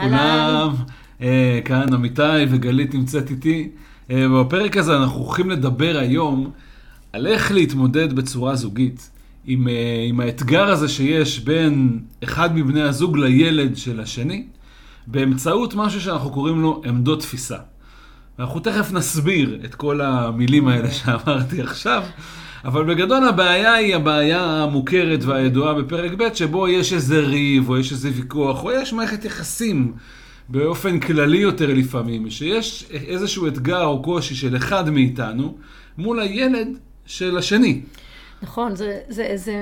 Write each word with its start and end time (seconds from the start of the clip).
לכולם. 0.00 0.74
אה, 1.22 1.60
כאן 1.64 1.94
אמיתי 1.94 2.44
וגלית 2.50 2.94
נמצאת 2.94 3.30
איתי. 3.30 3.68
אה, 4.10 4.26
בפרק 4.28 4.76
הזה 4.76 4.96
אנחנו 4.96 5.20
הולכים 5.20 5.50
לדבר 5.50 5.98
היום 5.98 6.50
על 7.12 7.26
איך 7.26 7.52
להתמודד 7.52 8.12
בצורה 8.12 8.54
זוגית 8.56 9.10
עם, 9.46 9.68
אה, 9.68 10.04
עם 10.08 10.20
האתגר 10.20 10.68
הזה 10.68 10.88
שיש 10.88 11.40
בין 11.40 12.00
אחד 12.24 12.56
מבני 12.56 12.82
הזוג 12.82 13.18
לילד 13.18 13.76
של 13.76 14.00
השני, 14.00 14.46
באמצעות 15.06 15.74
משהו 15.74 16.00
שאנחנו 16.00 16.30
קוראים 16.30 16.60
לו 16.60 16.82
עמדות 16.84 17.20
תפיסה. 17.20 17.56
אנחנו 18.38 18.60
תכף 18.60 18.92
נסביר 18.92 19.58
את 19.64 19.74
כל 19.74 20.00
המילים 20.00 20.68
האלה 20.68 20.90
שאמרתי 20.90 21.62
עכשיו, 21.62 22.02
אבל 22.64 22.94
בגדול 22.94 23.24
הבעיה 23.24 23.74
היא 23.74 23.96
הבעיה 23.96 24.40
המוכרת 24.40 25.24
והידועה 25.24 25.74
בפרק 25.74 26.12
ב', 26.12 26.34
שבו 26.34 26.68
יש 26.68 26.92
איזה 26.92 27.20
ריב, 27.20 27.68
או 27.68 27.78
יש 27.78 27.92
איזה 27.92 28.10
ויכוח, 28.14 28.64
או 28.64 28.72
יש 28.72 28.92
מערכת 28.92 29.24
יחסים 29.24 29.92
באופן 30.48 31.00
כללי 31.00 31.38
יותר 31.38 31.74
לפעמים, 31.74 32.30
שיש 32.30 32.86
איזשהו 32.90 33.46
אתגר 33.48 33.84
או 33.84 34.02
קושי 34.02 34.34
של 34.34 34.56
אחד 34.56 34.90
מאיתנו 34.90 35.56
מול 35.98 36.20
הילד 36.20 36.68
של 37.06 37.38
השני. 37.38 37.80
נכון, 38.42 38.76
זה, 38.76 38.98
זה, 39.08 39.32
זה 39.34 39.54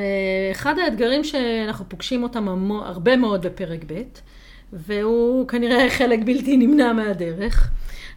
אחד 0.53 0.75
האתגרים 0.79 1.25
שאנחנו 1.25 1.85
פוגשים 1.89 2.23
אותם 2.23 2.71
הרבה 2.85 3.17
מאוד 3.17 3.47
בפרק 3.47 3.85
ב', 3.87 4.03
והוא 4.73 5.49
כנראה 5.49 5.91
חלק 5.91 6.19
בלתי 6.25 6.57
נמנע 6.57 6.93
מהדרך. 6.93 7.71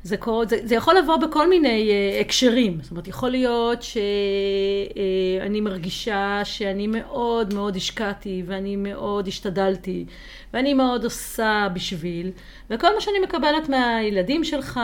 זה, 0.04 0.18
קור... 0.18 0.44
זה, 0.50 0.60
זה 0.64 0.76
יכול 0.76 0.98
לבוא 0.98 1.18
בכל 1.18 1.50
מיני 1.50 1.90
uh, 1.90 2.22
הקשרים. 2.22 2.78
זאת 2.82 2.91
אומרת, 2.91 3.08
יכול 3.08 3.30
להיות 3.30 3.82
שאני 3.82 5.60
uh, 5.60 5.62
מרגישה 5.62 6.41
שאני 6.44 6.88
מאוד 6.88 7.54
מאוד 7.54 7.76
השקעתי 7.76 8.43
ואני 8.46 8.76
מאוד 8.76 9.27
השתדלתי 9.27 10.05
ואני 10.54 10.74
מאוד 10.74 11.04
עושה 11.04 11.68
בשביל, 11.74 12.32
וכל 12.70 12.93
מה 12.96 13.02
שאני 13.02 13.20
מקבלת 13.24 13.70
מהילדים 13.70 14.43
שלך, 14.43 14.80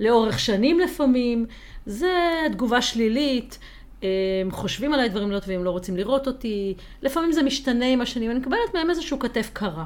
לאורך 0.00 0.38
שנים 0.38 0.80
לפעמים, 0.80 1.46
זה 1.86 2.42
תגובה 2.52 2.82
שלילית. 2.82 3.58
הם 4.42 4.50
חושבים 4.50 4.92
עליי 4.92 5.08
דברים 5.08 5.30
לא 5.30 5.38
טובים, 5.38 5.64
לא 5.64 5.70
רוצים 5.70 5.96
לראות 5.96 6.26
אותי, 6.26 6.74
לפעמים 7.02 7.32
זה 7.32 7.42
משתנה 7.42 7.86
עם 7.86 8.00
השנים, 8.00 8.30
אני 8.30 8.38
מקבלת 8.38 8.74
מהם 8.74 8.90
איזשהו 8.90 9.18
כתף 9.18 9.50
קרה. 9.52 9.84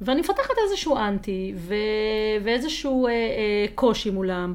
ואני 0.00 0.20
מפתחת 0.20 0.54
איזשהו 0.64 0.96
אנטי 0.96 1.52
ו... 1.56 1.74
ואיזשהו 2.44 3.06
אה, 3.06 3.12
אה, 3.12 3.66
קושי 3.74 4.10
מולם. 4.10 4.54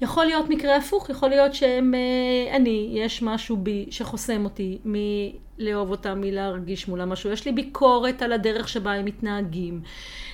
יכול 0.00 0.24
להיות 0.24 0.48
מקרה 0.48 0.76
הפוך, 0.76 1.10
יכול 1.10 1.28
להיות 1.28 1.54
שהם, 1.54 1.94
אה, 1.94 2.56
אני, 2.56 2.90
יש 2.94 3.22
משהו 3.22 3.56
בי 3.56 3.86
שחוסם 3.90 4.44
אותי 4.44 4.78
מלאהוב 4.84 5.90
אותם, 5.90 6.20
מלהרגיש 6.20 6.88
מולם 6.88 7.08
משהו. 7.08 7.30
יש 7.30 7.46
לי 7.46 7.52
ביקורת 7.52 8.22
על 8.22 8.32
הדרך 8.32 8.68
שבה 8.68 8.92
הם 8.92 9.04
מתנהגים. 9.04 9.80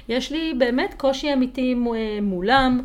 יש 0.08 0.32
לי 0.32 0.54
באמת 0.58 0.94
קושי 0.96 1.32
אמיתי 1.32 1.74
אה, 1.94 2.18
מולם, 2.22 2.80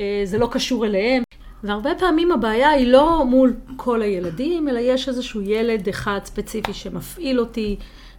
אה, 0.00 0.22
זה 0.24 0.38
לא 0.38 0.48
קשור 0.52 0.86
אליהם. 0.86 1.22
והרבה 1.62 1.94
פעמים 1.94 2.32
הבעיה 2.32 2.70
היא 2.70 2.86
לא 2.86 3.24
מול 3.24 3.54
כל 3.76 4.02
הילדים, 4.02 4.68
אלא 4.68 4.78
יש 4.78 5.08
איזשהו 5.08 5.40
ילד 5.40 5.88
אחד 5.88 6.20
ספציפי 6.24 6.72
שמפעיל 6.72 7.40
אותי. 7.40 7.76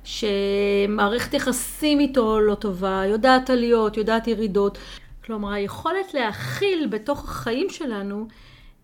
שמערכת 0.07 1.33
יחסים 1.33 1.99
איתו 1.99 2.39
לא 2.39 2.55
טובה, 2.55 3.03
יודעת 3.05 3.49
עליות, 3.49 3.97
יודעת 3.97 4.27
ירידות. 4.27 4.77
כלומר, 5.25 5.51
היכולת 5.51 6.13
להכיל 6.13 6.87
בתוך 6.89 7.23
החיים 7.23 7.67
שלנו 7.69 8.27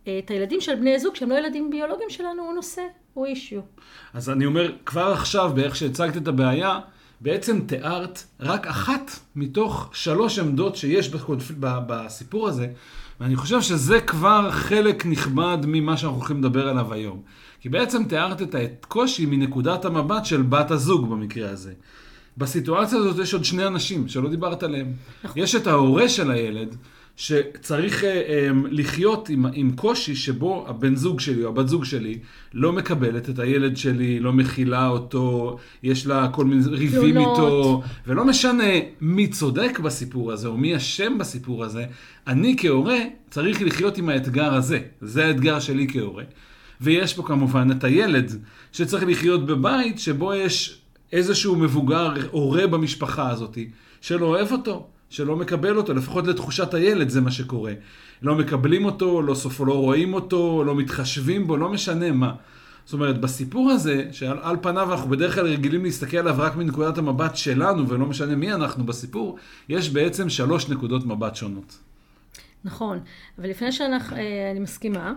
את 0.03 0.29
הילדים 0.29 0.61
של 0.61 0.75
בני 0.75 0.99
זוג, 0.99 1.16
שהם 1.16 1.29
לא 1.29 1.35
ילדים 1.35 1.69
ביולוגיים 1.69 2.09
שלנו, 2.09 2.44
הוא 2.44 2.53
נושא, 2.53 2.81
הוא 3.13 3.25
אישיו. 3.25 3.61
אז 4.13 4.29
אני 4.29 4.45
אומר, 4.45 4.71
כבר 4.85 5.11
עכשיו, 5.13 5.51
באיך 5.55 5.75
שהצגת 5.75 6.17
את 6.17 6.27
הבעיה, 6.27 6.79
בעצם 7.21 7.59
תיארת 7.67 8.23
רק 8.39 8.67
אחת 8.67 9.11
מתוך 9.35 9.90
שלוש 9.94 10.40
עמדות 10.40 10.75
שיש 10.75 11.09
בסיפור 11.59 12.47
הזה, 12.47 12.67
ואני 13.19 13.35
חושב 13.35 13.61
שזה 13.61 14.01
כבר 14.01 14.51
חלק 14.51 15.05
נכבד 15.05 15.57
ממה 15.67 15.97
שאנחנו 15.97 16.17
הולכים 16.17 16.40
לדבר 16.40 16.67
עליו 16.67 16.94
היום. 16.94 17.22
כי 17.63 17.69
בעצם 17.69 18.03
תיארת 18.03 18.41
את 18.41 18.56
הקושי 18.56 19.25
מנקודת 19.25 19.85
המבט 19.85 20.25
של 20.25 20.41
בת 20.41 20.72
הזוג 20.72 21.09
במקרה 21.09 21.50
הזה. 21.50 21.74
בסיטואציה 22.38 22.97
הזאת 22.97 23.19
יש 23.19 23.34
עוד 23.34 23.46
שני 23.46 23.68
אנשים 23.68 24.07
שלא 24.07 24.29
דיברת 24.29 24.63
עליהם. 24.63 24.94
נכון. 25.24 25.41
יש 25.41 25.56
את 25.56 25.68
ההורה 25.68 26.09
של 26.09 26.31
הילד, 26.31 26.75
שצריך 27.16 28.03
אה, 28.03 28.50
לחיות 28.72 29.29
עם, 29.29 29.46
עם 29.53 29.72
קושי 29.75 30.16
שבו 30.16 30.66
הבן 30.68 30.96
זוג 30.96 31.19
שלי 31.19 31.44
או 31.44 31.50
הבת 31.50 31.68
זוג 31.68 31.85
שלי 31.85 32.19
לא 32.53 32.73
מקבלת 32.73 33.29
את 33.29 33.40
הילד 33.40 33.78
שלי, 33.78 34.19
לא 34.19 34.34
מכילה 34.34 34.88
אותו, 34.88 35.57
יש 35.84 36.07
לה 36.07 36.29
כל 36.31 36.46
מיני 36.46 36.63
ריבים 36.68 37.18
איתו, 37.18 37.81
ולא 38.07 38.25
משנה 38.25 38.73
מי 39.02 39.28
צודק 39.28 39.79
בסיפור 39.79 40.31
הזה 40.31 40.47
או 40.47 40.57
מי 40.57 40.78
אשם 40.78 41.18
בסיפור 41.18 41.63
הזה, 41.63 41.85
אני 42.28 42.56
כהורה 42.57 43.00
צריך 43.29 43.62
לחיות 43.62 43.97
עם 43.97 44.09
האתגר 44.09 44.53
הזה. 44.53 44.79
זה 45.02 45.25
האתגר 45.25 45.59
שלי 45.59 45.88
כהורה. 45.90 46.23
ויש 46.83 47.13
פה 47.13 47.23
כמובן 47.23 47.71
את 47.71 47.83
הילד, 47.83 48.31
שצריך 48.71 49.03
לחיות 49.07 49.45
בבית 49.45 49.99
שבו 49.99 50.33
יש 50.33 50.81
איזשהו 51.11 51.55
מבוגר, 51.55 52.13
הורה 52.31 52.67
במשפחה 52.67 53.29
הזאת, 53.29 53.57
שלא 54.01 54.25
אוהב 54.25 54.51
אותו, 54.51 54.88
שלא 55.09 55.35
מקבל 55.35 55.77
אותו, 55.77 55.93
לפחות 55.93 56.27
לתחושת 56.27 56.73
הילד 56.73 57.09
זה 57.09 57.22
מה 57.22 57.31
שקורה. 57.31 57.73
לא 58.22 58.35
מקבלים 58.35 58.85
אותו, 58.85 59.22
לא 59.22 59.35
סופו, 59.35 59.66
לא 59.66 59.73
רואים 59.73 60.13
אותו, 60.13 60.63
לא 60.63 60.75
מתחשבים 60.75 61.47
בו, 61.47 61.57
לא 61.57 61.69
משנה 61.69 62.11
מה. 62.11 62.33
זאת 62.85 62.93
אומרת, 62.93 63.22
בסיפור 63.22 63.72
הזה, 63.72 64.07
שעל 64.11 64.57
פניו 64.61 64.91
אנחנו 64.91 65.09
בדרך 65.09 65.35
כלל 65.35 65.47
רגילים 65.47 65.83
להסתכל 65.83 66.17
עליו 66.17 66.35
רק 66.38 66.55
מנקודת 66.55 66.97
המבט 66.97 67.35
שלנו, 67.35 67.89
ולא 67.89 68.05
משנה 68.05 68.35
מי 68.35 68.53
אנחנו 68.53 68.83
בסיפור, 68.83 69.38
יש 69.69 69.89
בעצם 69.89 70.29
שלוש 70.29 70.69
נקודות 70.69 71.05
מבט 71.05 71.35
שונות. 71.35 71.77
נכון, 72.63 72.99
אבל 73.39 73.49
לפני 73.49 73.72
שאני 73.72 73.95
אה, 73.95 74.59
מסכימה, 74.59 75.13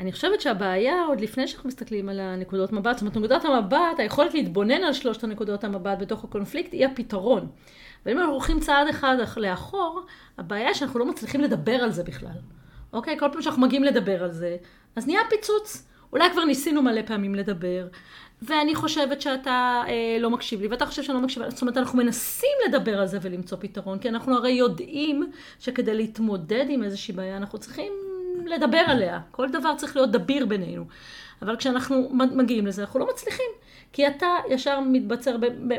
אני 0.00 0.12
חושבת 0.12 0.40
שהבעיה, 0.40 1.04
עוד 1.08 1.20
לפני 1.20 1.48
שאנחנו 1.48 1.68
מסתכלים 1.68 2.08
על 2.08 2.20
הנקודות 2.20 2.72
מבט, 2.72 2.98
זאת 2.98 3.00
אומרת, 3.00 3.16
נקודת 3.16 3.44
המבט, 3.44 3.98
היכולת 3.98 4.34
להתבונן 4.34 4.84
על 4.84 4.92
שלושת 4.92 5.24
הנקודות 5.24 5.64
המבט 5.64 5.98
בתוך 5.98 6.24
הקונפליקט, 6.24 6.72
היא 6.72 6.86
הפתרון. 6.86 7.46
ואם 8.06 8.18
אנחנו 8.18 8.32
הולכים 8.32 8.60
צעד 8.60 8.88
אחד 8.88 9.16
לאחור, 9.36 10.00
הבעיה 10.38 10.66
היא 10.66 10.74
שאנחנו 10.74 10.98
לא 10.98 11.06
מצליחים 11.06 11.40
לדבר 11.40 11.72
על 11.72 11.90
זה 11.90 12.02
בכלל. 12.02 12.38
אוקיי? 12.92 13.18
כל 13.18 13.26
פעם 13.32 13.42
שאנחנו 13.42 13.62
מגיעים 13.62 13.84
לדבר 13.84 14.24
על 14.24 14.30
זה, 14.30 14.56
אז 14.96 15.06
נהיה 15.06 15.20
פיצוץ. 15.30 15.86
אולי 16.12 16.30
כבר 16.32 16.44
ניסינו 16.44 16.82
מלא 16.82 17.02
פעמים 17.06 17.34
לדבר, 17.34 17.88
ואני 18.42 18.74
חושבת 18.74 19.20
שאתה 19.20 19.82
אה, 19.88 20.16
לא 20.20 20.30
מקשיב 20.30 20.60
לי, 20.60 20.68
ואתה 20.68 20.86
חושב 20.86 21.02
שאני 21.02 21.16
לא 21.18 21.22
מקשיבה. 21.22 21.50
זאת 21.50 21.62
אומרת, 21.62 21.76
אנחנו 21.76 21.98
מנסים 21.98 22.56
לדבר 22.68 23.00
על 23.00 23.06
זה 23.06 23.18
ולמצוא 23.22 23.58
פתרון, 23.60 23.98
כי 23.98 24.08
אנחנו 24.08 24.34
הרי 24.34 24.52
יודעים 24.52 25.30
שכדי 25.58 25.94
להתמודד 25.94 26.64
עם 26.68 26.82
איזושהי 26.82 27.14
בעיה, 27.14 27.36
אנחנו 27.36 27.58
צריכים 27.58 27.92
לדבר 28.46 28.82
עליה. 28.86 29.20
כל 29.30 29.48
דבר 29.48 29.74
צריך 29.76 29.96
להיות 29.96 30.10
דביר 30.10 30.46
בינינו. 30.46 30.84
אבל 31.42 31.56
כשאנחנו 31.56 32.10
מגיעים 32.12 32.66
לזה, 32.66 32.82
אנחנו 32.82 33.00
לא 33.00 33.08
מצליחים. 33.12 33.50
כי 33.92 34.06
אתה 34.06 34.26
ישר 34.48 34.80
מתבצר 34.80 35.36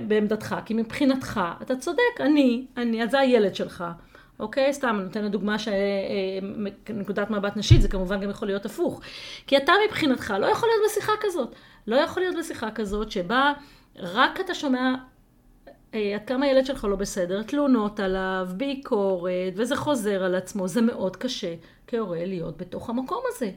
בעמדתך, 0.08 0.56
כי 0.66 0.74
מבחינתך, 0.74 1.42
אתה 1.62 1.76
צודק, 1.76 2.02
אני, 2.20 2.66
אני, 2.78 3.04
אז 3.04 3.12
זה 3.12 3.20
הילד 3.20 3.56
שלך. 3.56 3.84
אוקיי? 4.40 4.74
סתם, 4.74 4.96
אני 4.96 5.04
נותנת 5.04 5.32
דוגמה 5.32 5.56
שנקודת 5.60 7.32
אה, 7.32 7.38
מבט 7.38 7.58
נשית, 7.58 7.82
זה 7.82 7.88
כמובן 7.88 8.22
גם 8.22 8.30
יכול 8.30 8.48
להיות 8.48 8.66
הפוך. 8.66 9.02
כי 9.48 9.58
אתה 9.58 9.74
מבחינתך 9.88 10.34
לא 10.40 10.46
יכול 10.46 10.70
להיות 10.70 10.92
בשיחה 10.92 11.12
כזאת. 11.20 11.56
לא 11.88 11.96
יכול 11.96 12.24
להיות 12.24 12.36
בשיחה 12.40 12.72
כזאת 12.72 13.12
שבה 13.12 13.54
רק 14.00 14.40
אתה 14.40 14.54
שומע 14.56 14.80
אה, 14.80 14.96
עד 15.94 16.26
כמה 16.28 16.46
הילד 16.46 16.66
שלך 16.66 16.86
לא 16.86 16.96
בסדר, 16.96 17.44
תלונות 17.44 18.00
עליו, 18.00 18.48
ביקורת, 18.58 19.54
וזה 19.56 19.76
חוזר 19.76 20.24
על 20.24 20.36
עצמו, 20.36 20.68
זה 20.68 20.82
מאוד 20.82 21.16
קשה 21.16 21.56
כהורה 21.88 22.26
להיות 22.26 22.58
בתוך 22.58 22.90
המקום 22.90 23.24
הזה, 23.28 23.52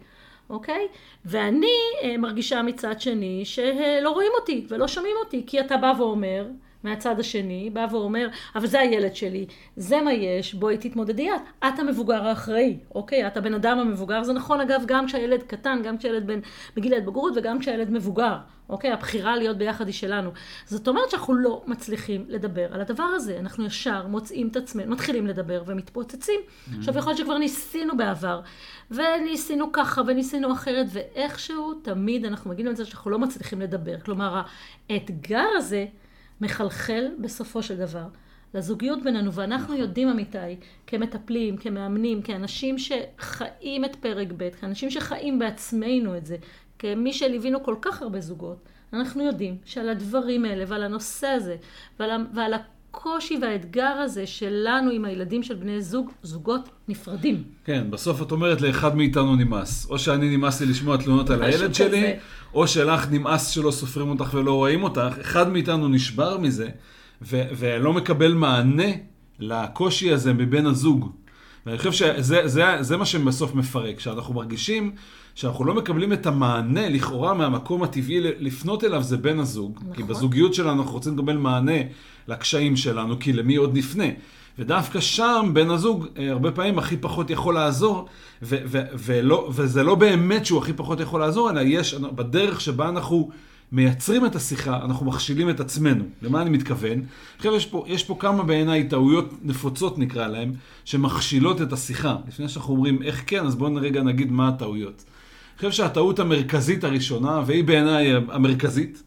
אוקיי? 0.51 0.89
ואני 1.25 1.67
אה, 2.03 2.17
מרגישה 2.17 2.63
מצד 2.63 3.01
שני 3.01 3.45
שלא 3.45 4.11
רואים 4.11 4.33
אותי 4.41 4.67
ולא 4.69 4.89
שומעים 4.89 5.17
אותי, 5.25 5.45
כי 5.47 5.61
אתה 5.61 5.77
בא 5.77 5.93
ואומר, 5.99 6.47
מהצד 6.85 7.21
השני, 7.21 7.71
בא 7.73 7.87
ואומר, 7.91 8.29
אבל 8.55 8.67
זה 8.67 8.81
הילד 8.81 9.17
שלי, 9.17 9.47
זה 9.77 10.01
מה 10.01 10.13
יש, 10.13 10.55
בואי 10.55 10.79
תתמודדי 10.79 11.31
את. 11.31 11.41
את 11.69 11.79
המבוגר 11.79 12.27
האחראי, 12.27 12.79
אוקיי? 12.95 13.27
את 13.27 13.37
הבן 13.37 13.55
אדם 13.55 13.79
המבוגר. 13.79 14.23
זה 14.23 14.33
נכון, 14.33 14.61
אגב, 14.61 14.83
גם 14.87 15.07
כשהילד 15.07 15.43
קטן, 15.43 15.81
גם 15.85 15.99
כשהילד 15.99 16.27
בן, 16.27 16.41
בגיל 16.77 16.95
ההתבגרות 16.95 17.33
וגם 17.37 17.59
כשהילד 17.59 17.91
מבוגר, 17.91 18.37
אוקיי? 18.69 18.93
הבחירה 18.93 19.37
להיות 19.37 19.59
ביחד 19.59 19.87
היא 19.87 19.95
שלנו. 19.95 20.31
זאת 20.67 20.89
אומרת 20.89 21.11
שאנחנו 21.11 21.35
לא 21.35 21.63
מצליחים 21.67 22.25
לדבר 22.29 22.75
על 22.75 22.81
הדבר 22.81 23.03
הזה. 23.05 23.39
אנחנו 23.39 23.67
ישר 23.67 24.07
מוצאים 24.07 24.49
את 24.49 24.57
עצמנו, 24.57 24.93
מתחילים 24.93 25.27
לדבר 25.27 25.63
ומתפוצצים. 25.67 26.41
Mm-hmm. 26.41 26.79
עכשיו, 26.79 26.99
יכול 26.99 27.11
להיות 27.11 27.19
שכבר 27.19 27.39
ניסינו 27.39 27.97
בעבר, 27.97 28.41
וניסינו 28.91 29.73
ככה 29.73 30.03
וניסינו 30.07 30.53
אחרת, 30.53 30.87
ואיכשהו 30.93 31.75
תמיד 31.75 32.25
אנחנו 32.25 32.51
מגיעים 32.51 32.73
לזה 32.73 32.85
שאנחנו 32.85 33.11
לא 33.11 33.19
מצליחים 33.19 33.61
לדבר. 33.61 34.01
כלומר, 34.01 34.43
האתגר 34.91 35.47
הזה... 35.57 35.87
מחלחל 36.41 37.05
בסופו 37.21 37.63
של 37.63 37.77
דבר 37.77 38.07
לזוגיות 38.55 39.03
בינינו, 39.03 39.33
ואנחנו 39.33 39.65
נכון. 39.65 39.77
יודעים, 39.77 40.09
אמיתי, 40.09 40.57
כמטפלים, 40.87 41.57
כמאמנים, 41.57 42.23
כאנשים 42.23 42.77
שחיים 42.79 43.85
את 43.85 43.97
פרק 43.97 44.29
ב', 44.37 44.49
כאנשים 44.61 44.91
שחיים 44.91 45.39
בעצמנו 45.39 46.17
את 46.17 46.27
זה, 46.27 46.37
כמי 46.79 47.13
שליווינו 47.13 47.65
כל 47.65 47.75
כך 47.83 48.03
הרבה 48.03 48.21
זוגות, 48.21 48.69
אנחנו 48.93 49.23
יודעים 49.23 49.57
שעל 49.65 49.89
הדברים 49.89 50.45
האלה 50.45 50.65
ועל 50.69 50.83
הנושא 50.83 51.27
הזה 51.27 51.57
ועל, 52.01 52.11
ועל 52.35 52.55
הקושי 52.55 53.39
והאתגר 53.43 53.83
הזה 53.87 54.27
שלנו 54.27 54.91
עם 54.91 55.05
הילדים 55.05 55.43
של 55.43 55.55
בני 55.55 55.83
זוג, 55.83 56.11
זוגות 56.23 56.69
נפרדים. 56.89 57.43
כן, 57.65 57.91
בסוף 57.91 58.23
את 58.23 58.33
אומרת 58.33 58.61
לאחד 58.61 58.97
מאיתנו 58.97 59.37
נמאס. 59.37 59.91
או 59.91 59.99
שאני 59.99 60.37
נמאס 60.37 60.61
לי 60.61 60.67
לשמוע 60.67 60.97
תלונות 60.97 61.31
על 61.31 61.43
הילד 61.43 61.75
שלי. 61.75 62.17
או 62.55 62.67
שלך 62.67 63.07
נמאס 63.11 63.49
שלא 63.49 63.71
סופרים 63.71 64.11
אותך 64.11 64.35
ולא 64.35 64.53
רואים 64.53 64.83
אותך. 64.83 65.15
אחד 65.21 65.53
מאיתנו 65.53 65.89
נשבר 65.89 66.39
מזה, 66.39 66.69
ו- 67.23 67.49
ולא 67.59 67.93
מקבל 67.93 68.35
מענה 68.35 68.93
לקושי 69.39 70.13
הזה 70.13 70.33
מבן 70.33 70.67
הזוג. 70.67 71.13
ואני 71.67 71.79
חושב 71.79 71.93
שזה 71.93 72.49
זה, 72.49 72.65
זה 72.81 72.97
מה 72.97 73.07
שבסוף 73.07 73.55
מפרק, 73.55 74.01
שאנחנו 74.01 74.35
מרגישים 74.35 74.93
שאנחנו 75.35 75.65
לא 75.65 75.75
מקבלים 75.75 76.13
את 76.13 76.27
המענה 76.27 76.89
לכאורה 76.89 77.35
מהמקום 77.35 77.83
הטבעי 77.83 78.21
לפנות 78.21 78.85
אליו 78.85 79.03
זה 79.03 79.17
בן 79.17 79.39
הזוג. 79.41 79.79
נכון. 79.83 79.97
כי 79.97 80.03
בזוגיות 80.03 80.55
שלנו 80.55 80.83
אנחנו 80.83 80.95
רוצים 80.95 81.19
לקבל 81.19 81.37
מענה 81.37 81.81
לקשיים 82.29 82.77
שלנו, 82.77 83.19
כי 83.19 83.33
למי 83.33 83.57
עוד 83.57 83.77
נפנה. 83.77 84.05
ודווקא 84.59 85.01
שם 85.01 85.51
בן 85.53 85.71
הזוג 85.71 86.07
אה, 86.19 86.31
הרבה 86.31 86.53
פעמים 86.53 86.79
הכי 86.79 86.97
פחות 86.97 87.31
יכול 87.31 87.55
לעזור, 87.55 88.09
ו- 88.43 88.57
ו- 88.67 88.85
ולא, 88.95 89.51
וזה 89.53 89.83
לא 89.83 89.95
באמת 89.95 90.47
שהוא 90.47 90.59
הכי 90.59 90.73
פחות 90.73 91.01
יכול 91.01 91.21
לעזור, 91.21 91.51
אלא 91.51 91.61
יש, 91.61 91.95
בדרך 91.95 92.61
שבה 92.61 92.89
אנחנו 92.89 93.31
מייצרים 93.73 94.27
את 94.27 94.37
השיחה, 94.37 94.85
אנחנו 94.85 95.07
מכשילים 95.07 95.51
את 95.51 95.61
עצמנו. 95.61 96.05
למה 96.23 96.43
אני 96.43 96.51
מתכוון? 96.51 97.03
עכשיו 97.37 97.55
יש 97.55 97.67
פה, 97.67 97.85
יש 97.87 98.05
פה 98.05 98.17
כמה 98.19 98.43
בעיניי 98.43 98.89
טעויות 98.89 99.31
נפוצות 99.43 99.99
נקרא 99.99 100.27
להן, 100.27 100.53
שמכשילות 100.85 101.63
את 101.63 101.73
השיחה. 101.73 102.17
לפני 102.29 102.49
שאנחנו 102.49 102.75
אומרים 102.75 103.03
איך 103.03 103.23
כן, 103.27 103.47
אז 103.47 103.55
בואו 103.55 103.75
רגע 103.75 104.03
נגיד 104.03 104.33
מה 104.33 104.49
הטעויות. 104.49 105.05
אני 105.53 105.71
חושב 105.71 105.83
שהטעות 105.83 106.19
המרכזית 106.19 106.85
הראשונה, 106.85 107.43
והיא 107.47 107.65
בעיניי 107.65 108.13
המרכזית, 108.15 109.03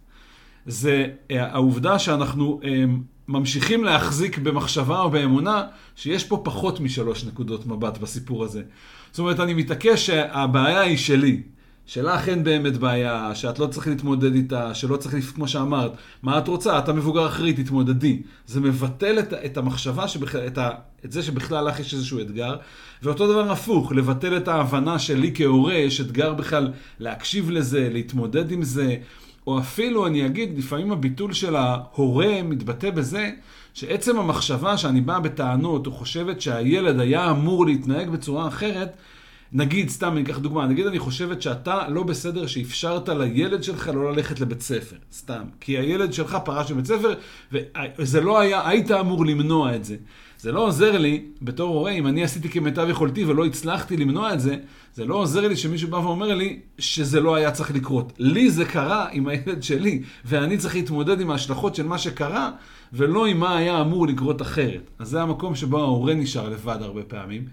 זה 0.66 1.06
אה, 1.32 1.54
העובדה 1.54 2.00
שאנחנו 2.00 2.60
אה, 2.64 2.86
ממשיכים 3.28 3.84
להחזיק 3.84 4.38
במחשבה 4.38 5.02
או 5.02 5.10
באמונה 5.10 5.64
שיש 5.96 6.24
פה 6.24 6.42
פחות 6.44 6.80
משלוש 6.80 7.26
נקודות 7.26 7.66
מבט 7.66 7.98
בסיפור 7.98 8.44
הזה. 8.44 8.64
זאת 9.12 9.20
אומרת, 9.20 9.40
אני 9.40 9.54
מתעקש 9.54 10.06
שהבעיה 10.06 10.80
היא 10.80 10.98
שלי. 10.98 11.42
שלך 11.88 12.30
אין 12.30 12.44
באמת 12.44 12.78
בעיה, 12.78 13.32
שאת 13.36 13.60
לא 13.60 13.68
צריך 13.68 13.88
להתמודד 13.88 14.36
איתה, 14.36 14.74
שלא 14.74 14.98
צריך, 14.98 15.32
כמו 15.36 15.48
שאמרת, 15.48 15.92
מה 16.24 16.38
את 16.38 16.48
רוצה? 16.48 16.80
אתה 16.80 16.94
מבוגר 16.94 17.28
אחרי, 17.28 17.54
תתמודדי. 17.54 18.22
זה 18.48 18.60
מבטל 18.60 19.20
את, 19.20 19.34
את 19.34 19.58
המחשבה, 19.58 20.08
שבכלל, 20.08 20.48
את, 20.48 20.58
ה, 20.58 20.70
את 21.06 21.12
זה 21.12 21.24
שבכלל 21.24 21.68
לך 21.68 21.80
יש 21.80 21.94
איזשהו 21.94 22.22
אתגר, 22.22 22.56
ואותו 23.04 23.28
דבר 23.28 23.52
הפוך, 23.52 23.92
לבטל 23.92 24.38
את 24.38 24.48
ההבנה 24.48 25.00
שלי 25.00 25.32
כהורה, 25.36 25.74
יש 25.74 26.02
אתגר 26.02 26.34
בכלל 26.34 26.72
להקשיב 27.00 27.50
לזה, 27.50 27.90
להתמודד 27.92 28.52
עם 28.52 28.64
זה, 28.64 28.96
או 29.48 29.60
אפילו, 29.60 30.08
אני 30.08 30.26
אגיד, 30.26 30.58
לפעמים 30.58 30.92
הביטול 30.92 31.34
של 31.34 31.56
ההורה 31.56 32.44
מתבטא 32.44 32.90
בזה 32.90 33.32
שעצם 33.74 34.20
המחשבה 34.20 34.78
שאני 34.78 35.02
באה 35.02 35.20
בטענות, 35.20 35.88
או 35.88 35.92
חושבת 35.92 36.42
שהילד 36.42 37.00
היה 37.00 37.32
אמור 37.32 37.66
להתנהג 37.66 38.10
בצורה 38.10 38.48
אחרת, 38.48 38.98
נגיד, 39.52 39.90
סתם 39.90 40.12
אני 40.12 40.22
אקח 40.22 40.38
דוגמה, 40.38 40.68
נגיד 40.68 40.86
אני 40.86 41.00
חושבת 41.00 41.42
שאתה 41.42 41.88
לא 41.88 42.04
בסדר 42.04 42.48
שאפשרת 42.48 43.10
לילד 43.10 43.64
שלך 43.64 43.92
לא 43.94 44.12
ללכת 44.12 44.40
לבית 44.40 44.62
ספר, 44.62 44.96
סתם. 45.14 45.44
כי 45.60 45.78
הילד 45.78 46.14
שלך 46.14 46.38
פרש 46.46 46.72
מבית 46.72 46.86
ספר, 46.86 47.14
וזה 48.00 48.22
לא 48.22 48.40
היה, 48.40 48.70
היית 48.70 48.92
אמור 48.92 49.26
למנוע 49.26 49.76
את 49.76 49.86
זה. 49.86 49.96
זה 50.40 50.52
לא 50.52 50.68
עוזר 50.68 50.98
לי, 50.98 51.26
בתור 51.42 51.76
הורה, 51.76 51.92
אם 51.92 52.08
אני 52.08 52.24
עשיתי 52.24 52.50
כמיטב 52.50 52.88
יכולתי 52.90 53.26
ולא 53.26 53.46
הצלחתי 53.46 53.98
למנוע 53.98 54.34
את 54.34 54.40
זה, 54.40 54.56
זה 54.94 55.06
לא 55.06 55.16
עוזר 55.16 55.48
לי 55.48 55.56
שמישהו 55.56 55.90
בא 55.90 55.96
ואומר 55.96 56.34
לי 56.36 56.60
שזה 56.80 57.20
לא 57.20 57.36
היה 57.36 57.52
צריך 57.52 57.72
לקרות. 57.72 58.14
לי 58.20 58.52
זה 58.52 58.66
קרה 58.66 59.08
עם 59.12 59.28
הילד 59.28 59.64
שלי, 59.64 60.02
ואני 60.26 60.58
צריך 60.58 60.76
להתמודד 60.76 61.22
עם 61.22 61.32
ההשלכות 61.32 61.76
של 61.76 61.88
מה 61.88 61.98
שקרה, 61.98 62.52
ולא 62.94 63.26
עם 63.26 63.40
מה 63.40 63.58
היה 63.58 63.82
אמור 63.82 64.08
לקרות 64.08 64.42
אחרת. 64.42 64.92
אז 65.00 65.10
זה 65.10 65.22
המקום 65.22 65.56
שבו 65.56 65.80
ההורה 65.80 66.14
נשאר 66.14 66.50
לבד 66.50 66.78
הרבה 66.82 67.04
פעמים. 67.04 67.46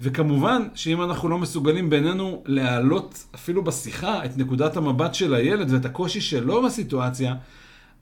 וכמובן 0.00 0.62
שאם 0.74 1.02
אנחנו 1.02 1.28
לא 1.28 1.38
מסוגלים 1.38 1.90
בינינו 1.90 2.42
להעלות 2.46 3.24
אפילו 3.34 3.64
בשיחה 3.64 4.24
את 4.24 4.38
נקודת 4.38 4.76
המבט 4.76 5.14
של 5.14 5.34
הילד 5.34 5.72
ואת 5.72 5.84
הקושי 5.84 6.20
שלו 6.20 6.62
בסיטואציה, 6.62 7.34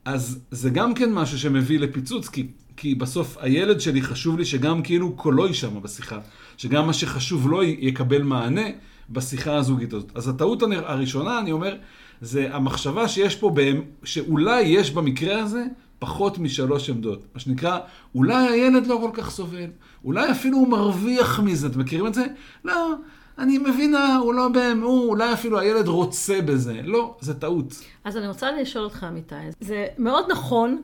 אז 0.05 0.41
זה 0.51 0.71
גם 0.71 0.95
כן 0.95 1.13
משהו 1.13 1.39
שמביא 1.39 1.79
לפיצוץ, 1.79 2.29
כי, 2.29 2.47
כי 2.81 2.95
בסוף 2.95 3.37
הילד 3.41 3.81
שלי 3.81 4.03
חשוב 4.03 4.39
לי 4.39 4.45
שגם 4.45 4.83
כאילו 4.83 5.13
קולו 5.13 5.47
יישמע 5.47 5.81
בשיחה, 5.81 6.19
שגם 6.57 6.87
מה 6.87 6.93
שחשוב 6.93 7.49
לו 7.51 7.63
יקבל 7.63 8.23
מענה 8.23 8.67
בשיחה 9.11 9.57
הזוגית 9.57 9.93
הזאת. 9.93 10.13
אז 10.15 10.29
הטעות 10.29 10.63
הראשונה, 10.63 11.39
אני 11.39 11.53
אומר, 11.53 11.77
זה 12.21 12.55
המחשבה 12.55 13.09
שיש 13.09 13.37
פה, 13.37 13.51
בהם, 13.51 13.83
שאולי 14.05 14.61
יש 14.61 14.91
במקרה 14.91 15.43
הזה 15.43 15.65
פחות 15.99 16.39
משלוש 16.39 16.91
עמדות. 16.91 17.23
מה 17.35 17.41
שנקרא, 17.41 17.79
אולי 18.15 18.49
הילד 18.49 18.87
לא 18.87 18.99
כל 19.03 19.11
כך 19.13 19.31
סובל, 19.31 19.71
אולי 20.05 20.31
אפילו 20.31 20.59
הוא 20.59 20.69
מרוויח 20.69 21.41
מזה, 21.41 21.67
אתם 21.67 21.81
מכירים 21.81 22.07
את 22.07 22.15
זה? 22.15 22.25
לא, 22.65 22.95
אני 23.39 23.59
מבינה, 23.59 24.17
הוא 24.17 24.35
לא 24.35 24.49
בהם, 24.49 24.83
הוא, 24.83 25.09
אולי 25.09 25.33
אפילו 25.33 25.59
הילד 25.59 25.89
רוצה 25.89 26.41
בזה. 26.41 26.81
לא, 26.85 27.17
זה 27.21 27.35
טעות. 27.35 27.83
אז 28.05 28.17
אני 28.17 28.29
רוצה 28.29 28.53
לשאול 28.53 28.85
אותך, 28.85 29.07
אמיתי, 29.09 29.35
זה 29.61 29.87
מאוד 29.99 30.25
נכון, 30.31 30.83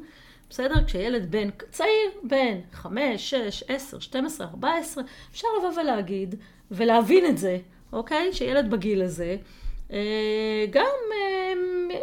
בסדר? 0.55 0.85
כשילד 0.87 1.31
בן, 1.31 1.49
צעיר, 1.71 1.91
בן 2.23 2.59
5, 2.73 3.31
6, 3.35 3.63
10, 3.69 3.99
12, 3.99 4.47
14, 4.47 5.05
אפשר 5.33 5.49
לבוא 5.59 5.81
ולהגיד, 5.83 6.35
ולהבין 6.71 7.27
את 7.27 7.39
זה, 7.39 7.59
אוקיי? 7.93 8.33
שילד 8.33 8.71
בגיל 8.71 9.03
הזה, 9.03 9.37
אה, 9.93 9.99
גם 10.71 10.85
אה, 11.13 11.53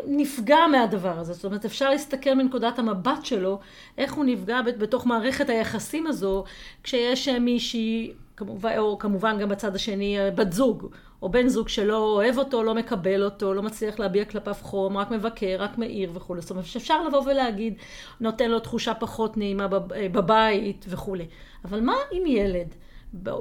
נפגע 0.07 0.57
מהדבר 0.71 1.19
הזה. 1.19 1.33
זאת 1.33 1.45
אומרת, 1.45 1.65
אפשר 1.65 1.89
להסתכל 1.89 2.33
מנקודת 2.33 2.80
המבט 2.80 3.25
שלו, 3.25 3.59
איך 3.98 4.13
הוא 4.13 4.25
נפגע 4.25 4.62
בת- 4.62 4.77
בתוך 4.77 5.06
מערכת 5.07 5.50
היחסים 5.50 6.07
הזו, 6.07 6.44
כשיש 6.83 7.27
אה, 7.27 7.39
מישהי, 7.39 8.12
כמובן, 8.38 8.77
או 8.77 8.98
כמובן 9.00 9.39
גם 9.39 9.50
בצד 9.50 9.75
השני, 9.75 10.18
בת 10.36 10.51
זוג, 10.53 10.88
או 11.21 11.29
בן 11.29 11.47
זוג 11.47 11.69
שלא 11.69 11.97
אוהב 11.97 12.38
אותו, 12.38 12.63
לא 12.63 12.75
מקבל 12.75 13.23
אותו, 13.23 13.53
לא 13.53 13.62
מצליח 13.62 14.00
להביע 14.00 14.25
כלפיו 14.25 14.56
חום, 14.62 14.97
רק 14.97 15.12
מבקר, 15.12 15.56
רק 15.59 15.77
מעיר 15.77 16.12
וכולי. 16.13 16.41
זאת 16.41 16.50
אומרת, 16.51 16.65
שאפשר 16.65 17.03
לבוא 17.07 17.21
ולהגיד, 17.25 17.73
נותן 18.19 18.51
לו 18.51 18.59
תחושה 18.59 18.94
פחות 18.94 19.38
נעימה 19.38 19.68
בב- 19.68 19.94
אה, 19.94 20.07
בבית 20.12 20.85
וכולי. 20.89 21.25
אבל 21.65 21.81
מה 21.81 21.95
עם 22.12 22.25
ילד? 22.25 22.75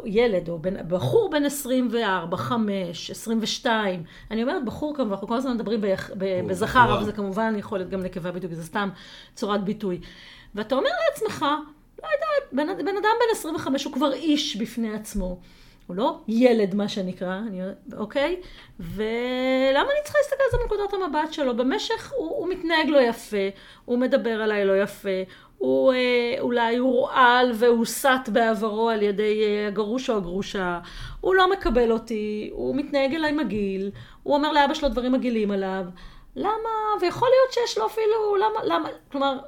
ילד 0.04 0.48
או 0.48 0.58
בן, 0.58 0.88
בחור 0.88 1.30
בן 1.30 1.44
24, 1.44 2.36
5, 2.36 3.10
22, 3.10 4.02
אני 4.30 4.42
אומרת 4.42 4.64
בחור 4.64 4.94
כמובן, 4.96 5.12
אנחנו 5.12 5.28
כל 5.28 5.36
הזמן 5.36 5.54
מדברים 5.54 5.80
ביח, 5.80 6.10
ב, 6.18 6.40
בזכר. 6.46 6.78
אבל 6.94 7.04
זה 7.04 7.12
כמובן 7.12 7.54
יכול 7.58 7.78
להיות 7.78 7.90
גם 7.90 8.00
נקבה 8.00 8.32
בדיוק, 8.32 8.52
זה 8.52 8.64
סתם 8.64 8.88
צורת 9.34 9.64
ביטוי. 9.64 10.00
ואתה 10.54 10.74
אומר 10.74 10.90
לעצמך, 11.10 11.42
לא 12.02 12.08
יודעת, 12.08 12.52
בן, 12.52 12.84
בן 12.84 12.96
אדם 12.96 13.02
בן 13.20 13.32
25 13.32 13.84
הוא 13.84 13.92
כבר 13.92 14.12
איש 14.12 14.56
בפני 14.56 14.94
עצמו. 14.94 15.38
הוא 15.86 15.96
לא 15.96 16.18
ילד, 16.28 16.74
מה 16.74 16.88
שנקרא, 16.88 17.38
אני, 17.48 17.60
אוקיי? 17.96 18.36
ולמה 18.80 19.90
אני 19.90 20.02
צריכה 20.04 20.18
להסתכל 20.18 20.42
על 20.44 20.50
זה 20.50 20.58
מנקודת 20.62 20.94
המבט 20.94 21.32
שלו? 21.32 21.56
במשך 21.56 22.12
הוא, 22.12 22.30
הוא 22.30 22.48
מתנהג 22.48 22.88
לא 22.88 22.98
יפה, 22.98 23.48
הוא 23.84 23.98
מדבר 23.98 24.42
עליי 24.42 24.64
לא 24.64 24.82
יפה, 24.82 25.22
הוא 25.58 25.92
אה, 25.92 26.34
אולי 26.40 26.76
הורעל 26.76 27.52
והוסת 27.54 28.28
בעברו 28.32 28.90
על 28.90 29.02
ידי 29.02 29.44
אה, 29.44 29.68
הגרוש 29.68 30.10
או 30.10 30.16
הגרושה, 30.16 30.80
הוא 31.20 31.34
לא 31.34 31.50
מקבל 31.50 31.92
אותי, 31.92 32.50
הוא 32.52 32.76
מתנהג 32.76 33.14
אליי 33.14 33.32
מגעיל, 33.32 33.90
הוא 34.22 34.34
אומר 34.34 34.52
לאבא 34.52 34.74
שלו 34.74 34.88
דברים 34.88 35.12
מגעילים 35.12 35.50
עליו. 35.50 35.84
למה? 36.36 36.70
ויכול 37.00 37.28
להיות 37.28 37.52
שיש 37.52 37.78
לו 37.78 37.86
אפילו, 37.86 38.36
למה, 38.36 38.64
למה, 38.64 38.88
כלומר, 39.12 39.38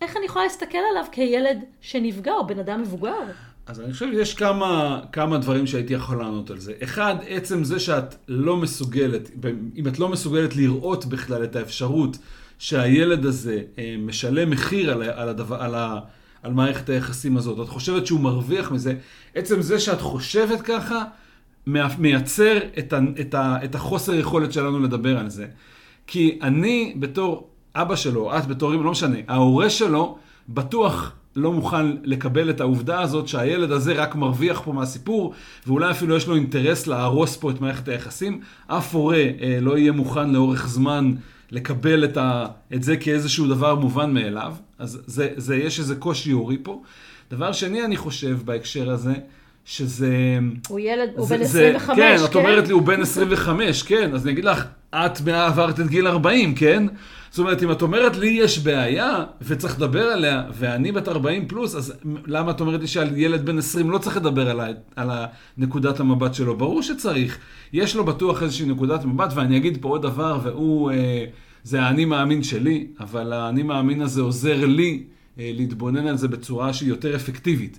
איך 0.00 0.16
אני 0.16 0.24
יכולה 0.26 0.44
להסתכל 0.44 0.78
עליו 0.90 1.04
כילד 1.12 1.64
שנפגע 1.80 2.32
או 2.32 2.46
בן 2.46 2.58
אדם 2.58 2.80
מבוגר? 2.80 3.22
אז 3.70 3.80
אני 3.80 3.92
חושב 3.92 4.12
שיש 4.12 4.34
כמה, 4.34 5.00
כמה 5.12 5.38
דברים 5.38 5.66
שהייתי 5.66 5.94
יכול 5.94 6.18
לענות 6.18 6.50
על 6.50 6.58
זה. 6.58 6.72
אחד, 6.82 7.14
עצם 7.28 7.64
זה 7.64 7.80
שאת 7.80 8.14
לא 8.28 8.56
מסוגלת, 8.56 9.30
אם 9.76 9.88
את 9.88 9.98
לא 9.98 10.08
מסוגלת 10.08 10.56
לראות 10.56 11.06
בכלל 11.06 11.44
את 11.44 11.56
האפשרות 11.56 12.18
שהילד 12.58 13.26
הזה 13.26 13.62
אה, 13.78 13.96
משלם 13.98 14.50
מחיר 14.50 14.90
על, 14.92 15.02
על, 15.02 15.28
הדבר, 15.28 15.62
על, 15.62 15.74
ה, 15.74 16.00
על 16.42 16.52
מערכת 16.52 16.88
היחסים 16.88 17.36
הזאת, 17.36 17.60
את 17.60 17.68
חושבת 17.68 18.06
שהוא 18.06 18.20
מרוויח 18.20 18.70
מזה, 18.70 18.94
עצם 19.34 19.62
זה 19.62 19.80
שאת 19.80 20.00
חושבת 20.00 20.60
ככה, 20.60 21.04
מייצר 21.98 22.58
את, 22.78 22.92
ה, 22.92 22.98
את, 23.20 23.34
ה, 23.34 23.56
את 23.64 23.74
החוסר 23.74 24.14
יכולת 24.14 24.52
שלנו 24.52 24.80
לדבר 24.80 25.18
על 25.18 25.30
זה. 25.30 25.46
כי 26.06 26.38
אני 26.42 26.94
בתור 26.98 27.48
אבא 27.74 27.96
שלו, 27.96 28.38
את 28.38 28.46
בתור 28.46 28.74
אמא, 28.74 28.84
לא 28.84 28.90
משנה, 28.90 29.18
ההורה 29.28 29.70
שלו 29.70 30.18
בטוח 30.48 31.12
לא 31.36 31.52
מוכן 31.52 31.86
לקבל 32.04 32.50
את 32.50 32.60
העובדה 32.60 33.00
הזאת 33.00 33.28
שהילד 33.28 33.72
הזה 33.72 33.92
רק 33.92 34.14
מרוויח 34.14 34.60
פה 34.64 34.72
מהסיפור, 34.72 35.34
ואולי 35.66 35.90
אפילו 35.90 36.16
יש 36.16 36.26
לו 36.28 36.34
אינטרס 36.34 36.86
להרוס 36.86 37.36
פה 37.36 37.50
את 37.50 37.60
מערכת 37.60 37.88
היחסים. 37.88 38.40
אף 38.66 38.94
הורה 38.94 39.16
אה, 39.16 39.58
לא 39.60 39.78
יהיה 39.78 39.92
מוכן 39.92 40.30
לאורך 40.30 40.68
זמן 40.68 41.12
לקבל 41.50 42.04
את, 42.04 42.16
ה, 42.16 42.46
את 42.74 42.82
זה 42.82 42.96
כאיזשהו 42.96 43.46
דבר 43.48 43.74
מובן 43.74 44.14
מאליו. 44.14 44.52
אז 44.78 45.02
זה, 45.06 45.28
זה, 45.36 45.56
יש 45.56 45.78
איזה 45.78 45.94
קושי 45.96 46.30
הורי 46.30 46.56
פה. 46.62 46.82
דבר 47.30 47.52
שני, 47.52 47.84
אני 47.84 47.96
חושב 47.96 48.38
בהקשר 48.44 48.90
הזה, 48.90 49.14
שזה... 49.64 50.38
הוא 50.68 50.80
ילד, 50.80 51.08
הוא 51.16 51.26
זה- 51.26 51.38
בן 51.38 51.44
זה- 51.44 51.68
25, 51.68 51.98
כן, 51.98 52.16
את 52.24 52.34
אומרת 52.34 52.66
לי, 52.66 52.72
הוא 52.72 52.82
בן 52.82 53.00
25, 53.02 53.82
כן, 53.82 54.10
אז 54.14 54.24
אני 54.24 54.32
אגיד 54.32 54.44
לך, 54.44 54.64
את 54.94 55.28
עברת 55.28 55.80
את 55.80 55.88
גיל 55.88 56.06
40, 56.06 56.54
כן? 56.54 56.86
זאת 57.30 57.38
אומרת, 57.38 57.62
אם 57.62 57.72
את 57.72 57.82
אומרת 57.82 58.16
לי 58.16 58.26
יש 58.26 58.58
בעיה 58.58 59.24
וצריך 59.42 59.76
לדבר 59.76 60.02
עליה, 60.02 60.44
ואני 60.54 60.92
בת 60.92 61.08
40 61.08 61.48
פלוס, 61.48 61.74
אז 61.74 61.94
למה 62.26 62.50
את 62.50 62.60
אומרת 62.60 62.80
לי 62.80 62.86
שעל 62.86 63.16
ילד 63.16 63.46
בן 63.46 63.58
20 63.58 63.90
לא 63.90 63.98
צריך 63.98 64.16
לדבר 64.16 64.50
על, 64.50 64.60
על 64.96 65.10
נקודת 65.58 66.00
המבט 66.00 66.34
שלו? 66.34 66.56
ברור 66.56 66.82
שצריך. 66.82 67.38
יש 67.72 67.96
לו 67.96 68.04
בטוח 68.04 68.42
איזושהי 68.42 68.66
נקודת 68.66 69.04
מבט, 69.04 69.32
ואני 69.34 69.56
אגיד 69.56 69.78
פה 69.80 69.88
עוד 69.88 70.02
דבר, 70.02 70.38
והוא, 70.42 70.90
אה, 70.90 71.24
זה 71.64 71.82
האני 71.82 72.04
מאמין 72.04 72.42
שלי, 72.42 72.86
אבל 73.00 73.32
האני 73.32 73.62
מאמין 73.62 74.02
הזה 74.02 74.20
עוזר 74.20 74.66
לי 74.66 75.02
אה, 75.38 75.50
להתבונן 75.54 76.06
על 76.06 76.16
זה 76.16 76.28
בצורה 76.28 76.72
שהיא 76.72 76.88
יותר 76.88 77.16
אפקטיבית. 77.16 77.78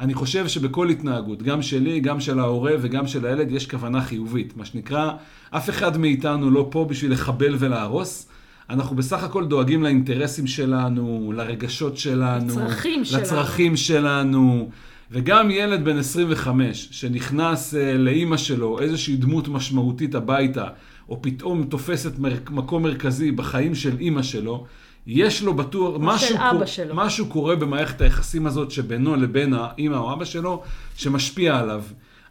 אני 0.00 0.14
חושב 0.14 0.48
שבכל 0.48 0.88
התנהגות, 0.88 1.42
גם 1.42 1.62
שלי, 1.62 2.00
גם 2.00 2.20
של 2.20 2.40
ההורה 2.40 2.72
וגם 2.80 3.06
של 3.06 3.26
הילד, 3.26 3.52
יש 3.52 3.66
כוונה 3.66 4.02
חיובית. 4.02 4.56
מה 4.56 4.64
שנקרא, 4.64 5.12
אף 5.50 5.70
אחד 5.70 5.96
מאיתנו 5.96 6.50
לא 6.50 6.68
פה 6.70 6.86
בשביל 6.90 7.12
לחבל 7.12 7.56
ולהרוס. 7.58 8.28
אנחנו 8.70 8.96
בסך 8.96 9.22
הכל 9.22 9.46
דואגים 9.46 9.82
לאינטרסים 9.82 10.46
שלנו, 10.46 11.32
לרגשות 11.36 11.96
שלנו, 11.96 12.46
לצרכים 12.46 13.04
שלנו. 13.04 13.22
לצרכים 13.22 13.76
שלנו. 13.76 14.70
וגם 15.10 15.50
ילד 15.50 15.84
בן 15.84 15.98
25 15.98 16.88
שנכנס 16.90 17.74
uh, 17.74 17.76
לאימא 17.98 18.36
שלו 18.36 18.80
איזושהי 18.80 19.16
דמות 19.16 19.48
משמעותית 19.48 20.14
הביתה, 20.14 20.64
או 21.08 21.22
פתאום 21.22 21.64
תופסת 21.64 22.18
מר... 22.18 22.34
מקום 22.50 22.82
מרכזי 22.82 23.30
בחיים 23.30 23.74
של 23.74 23.98
אימא 24.00 24.22
שלו, 24.22 24.66
יש 25.06 25.42
לו 25.42 25.54
בטוח, 25.54 25.96
משהו, 26.00 26.36
קור... 26.38 26.60
משהו 26.94 27.26
קורה 27.26 27.56
במערכת 27.56 28.00
היחסים 28.00 28.46
הזאת 28.46 28.70
שבינו 28.70 29.16
לבין 29.16 29.54
האימא 29.54 29.96
או 29.96 30.12
אבא 30.12 30.24
שלו, 30.24 30.62
שמשפיע 30.96 31.58
עליו. 31.58 31.82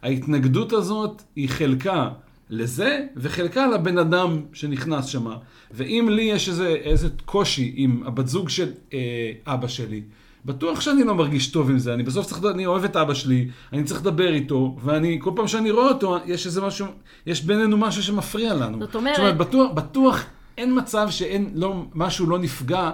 ההתנגדות 0.02 0.72
הזאת 0.72 1.22
היא 1.36 1.48
חלקה 1.48 2.08
לזה, 2.50 3.00
וחלקה 3.16 3.66
לבן 3.66 3.98
אדם 3.98 4.40
שנכנס 4.52 5.06
שם. 5.06 5.26
ואם 5.70 6.08
לי 6.10 6.22
יש 6.22 6.48
איזה, 6.48 6.68
איזה 6.68 7.08
קושי 7.24 7.72
עם 7.76 8.02
הבת 8.06 8.26
זוג 8.26 8.48
של 8.48 8.70
אה, 8.92 8.98
אבא 9.46 9.68
שלי, 9.68 10.02
בטוח 10.44 10.80
שאני 10.80 11.04
לא 11.04 11.14
מרגיש 11.14 11.46
טוב 11.46 11.70
עם 11.70 11.78
זה. 11.78 11.94
אני 11.94 12.02
בסוף 12.02 12.26
צריך, 12.26 12.44
אני 12.54 12.66
אוהב 12.66 12.84
את 12.84 12.96
אבא 12.96 13.14
שלי, 13.14 13.48
אני 13.72 13.84
צריך 13.84 14.00
לדבר 14.00 14.34
איתו, 14.34 14.76
ואני, 14.84 15.18
כל 15.22 15.30
פעם 15.36 15.48
שאני 15.48 15.70
רואה 15.70 15.88
אותו, 15.88 16.18
יש 16.26 16.46
איזה 16.46 16.60
משהו, 16.60 16.86
יש 17.26 17.42
בינינו 17.42 17.76
משהו 17.76 18.02
שמפריע 18.02 18.54
לנו. 18.54 18.80
זאת 18.80 18.94
אומרת... 18.94 19.16
זאת 19.16 19.22
אומרת, 19.22 19.36
בטוח, 19.36 19.72
בטוח 19.74 20.24
אין 20.58 20.78
מצב 20.78 21.10
שאין, 21.10 21.50
לא, 21.54 21.74
משהו 21.94 22.26
לא 22.26 22.38
נפגע. 22.38 22.90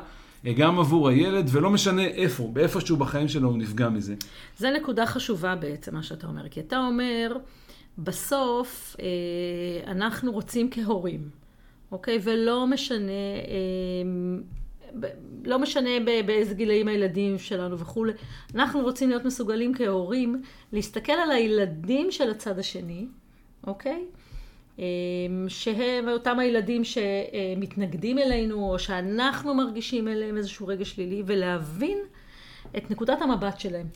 אה, 0.47 0.53
גם 0.53 0.79
עבור 0.79 1.09
הילד, 1.09 1.49
ולא 1.53 1.71
משנה 1.71 2.05
איפה, 2.05 2.51
באיפשהו 2.53 2.97
בחיים 2.97 3.29
שלו 3.29 3.49
הוא 3.49 3.59
נפגע 3.59 3.89
מזה. 3.89 4.15
זה 4.59 4.71
נקודה 4.71 5.07
חשובה 5.07 5.57
בעצם, 5.57 5.95
מה 5.95 6.03
שאתה 6.03 6.27
אומר. 6.27 6.49
כי 6.49 6.61
אתה 6.61 6.79
אומר, 6.79 7.37
בסוף 7.99 8.97
אה, 9.01 9.93
אנחנו 9.93 10.33
רוצים 10.33 10.71
כהורים, 10.71 11.31
אוקיי? 11.93 12.19
ולא 12.23 12.67
משנה, 12.67 13.13
אה, 13.49 15.11
לא 15.45 15.59
משנה 15.59 15.91
באיזה 16.27 16.55
גילאים 16.55 16.89
הילדים 16.89 17.39
שלנו 17.39 17.79
וכולי, 17.79 18.13
אנחנו 18.55 18.81
רוצים 18.81 19.09
להיות 19.09 19.25
מסוגלים 19.25 19.75
כהורים 19.75 20.43
להסתכל 20.73 21.13
על 21.13 21.31
הילדים 21.31 22.11
של 22.11 22.31
הצד 22.31 22.59
השני, 22.59 23.07
אוקיי? 23.67 24.05
אה, 24.78 24.85
שהם 25.49 26.09
אותם 26.09 26.38
הילדים 26.38 26.83
שמתנגדים 26.85 28.18
אלינו, 28.18 28.71
או 28.71 28.78
שאנחנו 28.78 29.54
מרגישים 29.54 30.09
אליהם 30.09 30.37
איזשהו 30.37 30.66
רגע 30.66 30.85
שלילי, 30.85 31.23
ולהבין 31.26 31.99
את 32.76 32.90
נקודת 32.90 33.23
המבט 33.23 33.61
שלהם. 33.61 33.87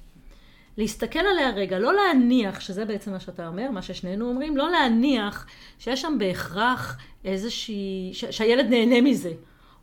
להסתכל 0.76 1.18
עליה 1.18 1.50
רגע, 1.50 1.78
לא 1.78 1.94
להניח, 1.94 2.60
שזה 2.60 2.84
בעצם 2.84 3.12
מה 3.12 3.20
שאתה 3.20 3.48
אומר, 3.48 3.70
מה 3.70 3.82
ששנינו 3.82 4.28
אומרים, 4.28 4.56
לא 4.56 4.70
להניח 4.70 5.46
שיש 5.78 6.02
שם 6.02 6.16
בהכרח 6.18 6.96
איזושהי, 7.24 8.10
ש- 8.12 8.24
שהילד 8.24 8.66
נהנה 8.70 9.00
מזה, 9.00 9.32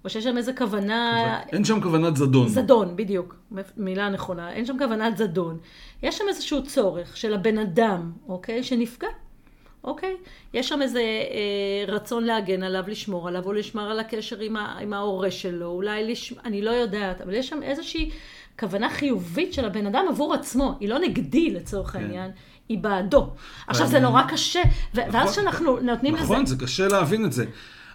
או 0.04 0.10
שיש 0.10 0.24
שם 0.24 0.38
איזו 0.38 0.52
כוונה... 0.58 1.42
אין 1.52 1.66
שם 1.66 1.82
כוונת 1.82 2.16
זדון. 2.16 2.48
זדון, 2.48 2.96
בדיוק, 2.96 3.36
מילה 3.78 4.10
נכונה, 4.10 4.52
אין 4.52 4.66
שם 4.66 4.78
כוונת 4.78 5.18
זדון. 5.18 5.58
יש 6.04 6.18
שם 6.18 6.24
איזשהו 6.30 6.64
צורך 6.64 7.18
של 7.18 7.34
הבן 7.34 7.58
אדם, 7.58 8.12
אוקיי, 8.28 8.64
שנפגע. 8.64 9.08
אוקיי? 9.84 10.16
יש 10.54 10.70
שם 10.70 10.82
איזה 10.82 11.00
אה, 11.00 11.94
רצון 11.94 12.24
להגן 12.24 12.64
עליו, 12.64 12.84
לשמור 12.88 13.28
עליו, 13.28 13.46
או 13.46 13.54
לשמור 13.54 13.86
על 13.86 14.00
הקשר 14.00 14.40
עם, 14.40 14.56
ה, 14.56 14.78
עם 14.82 14.94
ההורה 14.94 15.32
שלו, 15.32 15.66
אולי 15.66 16.12
לשמור, 16.12 16.42
אני 16.46 16.62
לא 16.62 16.72
יודעת, 16.72 17.22
אבל 17.22 17.34
יש 17.34 17.50
שם 17.50 17.64
איזושהי 17.64 18.10
כוונה 18.60 18.90
חיובית 18.90 19.54
של 19.54 19.66
הבן 19.66 19.88
אדם 19.88 20.06
עבור 20.10 20.34
עצמו, 20.34 20.76
היא 20.80 20.90
לא 20.90 21.00
נגדי 21.00 21.50
לצורך 21.50 21.92
כן. 21.92 22.00
העניין, 22.00 22.32
היא 22.70 22.78
בעדו. 22.78 23.30
עכשיו 23.68 23.88
זה 23.88 24.00
נורא 24.00 24.22
קשה, 24.24 24.62
ואז 24.94 25.14
נכון. 25.14 25.28
כשאנחנו 25.28 25.80
נותנים 25.80 26.16
לזה... 26.16 26.24
נכון, 26.24 26.46
זה 26.46 26.56
קשה 26.60 26.88
להבין 26.88 27.26
את 27.26 27.34
זה. 27.34 27.46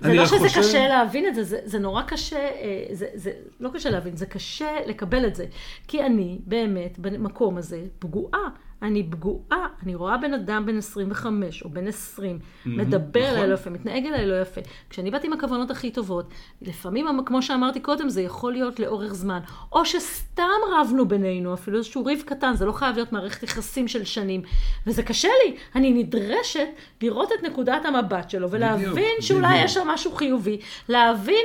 זה 0.01 0.15
לא 0.15 0.27
שזה 0.27 0.49
חושב... 0.49 0.61
קשה 0.61 0.89
להבין 0.89 1.27
את 1.27 1.35
זה, 1.35 1.45
זה, 1.45 1.59
זה 1.65 1.79
נורא 1.79 2.03
קשה, 2.03 2.39
אה, 2.39 2.85
זה, 2.93 3.07
זה 3.15 3.33
לא 3.61 3.71
קשה 3.75 3.91
להבין, 3.91 4.17
זה 4.17 4.27
קשה 4.27 4.71
לקבל 4.87 5.27
את 5.27 5.35
זה. 5.35 5.47
כי 5.89 6.03
אני 6.03 6.39
באמת 6.47 6.99
במקום 6.99 7.57
הזה 7.57 7.83
פגועה. 7.99 8.49
אני 8.83 9.03
פגועה, 9.11 9.67
אני 9.83 9.95
רואה 9.95 10.17
בן 10.17 10.35
אדם 10.35 10.67
בן 10.67 10.79
25 10.79 11.63
או 11.63 11.71
בן 11.71 11.87
20, 11.87 12.39
mm-hmm, 12.39 12.69
מדבר 12.69 13.21
נכון. 13.21 13.37
אליי 13.37 13.49
לא 13.49 13.55
יפה, 13.55 13.71
מתנהג 13.71 14.07
אליי 14.07 14.27
לא 14.27 14.41
יפה. 14.41 14.61
כשאני 14.91 15.11
באתי 15.11 15.27
עם 15.27 15.33
הכוונות 15.33 15.71
הכי 15.71 15.91
טובות, 15.91 16.31
לפעמים, 16.63 17.07
כמו 17.27 17.43
שאמרתי 17.43 17.81
קודם, 17.81 18.09
זה 18.09 18.23
יכול 18.23 18.53
להיות 18.53 18.81
לאורך 18.81 19.15
זמן. 19.15 19.41
או 19.73 19.85
שסתם 19.85 20.43
רבנו 20.73 21.09
בינינו, 21.09 21.55
אפילו 21.55 21.79
איזשהו 21.79 22.05
ריב 22.05 22.23
קטן, 22.27 22.55
זה 22.55 22.65
לא 22.65 22.73
חייב 22.73 22.95
להיות 22.95 23.13
מערכת 23.13 23.43
יחסים 23.43 23.89
של 23.89 24.05
שנים. 24.05 24.43
וזה 24.87 25.03
קשה 25.03 25.29
לי, 25.45 25.57
אני 25.75 25.93
נדרשת 25.93 26.69
לראות 27.03 27.33
את 27.33 27.43
נקודת 27.43 27.85
המבט 27.85 28.31
שלו, 28.31 28.51
ולהבין 28.51 28.91
בדיוק, 28.91 29.21
שאולי 29.21 29.49
בדיוק. 29.49 29.65
יש 29.65 29.75
שם 29.75 29.89
משהו 29.89 30.13
חיובי, 30.13 30.61
להבין... 30.89 31.45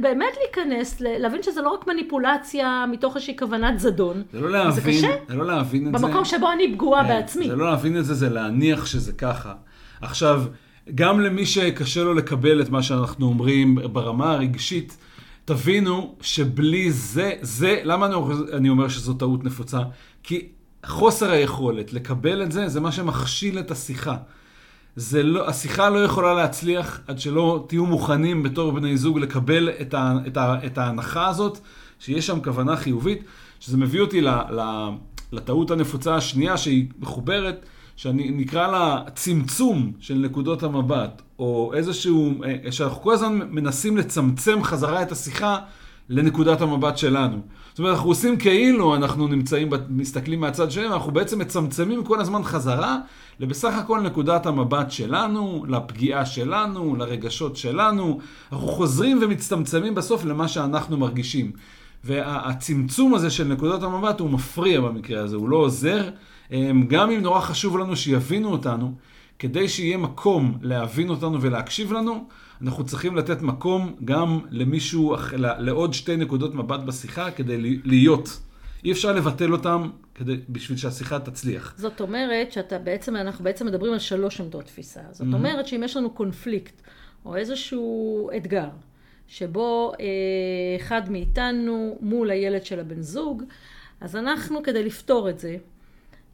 באמת 0.00 0.34
להיכנס, 0.42 1.00
להבין 1.00 1.42
שזה 1.42 1.62
לא 1.62 1.70
רק 1.70 1.86
מניפולציה 1.86 2.84
מתוך 2.90 3.16
איזושהי 3.16 3.36
כוונת 3.36 3.80
זדון. 3.80 4.22
זה 4.32 4.40
לא 4.40 4.50
להבין, 4.50 4.72
זה 4.72 4.80
קשה. 4.80 5.14
זה 5.28 5.34
לא 5.34 5.46
להבין 5.46 5.82
את 5.82 5.92
במקום 5.92 6.00
זה. 6.00 6.06
במקום 6.06 6.24
שבו 6.24 6.52
אני 6.52 6.72
פגועה 6.74 7.02
כן, 7.02 7.08
בעצמי. 7.08 7.48
זה 7.48 7.56
לא 7.56 7.70
להבין 7.70 7.98
את 7.98 8.04
זה, 8.04 8.14
זה 8.14 8.28
להניח 8.28 8.86
שזה 8.86 9.12
ככה. 9.12 9.54
עכשיו, 10.00 10.42
גם 10.94 11.20
למי 11.20 11.46
שקשה 11.46 12.04
לו 12.04 12.14
לקבל 12.14 12.62
את 12.62 12.70
מה 12.70 12.82
שאנחנו 12.82 13.26
אומרים 13.26 13.74
ברמה 13.92 14.32
הרגשית, 14.32 14.96
תבינו 15.44 16.14
שבלי 16.20 16.90
זה, 16.90 17.32
זה, 17.40 17.80
למה 17.84 18.08
אני 18.52 18.68
אומר 18.68 18.88
שזו 18.88 19.14
טעות 19.14 19.44
נפוצה? 19.44 19.78
כי 20.22 20.48
חוסר 20.86 21.30
היכולת 21.30 21.92
לקבל 21.92 22.42
את 22.42 22.52
זה, 22.52 22.68
זה 22.68 22.80
מה 22.80 22.92
שמכשיל 22.92 23.58
את 23.58 23.70
השיחה. 23.70 24.16
זה 25.00 25.22
לא, 25.22 25.48
השיחה 25.48 25.90
לא 25.90 26.04
יכולה 26.04 26.34
להצליח 26.34 27.00
עד 27.06 27.18
שלא 27.18 27.64
תהיו 27.68 27.86
מוכנים 27.86 28.42
בתור 28.42 28.72
בני 28.72 28.96
זוג 28.96 29.18
לקבל 29.18 29.68
את, 29.80 29.94
ה, 29.94 30.14
את, 30.26 30.36
ה, 30.36 30.54
את 30.66 30.78
ההנחה 30.78 31.28
הזאת, 31.28 31.58
שיש 31.98 32.26
שם 32.26 32.40
כוונה 32.44 32.76
חיובית, 32.76 33.24
שזה 33.60 33.76
מביא 33.76 34.00
אותי 34.00 34.20
ל, 34.20 34.28
ל, 34.28 34.88
לטעות 35.32 35.70
הנפוצה 35.70 36.14
השנייה 36.14 36.56
שהיא 36.56 36.86
מחוברת, 36.98 37.66
שאני 37.96 38.30
נקרא 38.30 38.66
לה 38.66 39.02
צמצום 39.14 39.92
של 40.00 40.14
נקודות 40.14 40.62
המבט, 40.62 41.22
או 41.38 41.72
איזשהו, 41.74 42.44
אה, 42.44 42.72
שאנחנו 42.72 43.02
כל 43.02 43.12
הזמן 43.12 43.38
מנסים 43.50 43.96
לצמצם 43.96 44.62
חזרה 44.62 45.02
את 45.02 45.12
השיחה 45.12 45.58
לנקודת 46.08 46.60
המבט 46.60 46.98
שלנו. 46.98 47.40
זאת 47.78 47.80
אומרת, 47.80 47.94
אנחנו 47.94 48.10
עושים 48.10 48.36
כאילו 48.36 48.96
אנחנו 48.96 49.28
נמצאים, 49.28 49.68
מסתכלים 49.88 50.40
מהצד 50.40 50.70
שלנו, 50.70 50.94
אנחנו 50.94 51.12
בעצם 51.12 51.38
מצמצמים 51.38 52.04
כל 52.04 52.20
הזמן 52.20 52.42
חזרה 52.42 52.98
לבסך 53.40 53.74
הכל 53.74 54.00
נקודת 54.00 54.46
המבט 54.46 54.90
שלנו, 54.90 55.64
לפגיעה 55.68 56.26
שלנו, 56.26 56.96
לרגשות 56.96 57.56
שלנו. 57.56 58.18
אנחנו 58.52 58.68
חוזרים 58.68 59.18
ומצטמצמים 59.22 59.94
בסוף 59.94 60.24
למה 60.24 60.48
שאנחנו 60.48 60.96
מרגישים. 60.96 61.52
והצמצום 62.04 63.14
הזה 63.14 63.30
של 63.30 63.44
נקודת 63.44 63.82
המבט 63.82 64.20
הוא 64.20 64.30
מפריע 64.30 64.80
במקרה 64.80 65.22
הזה, 65.22 65.36
הוא 65.36 65.48
לא 65.48 65.56
עוזר. 65.56 66.08
אמ, 66.52 66.86
גם 66.88 67.10
אם 67.10 67.20
נורא 67.20 67.40
חשוב 67.40 67.78
לנו 67.78 67.96
שיבינו 67.96 68.48
אותנו, 68.48 68.94
כדי 69.38 69.68
שיהיה 69.68 69.96
מקום 69.96 70.58
להבין 70.62 71.08
אותנו 71.08 71.42
ולהקשיב 71.42 71.92
לנו, 71.92 72.28
אנחנו 72.62 72.86
צריכים 72.86 73.16
לתת 73.16 73.42
מקום 73.42 73.96
גם 74.04 74.40
למישהו, 74.50 75.16
לעוד 75.58 75.94
שתי 75.94 76.16
נקודות 76.16 76.54
מבט 76.54 76.80
בשיחה 76.80 77.30
כדי 77.30 77.80
להיות. 77.84 78.40
אי 78.84 78.92
אפשר 78.92 79.12
לבטל 79.12 79.52
אותם 79.52 79.90
כדי, 80.14 80.36
בשביל 80.48 80.78
שהשיחה 80.78 81.18
תצליח. 81.18 81.74
זאת 81.76 82.00
אומרת 82.00 82.52
שאתה 82.52 82.78
בעצם, 82.78 83.16
אנחנו 83.16 83.44
בעצם 83.44 83.66
מדברים 83.66 83.92
על 83.92 83.98
שלוש 83.98 84.40
עמדות 84.40 84.64
תפיסה. 84.64 85.00
זאת 85.10 85.20
mm-hmm. 85.20 85.34
אומרת 85.34 85.66
שאם 85.66 85.82
יש 85.84 85.96
לנו 85.96 86.10
קונפליקט 86.10 86.82
או 87.24 87.36
איזשהו 87.36 88.30
אתגר, 88.36 88.68
שבו 89.28 89.92
אה, 90.00 90.06
אחד 90.76 91.10
מאיתנו 91.10 91.98
מול 92.00 92.30
הילד 92.30 92.64
של 92.64 92.80
הבן 92.80 93.02
זוג, 93.02 93.42
אז 94.00 94.16
אנחנו 94.16 94.62
כדי 94.62 94.84
לפתור 94.84 95.30
את 95.30 95.38
זה, 95.38 95.56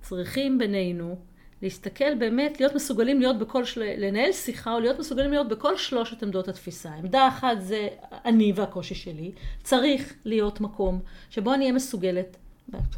צריכים 0.00 0.58
בינינו 0.58 1.16
להסתכל 1.64 2.14
באמת, 2.14 2.61
להיות 2.61 2.75
מסוגלים 2.75 3.21
להיות 3.21 3.38
בכל, 3.38 3.64
של... 3.64 3.83
לנהל 3.97 4.33
שיחה 4.33 4.75
או 4.75 4.80
להיות 4.80 4.99
מסוגלים 4.99 5.30
להיות 5.30 5.49
בכל 5.49 5.76
שלושת 5.76 6.23
עמדות 6.23 6.49
התפיסה. 6.49 6.90
עמדה 6.90 7.28
אחת 7.28 7.56
זה 7.61 7.88
אני 8.25 8.52
והקושי 8.56 8.94
שלי. 8.94 9.33
צריך 9.62 10.14
להיות 10.25 10.61
מקום 10.61 11.00
שבו 11.30 11.54
אני 11.54 11.64
אהיה 11.64 11.73
מסוגלת, 11.73 12.37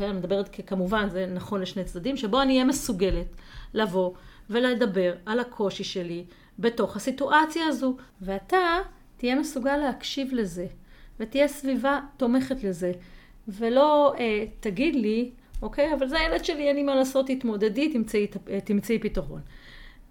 אני 0.01 0.13
מדברת 0.13 0.61
כמובן, 0.67 1.09
זה 1.11 1.27
נכון 1.27 1.61
לשני 1.61 1.85
צדדים, 1.85 2.17
שבו 2.17 2.43
אני 2.43 2.53
אהיה 2.53 2.65
מסוגלת 2.65 3.27
לבוא 3.75 4.13
ולדבר 4.51 5.15
על 5.27 5.41
הקושי 5.41 5.85
שלי 5.85 6.25
בתוך 6.59 6.97
הסיטואציה 6.97 7.67
הזו. 7.67 7.97
ואתה 8.21 8.79
תהיה 9.17 9.35
מסוגל 9.35 9.77
להקשיב 9.77 10.35
לזה, 10.35 10.67
ותהיה 11.21 11.49
סביבה 11.49 12.01
תומכת 12.17 12.65
לזה, 12.65 12.93
ולא 13.49 14.15
אה, 14.19 14.45
תגיד 14.61 14.95
לי, 14.95 15.31
אוקיי, 15.63 15.95
אבל 15.95 16.09
זה 16.09 16.19
הילד 16.19 16.45
שלי, 16.45 16.69
אין 16.69 16.77
לי 16.77 16.83
מה 16.83 16.95
לעשות, 16.95 17.27
תתמודדי, 17.27 17.93
תמצאי, 17.93 18.27
תמצאי 18.65 18.99
פתרון. 18.99 19.41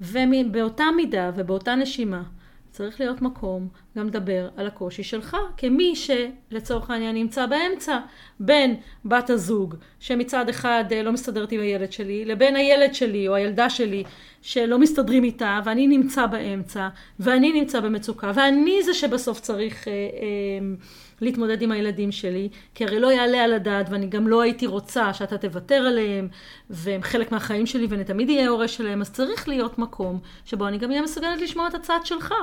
ובאותה 0.02 0.84
מידה 0.96 1.32
ובאותה 1.36 1.76
נשימה, 1.76 2.24
צריך 2.72 3.00
להיות 3.00 3.22
מקום 3.22 3.68
גם 3.98 4.08
לדבר 4.08 4.50
על 4.58 4.68
הקושי 4.68 5.04
שלך, 5.04 5.38
כמי 5.58 5.94
שלצורך 5.96 6.90
העניין 6.90 7.16
נמצא 7.16 7.46
באמצע 7.46 8.00
בין 8.40 8.76
בת 9.06 9.30
הזוג 9.30 9.76
שמצד 10.00 10.50
אחד 10.50 10.84
אה, 10.92 11.04
לא 11.04 11.12
מסתדרת 11.12 11.52
עם 11.52 11.62
הילד 11.62 11.92
שלי, 11.92 12.26
לבין 12.26 12.56
הילד 12.56 12.96
שלי 12.96 13.28
או 13.28 13.36
הילדה 13.36 13.70
שלי 13.70 14.04
שלא 14.42 14.80
מסתדרים 14.80 15.24
איתה 15.24 15.60
ואני 15.66 15.88
נמצא 15.88 16.26
באמצע 16.26 16.88
ואני 17.20 17.62
נמצא 17.62 17.80
במצוקה 17.80 18.32
ואני 18.36 18.84
זה 18.84 18.94
שבסוף 18.94 19.40
צריך 19.40 19.88
אה, 19.88 19.94
אה, 19.94 20.76
להתמודד 21.22 21.62
עם 21.62 21.72
הילדים 21.72 22.12
שלי, 22.12 22.50
כי 22.76 22.86
הרי 22.86 23.00
לא 23.00 23.12
יעלה 23.12 23.44
על 23.44 23.54
הדעת 23.54 23.90
ואני 23.90 24.08
גם 24.08 24.28
לא 24.28 24.42
הייתי 24.42 24.68
רוצה 24.68 25.14
שאתה 25.14 25.38
תוותר 25.38 25.76
עליהם 25.76 26.28
והם 26.70 27.02
חלק 27.02 27.32
מהחיים 27.32 27.66
שלי 27.66 27.86
ואני 27.86 28.04
תמיד 28.04 28.30
אהיה 28.30 28.50
הורה 28.50 28.68
שלהם, 28.68 29.02
אז 29.02 29.12
צריך 29.12 29.48
להיות 29.48 29.80
מקום 29.80 30.20
שבו 30.46 30.68
אני 30.68 30.78
גם 30.78 30.90
אהיה 30.90 31.02
מסוגלת 31.02 31.42
לשמוע 31.42 31.68
את 31.68 31.74
הצד 31.74 32.00
שלך. 32.04 32.34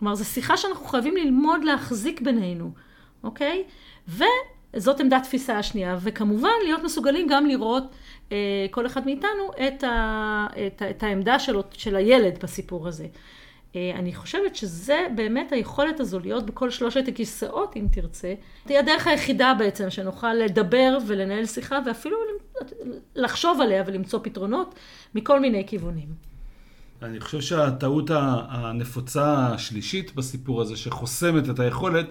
כלומר, 0.00 0.14
זו 0.14 0.24
שיחה 0.24 0.56
שאנחנו 0.56 0.84
חייבים 0.84 1.16
ללמוד 1.16 1.64
להחזיק 1.64 2.20
בינינו, 2.20 2.70
אוקיי? 3.24 3.64
וזאת 4.08 5.00
עמדת 5.00 5.22
תפיסה 5.22 5.58
השנייה, 5.58 5.98
וכמובן 6.00 6.50
להיות 6.64 6.82
מסוגלים 6.82 7.26
גם 7.30 7.46
לראות 7.46 7.84
אה, 8.32 8.66
כל 8.70 8.86
אחד 8.86 9.06
מאיתנו 9.06 9.50
את, 9.66 9.84
ה, 9.84 10.46
את, 10.66 10.82
ה, 10.82 10.90
את 10.90 11.02
העמדה 11.02 11.38
של, 11.38 11.56
של 11.72 11.96
הילד 11.96 12.38
בסיפור 12.42 12.88
הזה. 12.88 13.06
אה, 13.76 13.92
אני 13.94 14.14
חושבת 14.14 14.56
שזה 14.56 15.06
באמת 15.14 15.52
היכולת 15.52 16.00
הזו 16.00 16.18
להיות 16.18 16.46
בכל 16.46 16.70
שלושת 16.70 17.08
הכיסאות, 17.08 17.76
אם 17.76 17.86
תרצה, 17.92 18.34
תהיה 18.66 18.80
הדרך 18.80 19.06
היחידה 19.06 19.54
בעצם 19.58 19.90
שנוכל 19.90 20.34
לדבר 20.34 20.98
ולנהל 21.06 21.46
שיחה 21.46 21.78
ואפילו 21.86 22.16
לחשוב 23.14 23.60
עליה 23.60 23.82
ולמצוא 23.86 24.20
פתרונות 24.22 24.74
מכל 25.14 25.40
מיני 25.40 25.66
כיוונים. 25.66 26.29
אני 27.02 27.20
חושב 27.20 27.40
שהטעות 27.40 28.10
הנפוצה 28.48 29.46
השלישית 29.46 30.14
בסיפור 30.14 30.62
הזה, 30.62 30.76
שחוסמת 30.76 31.50
את 31.50 31.60
היכולת, 31.60 32.06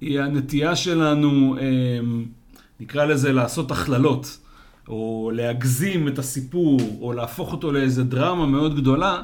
היא 0.00 0.20
הנטייה 0.20 0.76
שלנו, 0.76 1.56
אמ, 1.60 2.24
נקרא 2.80 3.04
לזה, 3.04 3.32
לעשות 3.32 3.70
הכללות, 3.70 4.38
או 4.88 5.30
להגזים 5.34 6.08
את 6.08 6.18
הסיפור, 6.18 6.80
או 7.00 7.12
להפוך 7.12 7.52
אותו 7.52 7.72
לאיזה 7.72 8.04
דרמה 8.04 8.46
מאוד 8.46 8.76
גדולה, 8.76 9.22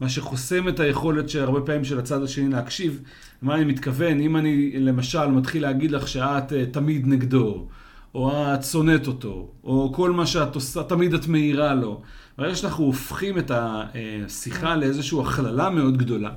מה 0.00 0.08
שחוסם 0.08 0.68
את 0.68 0.80
היכולת 0.80 1.28
שהרבה 1.28 1.60
פעמים 1.60 1.84
של 1.84 1.98
הצד 1.98 2.22
השני 2.22 2.48
להקשיב. 2.48 3.02
מה 3.42 3.54
אני 3.54 3.64
מתכוון? 3.64 4.20
אם 4.20 4.36
אני 4.36 4.72
למשל 4.80 5.26
מתחיל 5.26 5.62
להגיד 5.62 5.90
לך 5.90 6.08
שאת 6.08 6.52
אה, 6.52 6.66
תמיד 6.66 7.06
נגדו, 7.06 7.66
או 8.14 8.54
את 8.54 8.64
שונאת 8.64 9.06
אותו, 9.06 9.48
או 9.64 9.92
כל 9.94 10.10
מה 10.10 10.26
שאת 10.26 10.54
עושה, 10.54 10.82
תמיד 10.82 11.14
את 11.14 11.26
מעירה 11.26 11.74
לו. 11.74 12.02
ברגע 12.40 12.54
שאנחנו 12.54 12.84
הופכים 12.84 13.38
את 13.38 13.50
השיחה 13.54 14.76
לאיזושהי 14.76 15.18
הכללה 15.20 15.70
מאוד 15.70 15.96
גדולה, 15.96 16.30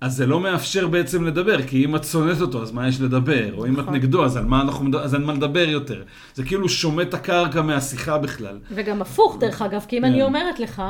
אז 0.00 0.16
זה 0.16 0.26
לא 0.26 0.40
מאפשר 0.40 0.88
בעצם 0.88 1.24
לדבר, 1.24 1.62
כי 1.62 1.84
אם 1.84 1.96
את 1.96 2.04
שונאת 2.04 2.40
אותו, 2.40 2.62
אז 2.62 2.72
מה 2.72 2.88
יש 2.88 3.00
לדבר? 3.00 3.54
או 3.54 3.66
אם 3.66 3.74
את 3.74 3.78
נכון. 3.78 3.94
נגדו, 3.94 4.24
אז 4.24 4.36
על 4.36 4.44
מה 4.44 4.60
אנחנו, 4.60 4.98
אז 4.98 5.14
אין 5.14 5.22
מה 5.22 5.32
לדבר 5.32 5.68
יותר. 5.68 6.02
זה 6.34 6.44
כאילו 6.44 6.68
שומט 6.68 7.14
הקרקע 7.14 7.62
מהשיחה 7.62 8.18
בכלל. 8.18 8.58
וגם 8.70 9.02
הפוך, 9.02 9.36
דרך 9.40 9.62
אגב, 9.62 9.84
כי 9.88 9.98
אם 9.98 10.04
אני 10.04 10.16
כן. 10.16 10.22
אומרת 10.22 10.60
לך, 10.60 10.82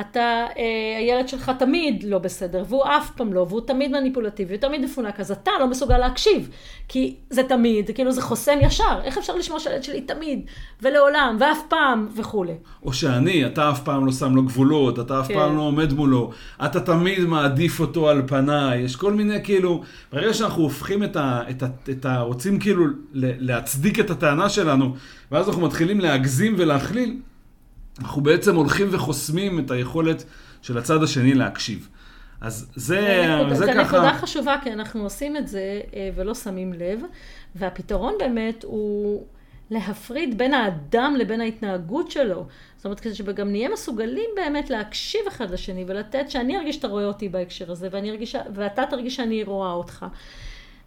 אתה, 0.00 0.20
אה, 0.58 0.98
הילד 0.98 1.28
שלך 1.28 1.52
תמיד 1.58 2.04
לא 2.04 2.18
בסדר, 2.18 2.64
והוא 2.68 2.84
אף 2.84 3.10
פעם 3.10 3.32
לא, 3.32 3.46
והוא 3.48 3.60
תמיד 3.60 3.90
מניפולטיבי, 3.90 4.54
הוא 4.54 4.60
תמיד 4.60 4.80
מפונק, 4.80 5.20
אז 5.20 5.30
אתה 5.30 5.50
לא 5.60 5.66
מסוגל 5.66 5.98
להקשיב, 5.98 6.48
כי 6.88 7.16
זה 7.30 7.42
תמיד, 7.42 7.90
כאילו 7.94 8.12
זה 8.12 8.22
חוסם 8.22 8.58
ישר, 8.60 9.00
איך 9.04 9.18
אפשר 9.18 9.36
לשמוע 9.36 9.60
שהילד 9.60 9.82
שלי 9.82 10.00
תמיד, 10.00 10.40
ולעולם, 10.82 11.36
ואף 11.40 11.58
פעם, 11.68 12.08
וכולי. 12.16 12.54
או 12.82 12.92
שאני, 12.92 13.46
אתה 13.46 13.70
אף 13.70 13.82
פעם 13.84 14.06
לא 14.06 14.12
שם 14.12 14.34
לו 14.34 14.42
גבולות, 14.42 14.98
אתה 14.98 15.20
אף 15.20 15.28
כן. 15.28 15.34
פעם 15.34 15.56
לא 15.56 15.62
עומד 15.62 15.92
מולו, 15.92 16.30
אתה 16.64 16.80
תמיד 16.80 17.20
מעדיף 17.20 17.80
אותו 17.80 18.08
על 18.08 18.22
פניי, 18.26 18.78
יש 18.78 18.96
כל 18.96 19.12
מיני 19.12 19.44
כאילו, 19.44 19.82
ברגע 20.12 20.34
שאנחנו 20.34 20.62
הופכים 20.62 21.04
את 21.04 21.16
ה... 21.16 21.42
את 21.50 21.62
ה, 21.62 21.66
את 21.90 22.04
ה 22.04 22.20
רוצים 22.20 22.58
כאילו 22.58 22.84
להצדיק 23.12 24.00
את 24.00 24.10
הטענה 24.10 24.48
שלנו, 24.48 24.94
ואז 25.30 25.48
אנחנו 25.48 25.62
מתחילים 25.62 26.00
להגזים 26.00 26.54
ולהכליל, 26.58 27.16
אנחנו 28.00 28.22
בעצם 28.22 28.56
הולכים 28.56 28.88
וחוסמים 28.90 29.58
את 29.58 29.70
היכולת 29.70 30.24
של 30.62 30.78
הצד 30.78 31.02
השני 31.02 31.34
להקשיב. 31.34 31.88
אז 32.40 32.70
זה, 32.74 32.96
זה, 33.48 33.54
זה, 33.54 33.54
זה 33.54 33.66
ככה... 33.66 33.74
זה 33.74 33.80
נקודה 33.82 34.14
חשובה, 34.14 34.56
כי 34.62 34.72
אנחנו 34.72 35.02
עושים 35.02 35.36
את 35.36 35.48
זה 35.48 35.80
אה, 35.94 36.10
ולא 36.16 36.34
שמים 36.34 36.72
לב, 36.72 37.00
והפתרון 37.54 38.14
באמת 38.18 38.64
הוא 38.64 39.24
להפריד 39.70 40.38
בין 40.38 40.54
האדם 40.54 41.14
לבין 41.18 41.40
ההתנהגות 41.40 42.10
שלו. 42.10 42.46
זאת 42.76 42.84
אומרת, 42.84 43.00
כדי 43.00 43.14
שגם 43.14 43.48
נהיה 43.48 43.68
מסוגלים 43.68 44.30
באמת 44.36 44.70
להקשיב 44.70 45.20
אחד 45.28 45.50
לשני 45.50 45.84
ולתת, 45.88 46.30
שאני 46.30 46.56
ארגיש 46.56 46.76
שאתה 46.76 46.88
רואה 46.88 47.04
אותי 47.04 47.28
בהקשר 47.28 47.72
הזה, 47.72 47.88
ואני 47.90 48.10
ארגיש, 48.10 48.36
ואתה 48.54 48.82
תרגיש 48.90 49.16
שאני 49.16 49.44
רואה 49.44 49.72
אותך. 49.72 50.06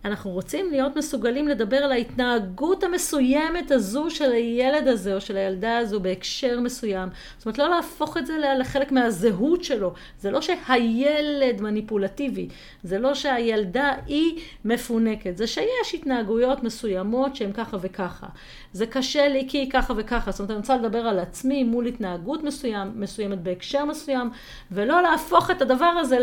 אנחנו 0.05 0.31
רוצים 0.31 0.71
להיות 0.71 0.97
מסוגלים 0.97 1.47
לדבר 1.47 1.77
על 1.77 1.91
ההתנהגות 1.91 2.83
המסוימת 2.83 3.71
הזו 3.71 4.09
של 4.09 4.31
הילד 4.31 4.87
הזה 4.87 5.15
או 5.15 5.21
של 5.21 5.37
הילדה 5.37 5.77
הזו 5.77 5.99
בהקשר 5.99 6.59
מסוים. 6.59 7.09
זאת 7.37 7.45
אומרת, 7.45 7.57
לא 7.57 7.69
להפוך 7.69 8.17
את 8.17 8.25
זה 8.25 8.37
לחלק 8.59 8.91
מהזהות 8.91 9.63
שלו. 9.63 9.93
זה 10.19 10.31
לא 10.31 10.41
שהילד 10.41 11.61
מניפולטיבי, 11.61 12.47
זה 12.83 12.99
לא 12.99 13.13
שהילדה 13.13 13.91
היא 14.05 14.39
מפונקת, 14.65 15.37
זה 15.37 15.47
שיש 15.47 15.93
התנהגויות 15.93 16.63
מסוימות 16.63 17.35
שהן 17.35 17.51
ככה 17.53 17.77
וככה. 17.81 18.27
זה 18.73 18.85
קשה 18.85 19.27
לי 19.27 19.45
כי 19.49 19.57
היא 19.57 19.71
ככה 19.71 19.93
וככה. 19.97 20.31
זאת 20.31 20.39
אומרת, 20.39 20.51
אני 20.51 20.57
רוצה 20.57 20.77
לדבר 20.77 21.07
על 21.07 21.19
עצמי 21.19 21.63
מול 21.63 21.85
התנהגות 21.85 22.43
מסוים, 22.43 22.91
מסוימת 22.95 23.39
בהקשר 23.39 23.85
מסוים, 23.85 24.29
ולא 24.71 25.01
להפוך 25.01 25.51
את 25.51 25.61
הדבר 25.61 25.85
הזה 25.85 26.17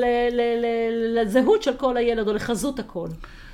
לזהות 1.14 1.62
של 1.62 1.76
כל 1.76 1.96
הילד 1.96 2.28
או 2.28 2.32
לחזות 2.32 2.78
הכל. 2.78 3.08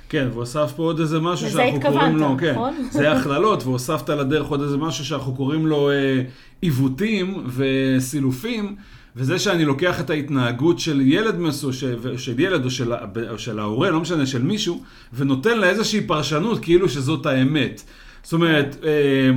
כן, 0.09 0.27
והוסף 0.33 0.73
פה 0.75 0.83
עוד 0.83 0.99
איזה 0.99 1.19
משהו 1.19 1.49
שאנחנו 1.49 1.81
קוראים 1.81 2.17
לו, 2.17 2.35
כן, 2.39 2.51
נכון? 2.51 2.73
זה 2.91 3.11
הכללות, 3.11 3.63
והוספת 3.63 4.09
לדרך 4.09 4.47
עוד 4.47 4.61
איזה 4.61 4.77
משהו 4.77 5.05
שאנחנו 5.05 5.35
קוראים 5.35 5.67
לו 5.67 5.89
אה, 5.89 6.21
עיוותים 6.61 7.47
וסילופים, 7.55 8.75
וזה 9.15 9.39
שאני 9.39 9.65
לוקח 9.65 9.99
את 9.99 10.09
ההתנהגות 10.09 10.79
של 10.79 11.01
ילד 11.01 11.39
מסו, 11.39 11.73
של 11.73 12.39
ילד 12.39 12.65
או 12.65 12.71
של, 12.71 12.93
או 13.29 13.39
של 13.39 13.59
ההורה, 13.59 13.89
לא 13.89 13.99
משנה, 13.99 14.25
של 14.25 14.41
מישהו, 14.41 14.83
ונותן 15.13 15.57
לה 15.59 15.69
איזושהי 15.69 16.01
פרשנות 16.01 16.59
כאילו 16.59 16.89
שזאת 16.89 17.25
האמת. 17.25 17.83
זאת 18.27 18.33
אומרת, 18.33 18.77
אה, 18.83 19.29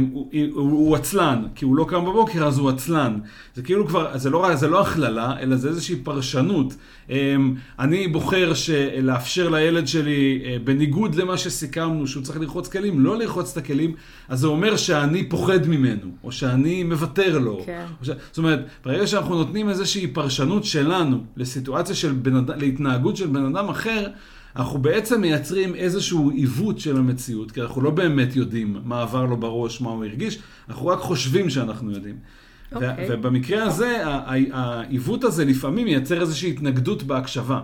הוא 0.53 0.97
עצלן, 0.97 1.45
כי 1.55 1.65
הוא 1.65 1.77
לא 1.77 1.85
קם 1.89 2.05
בבוקר 2.05 2.47
אז 2.47 2.59
הוא 2.59 2.69
עצלן. 2.69 3.19
זה 3.55 3.63
כאילו 3.63 3.87
כבר, 3.87 4.19
זה 4.19 4.31
לא, 4.31 4.55
זה 4.55 4.69
לא 4.69 4.81
הכללה, 4.81 5.41
אלא 5.41 5.57
זה 5.57 5.69
איזושהי 5.69 5.97
פרשנות. 5.97 6.75
אה, 7.11 7.37
אני 7.79 8.09
בוחר 8.09 8.53
לאפשר 9.03 9.49
לילד 9.49 9.87
שלי, 9.87 10.43
אה, 10.45 10.57
בניגוד 10.65 11.15
למה 11.15 11.37
שסיכמנו, 11.37 12.07
שהוא 12.07 12.23
צריך 12.23 12.41
לרחוץ 12.41 12.69
כלים, 12.69 13.01
לא 13.01 13.19
לרחוץ 13.19 13.53
את 13.53 13.57
הכלים, 13.57 13.95
אז 14.29 14.41
זה 14.41 14.47
אומר 14.47 14.77
שאני 14.77 15.29
פוחד 15.29 15.67
ממנו, 15.67 16.11
או 16.25 16.33
שאני 16.33 16.83
מוותר 16.83 17.39
לו. 17.39 17.63
כן. 17.67 17.85
ש... 18.03 18.07
זאת 18.07 18.39
אומרת, 18.39 18.61
ברגע 18.85 19.07
שאנחנו 19.07 19.35
נותנים 19.35 19.69
איזושהי 19.69 20.07
פרשנות 20.07 20.65
שלנו 20.65 21.25
לסיטואציה 21.37 21.95
של 21.95 22.13
בן 22.13 22.37
אדם, 22.37 22.59
להתנהגות 22.59 23.17
של 23.17 23.27
בן 23.27 23.57
אדם 23.57 23.69
אחר, 23.69 24.07
אנחנו 24.57 24.79
בעצם 24.79 25.21
מייצרים 25.21 25.75
איזשהו 25.75 26.31
עיוות 26.31 26.79
של 26.79 26.97
המציאות, 26.97 27.53
כי 27.53 27.61
אנחנו 27.61 27.83
לא 27.83 27.91
באמת 27.91 28.37
יודעים 28.37 28.77
מה 28.85 29.03
עבר 29.03 29.25
לו 29.25 29.37
בראש, 29.37 29.81
מה 29.81 29.91
הוא 29.91 30.05
הרגיש, 30.05 30.39
אנחנו 30.69 30.87
רק 30.87 30.99
חושבים 30.99 31.51
שאנחנו 31.51 31.91
יודעים. 31.91 32.17
Okay. 32.17 32.75
אוקיי. 32.75 33.07
ובמקרה 33.09 33.65
הזה, 33.65 34.03
העיוות 34.53 35.25
הזה 35.25 35.45
לפעמים 35.45 35.85
מייצר 35.85 36.21
איזושהי 36.21 36.51
התנגדות 36.51 37.03
בהקשבה. 37.03 37.61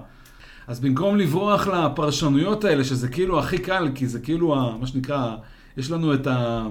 אז 0.66 0.80
במקום 0.80 1.16
לברוח 1.16 1.66
לפרשנויות 1.66 2.64
האלה, 2.64 2.84
שזה 2.84 3.08
כאילו 3.08 3.38
הכי 3.38 3.58
קל, 3.58 3.88
כי 3.94 4.06
זה 4.06 4.20
כאילו, 4.20 4.76
מה 4.80 4.86
שנקרא, 4.86 5.36
יש 5.76 5.90
לנו 5.90 6.14
את 6.14 6.26
ה... 6.26 6.66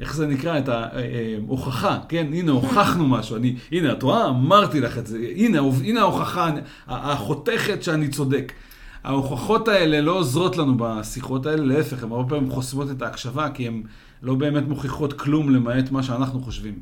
איך 0.00 0.14
זה 0.14 0.26
נקרא? 0.26 0.58
את 0.58 0.68
ההוכחה, 0.68 1.88
אה, 1.88 1.94
אה, 1.94 2.00
כן? 2.08 2.26
הנה, 2.32 2.52
הוכחנו 2.52 3.08
משהו. 3.08 3.36
אני, 3.36 3.56
הנה, 3.72 3.92
את 3.92 4.02
רואה? 4.02 4.28
אמרתי 4.28 4.80
לך 4.80 4.98
את 4.98 5.06
זה. 5.06 5.18
הנה, 5.36 5.60
הנה 5.84 6.00
ההוכחה 6.00 6.50
החותכת 6.86 7.82
שאני 7.82 8.08
צודק. 8.08 8.52
ההוכחות 9.06 9.68
האלה 9.68 10.00
לא 10.00 10.12
עוזרות 10.12 10.56
לנו 10.56 10.74
בשיחות 10.78 11.46
האלה, 11.46 11.64
להפך, 11.64 12.02
הן 12.02 12.12
הרבה 12.12 12.28
פעמים 12.28 12.50
חוסמות 12.50 12.90
את 12.90 13.02
ההקשבה, 13.02 13.50
כי 13.50 13.66
הן 13.66 13.82
לא 14.22 14.34
באמת 14.34 14.68
מוכיחות 14.68 15.12
כלום 15.12 15.50
למעט 15.50 15.90
מה 15.90 16.02
שאנחנו 16.02 16.40
חושבים. 16.40 16.78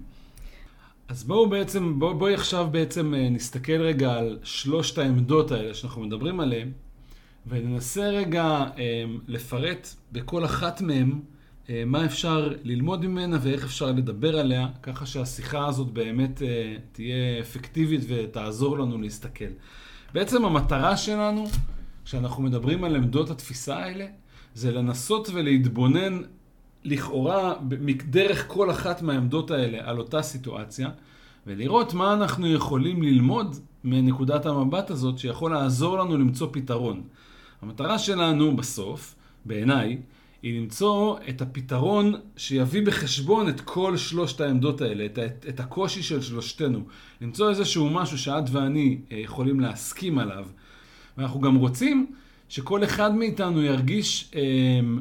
אז 1.09 1.25
בואו 1.25 1.49
בעצם, 1.49 1.99
בוא 1.99 2.29
עכשיו 2.29 2.69
בעצם 2.71 3.15
אה, 3.15 3.29
נסתכל 3.31 3.81
רגע 3.81 4.13
על 4.13 4.39
שלושת 4.43 4.99
העמדות 4.99 5.51
האלה 5.51 5.75
שאנחנו 5.75 6.03
מדברים 6.03 6.41
עליהן, 6.41 6.71
וננסה 7.47 8.09
רגע 8.09 8.65
אה, 8.79 9.05
לפרט 9.29 9.89
בכל 10.13 10.45
אחת 10.45 10.81
מהן 10.81 11.13
אה, 11.71 11.83
מה 11.87 12.05
אפשר 12.05 12.53
ללמוד 12.63 13.07
ממנה 13.07 13.39
ואיך 13.43 13.65
אפשר 13.65 13.87
לדבר 13.87 14.39
עליה, 14.39 14.69
ככה 14.83 15.07
שהשיחה 15.07 15.67
הזאת 15.67 15.89
באמת 15.89 16.43
תהיה 16.93 17.41
אפקטיבית 17.41 18.01
ותעזור 18.09 18.79
לנו 18.79 18.99
להסתכל. 18.99 19.51
בעצם 20.15 20.45
המטרה 20.45 20.97
שלנו, 20.97 21.47
כשאנחנו 22.05 22.43
מדברים 22.43 22.85
על 22.85 22.97
עמדות 22.97 23.31
התפיסה 23.31 23.77
האלה, 23.77 24.07
זה 24.55 24.73
לנסות 24.73 25.29
ולהתבונן 25.33 26.23
לכאורה 26.85 27.55
דרך 28.11 28.45
כל 28.49 28.71
אחת 28.71 29.03
מהעמדות 29.03 29.51
האלה 29.51 29.79
על 29.91 29.99
אותה 29.99 30.23
סיטואציה, 30.23 30.91
ולראות 31.47 31.95
מה 31.95 32.15
אנחנו 32.15 32.47
יכולים 32.47 33.03
ללמוד 33.03 33.57
מנקודת 33.85 34.47
המבט 34.47 34.91
הזאת 34.91 35.19
שיכול 35.19 35.53
לעזור 35.53 35.99
לנו 35.99 36.17
למצוא 36.17 36.49
פתרון. 36.53 37.03
המטרה 37.63 37.99
שלנו 37.99 38.57
בסוף, 38.57 39.15
בעיניי, 39.45 39.99
היא 40.43 40.61
למצוא 40.61 41.19
את 41.29 41.43
הפתרון 41.43 42.15
שיביא 42.37 42.87
בחשבון 42.87 43.49
את 43.49 43.61
כל 43.61 43.97
שלושת 43.97 44.41
העמדות 44.41 44.81
האלה, 44.81 45.07
את, 45.07 45.19
את, 45.19 45.47
את 45.49 45.61
הקושי 45.61 46.03
של 46.03 46.23
שלושתנו. 46.23 46.81
למצוא 47.21 47.51
איזשהו 47.51 47.91
משהו 47.91 48.19
שאת 48.19 48.45
ואני 48.51 48.99
אה, 49.13 49.19
יכולים 49.19 49.61
להסכים 49.61 50.19
עליו. 50.19 50.47
ואנחנו 51.19 51.41
גם 51.41 51.57
רוצים 51.57 52.07
שכל 52.49 52.85
אחד 52.85 53.15
מאיתנו 53.15 53.63
ירגיש 53.63 54.31
אה, 54.35 54.41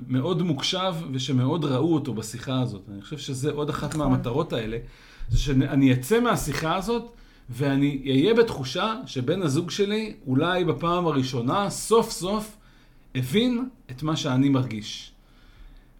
מאוד 0.08 0.42
מוקשב 0.42 0.94
ושמאוד 1.12 1.66
ראו 1.66 1.94
אותו 1.94 2.14
בשיחה 2.14 2.62
הזאת. 2.62 2.82
אני 2.94 3.02
חושב 3.02 3.18
שזה 3.18 3.52
עוד 3.52 3.70
אחת 3.70 3.90
נכון. 3.90 4.02
מהמטרות 4.02 4.54
האלה, 4.54 4.78
זה 5.30 5.40
שאני 5.40 5.94
אצא 5.94 6.20
מהשיחה 6.20 6.76
הזאת 6.76 7.12
ואני 7.50 8.02
אהיה 8.06 8.34
בתחושה 8.34 8.96
שבן 9.06 9.42
הזוג 9.42 9.70
שלי, 9.70 10.14
אולי 10.28 10.66
בפעם 10.66 11.08
הראשונה, 11.08 11.70
סוף 11.70 12.12
סוף 12.12 12.58
הבין 13.16 13.70
את 13.92 14.04
מה 14.04 14.16
שאני 14.16 14.50
מרגיש. 14.50 15.12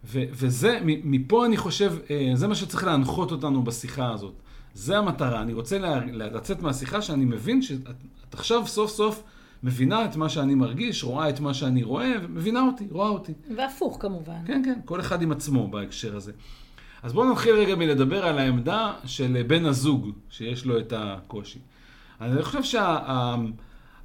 ו- 0.04 0.24
וזה, 0.30 0.78
מפה 0.84 1.46
אני 1.46 1.56
חושב, 1.56 1.94
אה, 2.10 2.30
זה 2.34 2.48
מה 2.48 2.54
שצריך 2.54 2.84
להנחות 2.84 3.30
אותנו 3.30 3.62
בשיחה 3.62 4.12
הזאת. 4.12 4.34
זה 4.74 4.98
המטרה. 4.98 5.42
אני 5.42 5.52
רוצה 5.52 5.78
לצאת 6.12 6.62
מהשיחה 6.62 7.02
שאני 7.02 7.24
מבין 7.24 7.62
שאת 7.62 7.88
עכשיו 8.32 8.66
סוף 8.66 8.90
סוף 8.90 9.22
מבינה 9.64 10.04
את 10.04 10.16
מה 10.16 10.28
שאני 10.28 10.54
מרגיש, 10.54 11.04
רואה 11.04 11.28
את 11.28 11.40
מה 11.40 11.54
שאני 11.54 11.82
רואה, 11.82 12.12
ומבינה 12.22 12.62
אותי, 12.62 12.86
רואה 12.90 13.08
אותי. 13.08 13.32
והפוך 13.56 13.96
כמובן. 14.00 14.38
כן, 14.46 14.62
כן, 14.64 14.80
כל 14.84 15.00
אחד 15.00 15.22
עם 15.22 15.32
עצמו 15.32 15.68
בהקשר 15.68 16.16
הזה. 16.16 16.32
אז 17.02 17.12
בואו 17.12 17.32
נתחיל 17.32 17.54
רגע 17.54 17.74
מלדבר 17.74 18.26
על 18.26 18.38
העמדה 18.38 18.92
של 19.04 19.42
בן 19.46 19.66
הזוג 19.66 20.10
שיש 20.30 20.64
לו 20.64 20.78
את 20.78 20.92
הקושי. 20.96 21.58
אני 22.20 22.42
חושב 22.42 22.62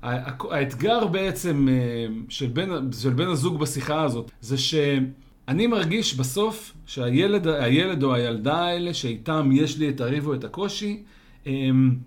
שהאתגר 0.02 1.02
שה, 1.02 1.08
בעצם 1.08 1.67
אה, 1.72 2.08
של 2.30 2.48
בן, 2.48 2.91
של 2.91 3.10
בן 3.10 3.28
הזוג 3.28 3.60
בשיחה 3.60 4.04
הזאת, 4.04 4.32
זה 4.41 4.58
שאני 4.58 5.67
מרגיש 5.67 6.15
בסוף 6.15 6.74
שהילד 6.86 7.48
הילד 7.48 8.04
או 8.04 8.13
הילדה 8.13 8.58
האלה 8.58 8.93
שאיתם 8.93 9.50
יש 9.54 9.78
לי 9.78 9.89
את 9.89 10.02
הריב 10.02 10.28
או 10.28 10.34
את 10.34 10.43
הקושי, 10.43 11.04
הם, 11.45 11.98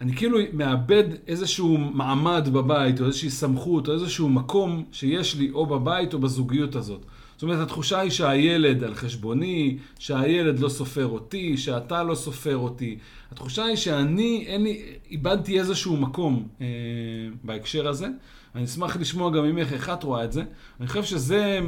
אני 0.00 0.16
כאילו 0.16 0.38
מאבד 0.52 1.04
איזשהו 1.26 1.78
מעמד 1.78 2.48
בבית, 2.52 3.00
או 3.00 3.06
איזושהי 3.06 3.30
סמכות, 3.30 3.88
או 3.88 3.92
איזשהו 3.92 4.28
מקום 4.28 4.84
שיש 4.92 5.36
לי 5.36 5.50
או 5.50 5.66
בבית 5.66 6.14
או 6.14 6.18
בזוגיות 6.18 6.76
הזאת. 6.76 7.04
זאת 7.32 7.42
אומרת, 7.42 7.58
התחושה 7.58 8.00
היא 8.00 8.10
שהילד 8.10 8.84
על 8.84 8.94
חשבוני, 8.94 9.78
שהילד 9.98 10.60
לא 10.60 10.68
סופר 10.68 11.06
אותי, 11.06 11.56
שאתה 11.56 12.02
לא 12.02 12.14
סופר 12.14 12.56
אותי. 12.56 12.98
התחושה 13.30 13.64
היא 13.64 13.76
שאני, 13.76 14.44
אין 14.46 14.62
לי, 14.62 14.82
איבדתי 15.10 15.58
איזשהו 15.58 15.96
מקום 15.96 16.48
אה, 16.60 16.66
בהקשר 17.44 17.88
הזה. 17.88 18.08
אני 18.54 18.64
אשמח 18.64 18.96
לשמוע 18.96 19.30
גם 19.30 19.44
ממך 19.44 19.72
איך 19.72 19.88
את 19.90 20.02
רואה 20.02 20.24
את 20.24 20.32
זה. 20.32 20.42
אני 20.80 20.88
חושב 20.88 21.04
שזה 21.04 21.60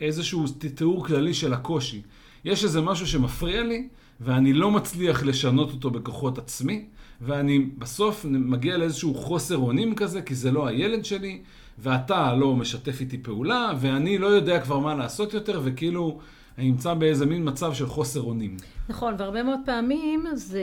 איזשהו 0.00 0.44
תיאור 0.74 1.06
כללי 1.06 1.34
של 1.34 1.52
הקושי. 1.52 2.02
יש 2.44 2.64
איזה 2.64 2.80
משהו 2.80 3.06
שמפריע 3.06 3.62
לי, 3.62 3.88
ואני 4.20 4.52
לא 4.52 4.70
מצליח 4.70 5.22
לשנות 5.22 5.70
אותו 5.70 5.90
בכוחות 5.90 6.38
עצמי. 6.38 6.84
ואני 7.20 7.58
בסוף 7.58 8.24
מגיע 8.24 8.76
לאיזשהו 8.76 9.14
חוסר 9.14 9.56
אונים 9.56 9.94
כזה, 9.94 10.22
כי 10.22 10.34
זה 10.34 10.50
לא 10.50 10.66
הילד 10.66 11.04
שלי, 11.04 11.42
ואתה 11.78 12.34
לא 12.34 12.56
משתף 12.56 13.00
איתי 13.00 13.18
פעולה, 13.18 13.72
ואני 13.80 14.18
לא 14.18 14.26
יודע 14.26 14.60
כבר 14.60 14.78
מה 14.78 14.94
לעשות 14.94 15.34
יותר, 15.34 15.60
וכאילו... 15.64 16.18
אני 16.58 16.70
נמצא 16.70 16.94
באיזה 16.94 17.26
מין 17.26 17.48
מצב 17.48 17.74
של 17.74 17.86
חוסר 17.86 18.20
אונים. 18.20 18.56
נכון, 18.88 19.14
והרבה 19.18 19.42
מאוד 19.42 19.60
פעמים 19.66 20.26
זה, 20.34 20.62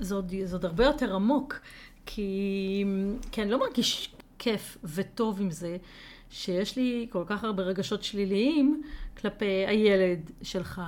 זה, 0.00 0.14
עוד, 0.14 0.32
זה 0.44 0.56
עוד 0.56 0.64
הרבה 0.64 0.84
יותר 0.84 1.14
עמוק, 1.14 1.60
כי, 2.06 2.84
כי 3.32 3.42
אני 3.42 3.50
לא 3.50 3.60
מרגיש 3.60 4.14
כיף 4.38 4.78
וטוב 4.84 5.40
עם 5.40 5.50
זה, 5.50 5.76
שיש 6.30 6.76
לי 6.76 7.06
כל 7.10 7.22
כך 7.26 7.44
הרבה 7.44 7.62
רגשות 7.62 8.02
שליליים 8.02 8.82
כלפי 9.20 9.64
הילד 9.66 10.30
שלך, 10.42 10.80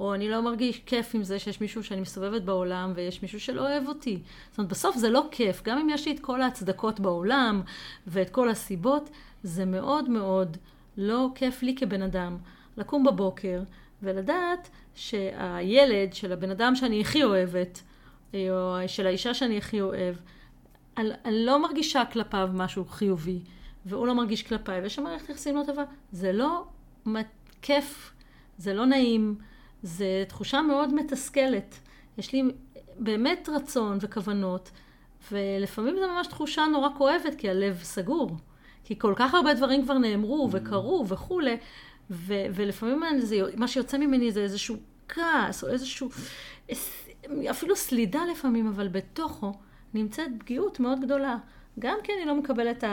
או 0.00 0.14
אני 0.14 0.28
לא 0.28 0.42
מרגיש 0.42 0.78
כיף 0.78 1.14
עם 1.14 1.22
זה 1.22 1.38
שיש 1.38 1.60
מישהו 1.60 1.84
שאני 1.84 2.00
מסתובבת 2.00 2.42
בעולם 2.42 2.92
ויש 2.94 3.22
מישהו 3.22 3.40
שלא 3.40 3.60
אוהב 3.60 3.88
אותי. 3.88 4.22
זאת 4.50 4.58
אומרת, 4.58 4.70
בסוף 4.70 4.96
זה 4.96 5.10
לא 5.10 5.26
כיף. 5.30 5.62
גם 5.64 5.78
אם 5.78 5.90
יש 5.90 6.06
לי 6.06 6.14
את 6.14 6.20
כל 6.20 6.42
ההצדקות 6.42 7.00
בעולם 7.00 7.62
ואת 8.06 8.30
כל 8.30 8.48
הסיבות, 8.48 9.10
זה 9.42 9.64
מאוד 9.64 10.10
מאוד 10.10 10.56
לא 10.96 11.28
כיף 11.34 11.62
לי 11.62 11.76
כבן 11.76 12.02
אדם 12.02 12.36
לקום 12.76 13.04
בבוקר 13.04 13.62
ולדעת 14.02 14.70
שהילד 14.94 16.12
של 16.12 16.32
הבן 16.32 16.50
אדם 16.50 16.76
שאני 16.76 17.00
הכי 17.00 17.24
אוהבת, 17.24 17.82
או 18.34 18.76
של 18.86 19.06
האישה 19.06 19.34
שאני 19.34 19.58
הכי 19.58 19.80
אוהב, 19.80 20.14
אני, 20.96 21.10
לא 21.26 21.62
מרגישה 21.62 22.04
כלפיו 22.04 22.48
משהו 22.52 22.84
חיובי, 22.84 23.40
והוא 23.86 24.06
לא 24.06 24.14
מרגיש 24.14 24.42
כלפיי, 24.42 24.80
ויש 24.80 24.94
שם 24.94 25.02
מערכת 25.02 25.28
יחסים 25.28 25.56
לא 25.56 25.62
טובה. 25.66 25.84
זה 26.12 26.32
לא 26.32 26.64
כיף, 27.62 28.12
זה 28.58 28.74
לא 28.74 28.86
נעים, 28.86 29.34
זו 29.82 30.04
תחושה 30.28 30.62
מאוד 30.62 30.94
מתסכלת. 30.94 31.78
יש 32.18 32.32
לי 32.32 32.42
באמת 32.98 33.48
רצון 33.52 33.98
וכוונות, 34.00 34.70
ולפעמים 35.32 35.96
זו 36.00 36.08
ממש 36.08 36.26
תחושה 36.26 36.64
נורא 36.72 36.88
כואבת, 36.96 37.34
כי 37.38 37.50
הלב 37.50 37.78
סגור. 37.82 38.36
כי 38.84 38.98
כל 38.98 39.12
כך 39.16 39.34
הרבה 39.34 39.54
דברים 39.54 39.82
כבר 39.82 39.98
נאמרו 39.98 40.48
mm. 40.48 40.56
וקרו 40.56 41.04
וכולי, 41.08 41.56
ו- 42.10 42.46
ולפעמים 42.54 43.20
זה, 43.20 43.40
מה 43.56 43.68
שיוצא 43.68 43.98
ממני 43.98 44.32
זה 44.32 44.40
איזשהו 44.40 44.76
כעס, 45.08 45.64
או 45.64 45.68
איזשהו, 45.68 46.08
אפילו 47.50 47.76
סלידה 47.76 48.20
לפעמים, 48.32 48.68
אבל 48.68 48.88
בתוכו 48.88 49.52
נמצאת 49.94 50.28
פגיעות 50.38 50.80
מאוד 50.80 51.00
גדולה. 51.00 51.36
גם 51.78 51.98
כי 52.04 52.12
אני 52.18 52.26
לא 52.26 52.34
מקבלת 52.34 52.84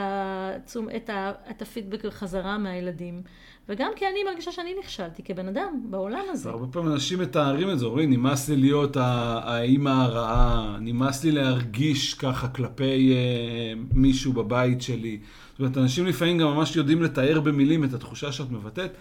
את, 0.96 1.10
את 1.50 1.62
הפידבק 1.62 2.06
חזרה 2.06 2.58
מהילדים, 2.58 3.22
וגם 3.70 3.92
כי 3.96 4.06
אני 4.08 4.24
מרגישה 4.24 4.52
שאני 4.52 4.76
נכשלתי 4.80 5.24
כבן 5.24 5.48
אדם 5.48 5.82
בעולם 5.90 6.22
הזה. 6.30 6.50
הרבה 6.50 6.68
פעמים 6.68 6.92
אנשים 6.92 7.20
מתארים 7.20 7.70
את 7.70 7.80
זה, 7.80 7.86
אומרים, 7.86 8.10
נמאס 8.10 8.50
לי 8.50 8.58
להיות 8.58 8.98
האימא 8.98 9.90
הרעה, 9.90 10.78
נמאס 10.82 11.24
לי 11.24 11.32
להרגיש 11.32 12.14
ככה 12.14 12.48
כלפי 12.48 13.14
אה, 13.14 13.74
מישהו 13.94 14.34
בבית 14.34 14.82
שלי. 14.82 15.20
זאת 15.52 15.60
אומרת, 15.60 15.78
אנשים 15.78 16.06
לפעמים 16.06 16.38
גם 16.38 16.48
ממש 16.48 16.76
יודעים 16.76 17.04
לתאר 17.04 17.40
במילים 17.40 17.84
את 17.84 17.94
התחושה 17.94 18.32
שאת 18.32 18.52
מבטאת. 18.52 18.92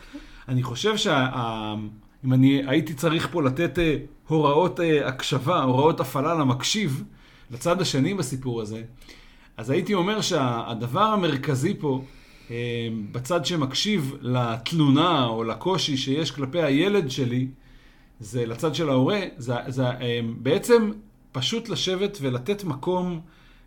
אני 0.49 0.63
חושב 0.63 0.97
שאם 0.97 2.33
אני 2.33 2.63
הייתי 2.67 2.95
צריך 2.95 3.29
פה 3.33 3.43
לתת 3.43 3.79
אה, 3.79 3.97
הוראות 4.29 4.81
אה, 4.81 5.09
הקשבה, 5.09 5.63
הוראות 5.63 6.01
הפעלה 6.01 6.35
למקשיב, 6.35 7.05
לצד 7.51 7.81
השני 7.81 8.15
בסיפור 8.15 8.63
הזה, 8.63 8.83
אז 9.57 9.71
הייתי 9.71 9.95
אומר 9.95 10.21
שהדבר 10.21 11.03
המרכזי 11.03 11.75
פה, 11.79 12.05
בצד 13.13 13.47
שמקשיב 13.47 14.17
לתלונה 14.21 15.27
או 15.27 15.45
לקושי 15.45 15.97
שיש 15.97 16.31
כלפי 16.31 16.63
הילד 16.63 17.11
שלי, 17.11 17.49
זה 18.21 18.47
לצד 18.47 18.75
של 18.75 18.89
ההורה, 18.89 19.21
זה, 19.37 19.55
זה 19.69 19.87
אה, 19.87 20.21
בעצם 20.39 20.91
פשוט 21.33 21.69
לשבת 21.69 22.19
ולתת 22.21 22.65
מקום 22.65 23.21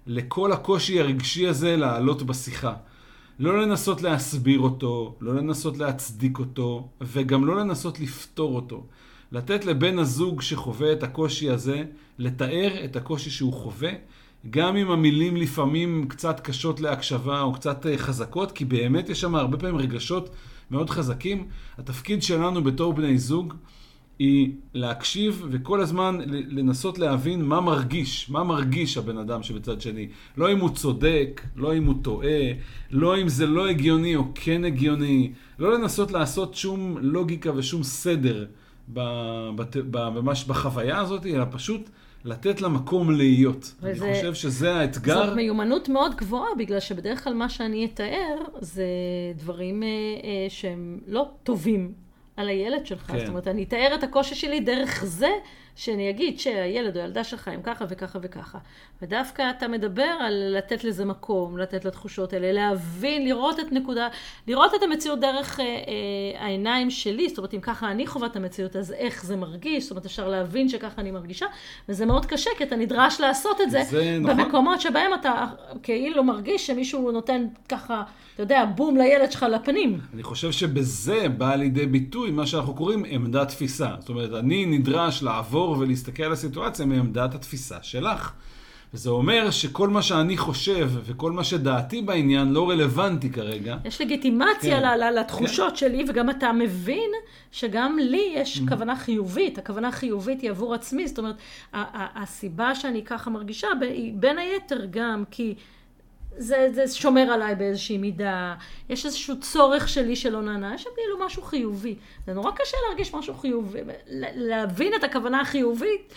לכל 0.08 0.52
הקושי 0.52 1.00
הרגשי 1.00 1.48
הזה 1.48 1.78
לעלות 1.78 2.24
בשיחה. 2.24 2.74
לא 3.40 3.62
לנסות 3.62 4.02
להסביר 4.02 4.60
אותו, 4.60 5.16
לא 5.22 5.36
לנסות 5.36 5.78
להצדיק 5.78 6.40
אותו, 6.40 6.90
וגם 7.02 7.46
לא 7.46 7.56
לנסות 7.56 8.00
לפתור 8.00 8.56
אותו. 8.56 8.86
לתת 9.32 9.66
לבן 9.66 10.00
הזוג 10.00 10.42
שחווה 10.42 10.94
את 10.94 11.04
הקושי 11.04 11.50
הזה, 11.50 11.84
לתאר 12.20 12.86
את 12.86 12.96
הקושי 12.96 13.30
שהוא 13.30 13.54
חווה, 13.54 13.92
גם 14.50 14.76
אם 14.78 14.92
המילים 14.92 15.38
לפעמים 15.38 16.06
קצת 16.08 16.40
קשות 16.40 16.82
להקשבה 16.82 17.42
או 17.42 17.54
קצת 17.54 17.86
אה, 17.86 17.98
חזקות, 17.98 18.52
כי 18.52 18.66
באמת 18.66 19.10
יש 19.10 19.22
שם 19.22 19.36
הרבה 19.36 19.58
פעמים 19.58 19.78
רגשות 19.78 20.30
מאוד 20.72 20.90
חזקים. 20.90 21.48
התפקיד 21.78 22.24
שלנו 22.24 22.64
בתור 22.64 22.94
בני 22.94 23.18
זוג 23.18 23.54
היא 24.20 24.52
להקשיב 24.74 25.46
וכל 25.50 25.82
הזמן 25.82 26.18
לנסות 26.28 27.00
להבין 27.00 27.46
מה 27.46 27.62
מרגיש, 27.62 28.30
מה 28.30 28.44
מרגיש 28.44 28.98
הבן 28.98 29.18
אדם 29.18 29.44
שבצד 29.44 29.82
שני. 29.82 30.08
לא 30.38 30.52
אם 30.52 30.60
הוא 30.60 30.70
צודק, 30.70 31.42
לא 31.56 31.78
אם 31.78 31.86
הוא 31.86 31.96
טועה, 32.02 32.52
לא 32.92 33.22
אם 33.22 33.30
זה 33.30 33.46
לא 33.46 33.70
הגיוני 33.70 34.16
או 34.16 34.24
כן 34.36 34.66
הגיוני. 34.66 35.32
לא 35.60 35.80
לנסות 35.80 36.12
לעשות 36.12 36.56
שום 36.56 36.98
לוגיקה 37.02 37.52
ושום 37.56 37.84
סדר 37.84 38.46
ממש 39.94 40.46
בחוויה 40.46 41.00
הזאת, 41.00 41.26
אלא 41.26 41.46
פשוט 41.52 41.90
לתת 42.28 42.62
לה 42.62 42.70
מקום 42.70 43.12
להיות. 43.12 43.74
וזה, 43.82 44.06
אני 44.06 44.14
חושב 44.14 44.34
שזה 44.34 44.76
האתגר. 44.76 45.26
זאת 45.26 45.36
מיומנות 45.36 45.90
מאוד 45.90 46.16
גבוהה, 46.16 46.56
בגלל 46.58 46.80
שבדרך 46.80 47.24
כלל 47.24 47.34
מה 47.34 47.50
שאני 47.50 47.86
אתאר 47.86 48.36
זה 48.60 48.86
דברים 49.36 49.84
אה, 49.84 49.88
אה, 49.88 50.46
שהם 50.50 51.00
לא 51.08 51.30
טובים 51.44 51.94
על 52.38 52.50
הילד 52.50 52.86
שלך. 52.86 53.12
כן. 53.12 53.20
זאת 53.20 53.30
אומרת, 53.30 53.48
אני 53.48 53.64
אתאר 53.64 53.96
את 53.96 54.04
הקושי 54.04 54.36
שלי 54.36 54.60
דרך 54.60 55.06
זה 55.06 55.30
שאני 55.78 56.10
אגיד 56.10 56.40
שהילד 56.40 56.98
או 56.98 57.02
הילדה 57.02 57.24
שלך 57.24 57.48
הם 57.48 57.62
ככה 57.64 57.86
וככה 57.90 58.20
וככה. 58.22 58.58
ודווקא 59.02 59.50
אתה 59.58 59.68
מדבר 59.68 60.04
על 60.04 60.58
לתת 60.58 60.84
לזה 60.84 61.06
מקום, 61.06 61.58
לתת 61.58 61.86
לתחושות 61.86 62.34
האלה, 62.34 62.52
להבין, 62.52 63.26
לראות 63.26 63.60
את 63.60 63.72
נקודה, 63.72 64.08
לראות 64.48 64.72
את 64.76 64.84
המציאות 64.84 65.20
דרך 65.20 65.60
אה, 65.60 65.66
אה, 65.66 66.44
העיניים 66.44 66.90
שלי, 66.90 67.30
זאת 67.30 67.38
אומרת, 67.38 67.54
אם 67.54 67.60
ככה 67.60 67.92
אני 67.92 68.08
חווה 68.08 68.28
את 68.28 68.36
המציאות, 68.36 68.76
אז 68.76 68.92
איך 68.92 69.26
זה 69.26 69.36
מרגיש, 69.36 69.84
זאת 69.84 69.92
אומרת, 69.92 70.06
אפשר 70.06 70.28
להבין 70.28 70.70
שככה 70.70 71.02
אני 71.02 71.12
מרגישה, 71.12 71.46
וזה 71.90 72.06
מאוד 72.06 72.26
קשה, 72.26 72.50
כי 72.58 72.64
אתה 72.64 72.76
נדרש 72.76 73.22
לעשות 73.22 73.62
את 73.62 73.72
זה, 73.72 73.82
זה 73.84 74.18
נכון. 74.22 74.38
במקומות 74.38 74.82
שבהם 74.82 75.14
אתה 75.14 75.46
כאילו 75.84 76.24
מרגיש 76.24 76.68
שמישהו 76.68 77.12
נותן 77.12 77.46
ככה, 77.70 78.04
אתה 78.34 78.44
יודע, 78.44 78.66
בום 78.66 78.98
לילד 78.98 79.32
שלך 79.32 79.44
לפנים. 79.44 80.00
אני 80.14 80.24
חושב 80.24 80.52
שבזה 80.52 81.30
בא 81.38 81.56
לידי 81.56 81.86
ביטוי 81.86 82.32
מה 82.32 82.46
שאנחנו 82.46 82.74
קוראים 82.74 83.04
עמדת 83.08 83.48
תפיסה. 83.48 83.90
זאת 84.00 84.10
אומרת, 84.10 84.34
אני 84.34 84.66
נדרש 84.66 85.24
לעבור 85.24 85.67
ולהסתכל 85.72 86.24
על 86.24 86.32
הסיטואציה 86.32 86.86
מעמדת 86.86 87.36
התפיסה 87.36 87.78
שלך. 87.82 88.32
וזה 88.94 89.10
אומר 89.10 89.52
שכל 89.52 89.90
מה 89.90 90.02
שאני 90.02 90.38
חושב 90.38 90.90
וכל 91.04 91.32
מה 91.32 91.44
שדעתי 91.44 92.02
בעניין 92.02 92.54
לא 92.54 92.70
רלוונטי 92.70 93.30
כרגע. 93.30 93.78
יש 93.86 94.02
לגיטימציה 94.02 94.80
כן. 94.80 94.86
ל- 95.00 95.04
ל- 95.04 95.20
לתחושות 95.20 95.78
שלי, 95.78 96.06
וגם 96.10 96.30
אתה 96.30 96.52
מבין 96.52 97.10
שגם 97.52 97.98
לי 98.02 98.34
יש 98.36 98.62
כוונה 98.70 98.96
חיובית. 98.96 99.58
הכוונה 99.58 99.88
החיובית 99.88 100.42
היא 100.42 100.50
עבור 100.50 100.74
עצמי, 100.74 101.08
זאת 101.08 101.18
אומרת, 101.18 101.36
ה- 101.74 101.78
ה- 101.78 102.24
הסיבה 102.24 102.76
שאני 102.76 103.04
ככה 103.06 103.30
מרגישה 103.30 103.68
היא 103.82 104.14
בין 104.16 104.38
היתר 104.38 104.86
גם 104.90 105.24
כי... 105.32 105.56
זה, 106.38 106.68
זה 106.74 106.88
שומר 106.88 107.22
עליי 107.22 107.56
באיזושהי 107.56 107.98
מידה, 107.98 108.56
יש 108.90 109.06
איזשהו 109.06 109.40
צורך 109.40 109.90
שלי 109.90 110.16
שלא 110.16 110.42
נענה, 110.42 110.76
יש 110.76 110.84
כאילו 110.96 111.26
משהו 111.26 111.42
חיובי. 111.42 111.96
זה 112.26 112.34
נורא 112.34 112.52
קשה 112.52 112.78
להרגיש 112.88 113.14
משהו 113.14 113.34
חיובי, 113.34 113.80
להבין 114.36 114.94
את 114.96 115.04
הכוונה 115.04 115.42
החיובית, 115.42 116.14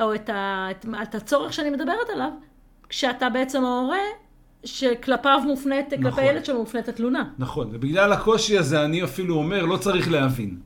או 0.00 0.14
את, 0.14 0.30
ה, 0.30 0.68
את, 0.70 0.86
את 1.02 1.14
הצורך 1.14 1.52
שאני 1.52 1.70
מדברת 1.70 2.10
עליו, 2.12 2.30
כשאתה 2.88 3.28
בעצם 3.28 3.64
ההורה 3.64 3.98
שכלפיו 4.64 5.40
מופנית, 5.46 5.92
נכון. 5.92 6.02
כלפי 6.02 6.22
ילד 6.22 6.44
שלו 6.44 6.58
מופנית 6.58 6.88
התלונה. 6.88 7.24
נכון, 7.38 7.68
ובגלל 7.72 8.12
הקושי 8.12 8.58
הזה 8.58 8.84
אני 8.84 9.04
אפילו 9.04 9.34
אומר, 9.34 9.64
לא 9.64 9.76
צריך 9.76 10.10
להבין. 10.10 10.58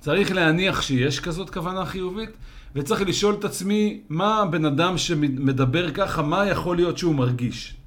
צריך 0.00 0.32
להניח 0.32 0.82
שיש 0.82 1.20
כזאת 1.20 1.50
כוונה 1.50 1.84
חיובית, 1.86 2.30
וצריך 2.74 3.02
לשאול 3.02 3.34
את 3.34 3.44
עצמי, 3.44 4.00
מה 4.08 4.40
הבן 4.40 4.64
אדם 4.64 4.98
שמדבר 4.98 5.90
ככה, 5.90 6.22
מה 6.22 6.46
יכול 6.46 6.76
להיות 6.76 6.98
שהוא 6.98 7.14
מרגיש? 7.14 7.77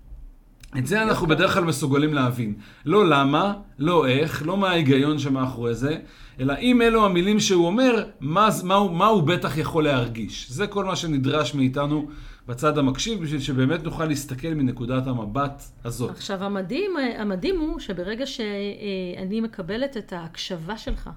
את 0.78 0.88
זה 0.88 1.04
אנחנו 1.04 1.28
בדרך 1.28 1.54
כלל 1.54 1.64
מסוגלים 1.64 2.14
להבין. 2.14 2.54
לא 2.86 3.10
למה, 3.10 3.54
לא 3.80 4.08
איך, 4.08 4.44
לא 4.46 4.58
מה 4.58 4.70
ההיגיון 4.70 5.20
שמאחורי 5.20 5.76
זה, 5.76 5.98
אלא 6.40 6.54
אם 6.62 6.82
אלו 6.82 7.06
המילים 7.06 7.40
שהוא 7.40 7.66
אומר, 7.66 8.04
מה, 8.20 8.50
מה, 8.64 8.76
הוא, 8.76 8.92
מה 8.92 9.06
הוא 9.06 9.24
בטח 9.24 9.58
יכול 9.58 9.84
להרגיש. 9.84 10.52
זה 10.52 10.68
כל 10.68 10.86
מה 10.86 10.96
שנדרש 10.96 11.56
מאיתנו 11.56 12.08
בצד 12.48 12.78
המקשיב, 12.78 13.24
בשביל 13.24 13.40
שבאמת 13.40 13.84
נוכל 13.84 14.06
להסתכל 14.06 14.48
מנקודת 14.48 15.08
המבט 15.08 15.64
הזאת. 15.86 16.10
עכשיו, 16.10 16.44
המדהים, 16.44 16.92
המדהים 17.18 17.60
הוא 17.60 17.80
שברגע 17.80 18.26
שאני 18.26 19.42
מקבלת 19.42 19.98
את 19.98 20.14
ההקשבה 20.14 20.78
שלך, 20.78 21.10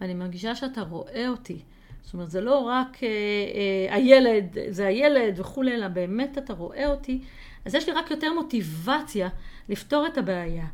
ואני 0.00 0.14
מרגישה 0.14 0.54
שאתה 0.54 0.80
רואה 0.80 1.28
אותי, 1.28 1.58
זאת 2.02 2.14
אומרת, 2.14 2.30
זה 2.30 2.40
לא 2.40 2.58
רק 2.58 2.98
אה, 3.02 3.08
אה, 3.08 3.94
הילד, 3.94 4.58
זה 4.68 4.86
הילד 4.86 5.40
וכולי, 5.40 5.74
אלא 5.74 5.88
באמת 5.88 6.38
אתה 6.38 6.52
רואה 6.52 6.86
אותי, 6.86 7.20
אז 7.64 7.74
יש 7.74 7.88
לי 7.88 7.94
רק 7.94 8.10
יותר 8.10 8.32
מוטיבציה 8.32 9.28
לפתור 9.68 10.06
את 10.06 10.18
הבעיה. 10.18 10.66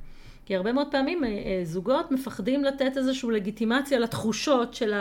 כי 0.46 0.56
הרבה 0.56 0.72
מאוד 0.72 0.86
פעמים 0.90 1.24
אה, 1.24 1.28
אה, 1.28 1.60
זוגות 1.64 2.10
מפחדים 2.10 2.64
לתת 2.64 2.96
איזושהי 2.96 3.30
לגיטימציה 3.30 3.98
לתחושות 3.98 4.74
של 4.74 4.94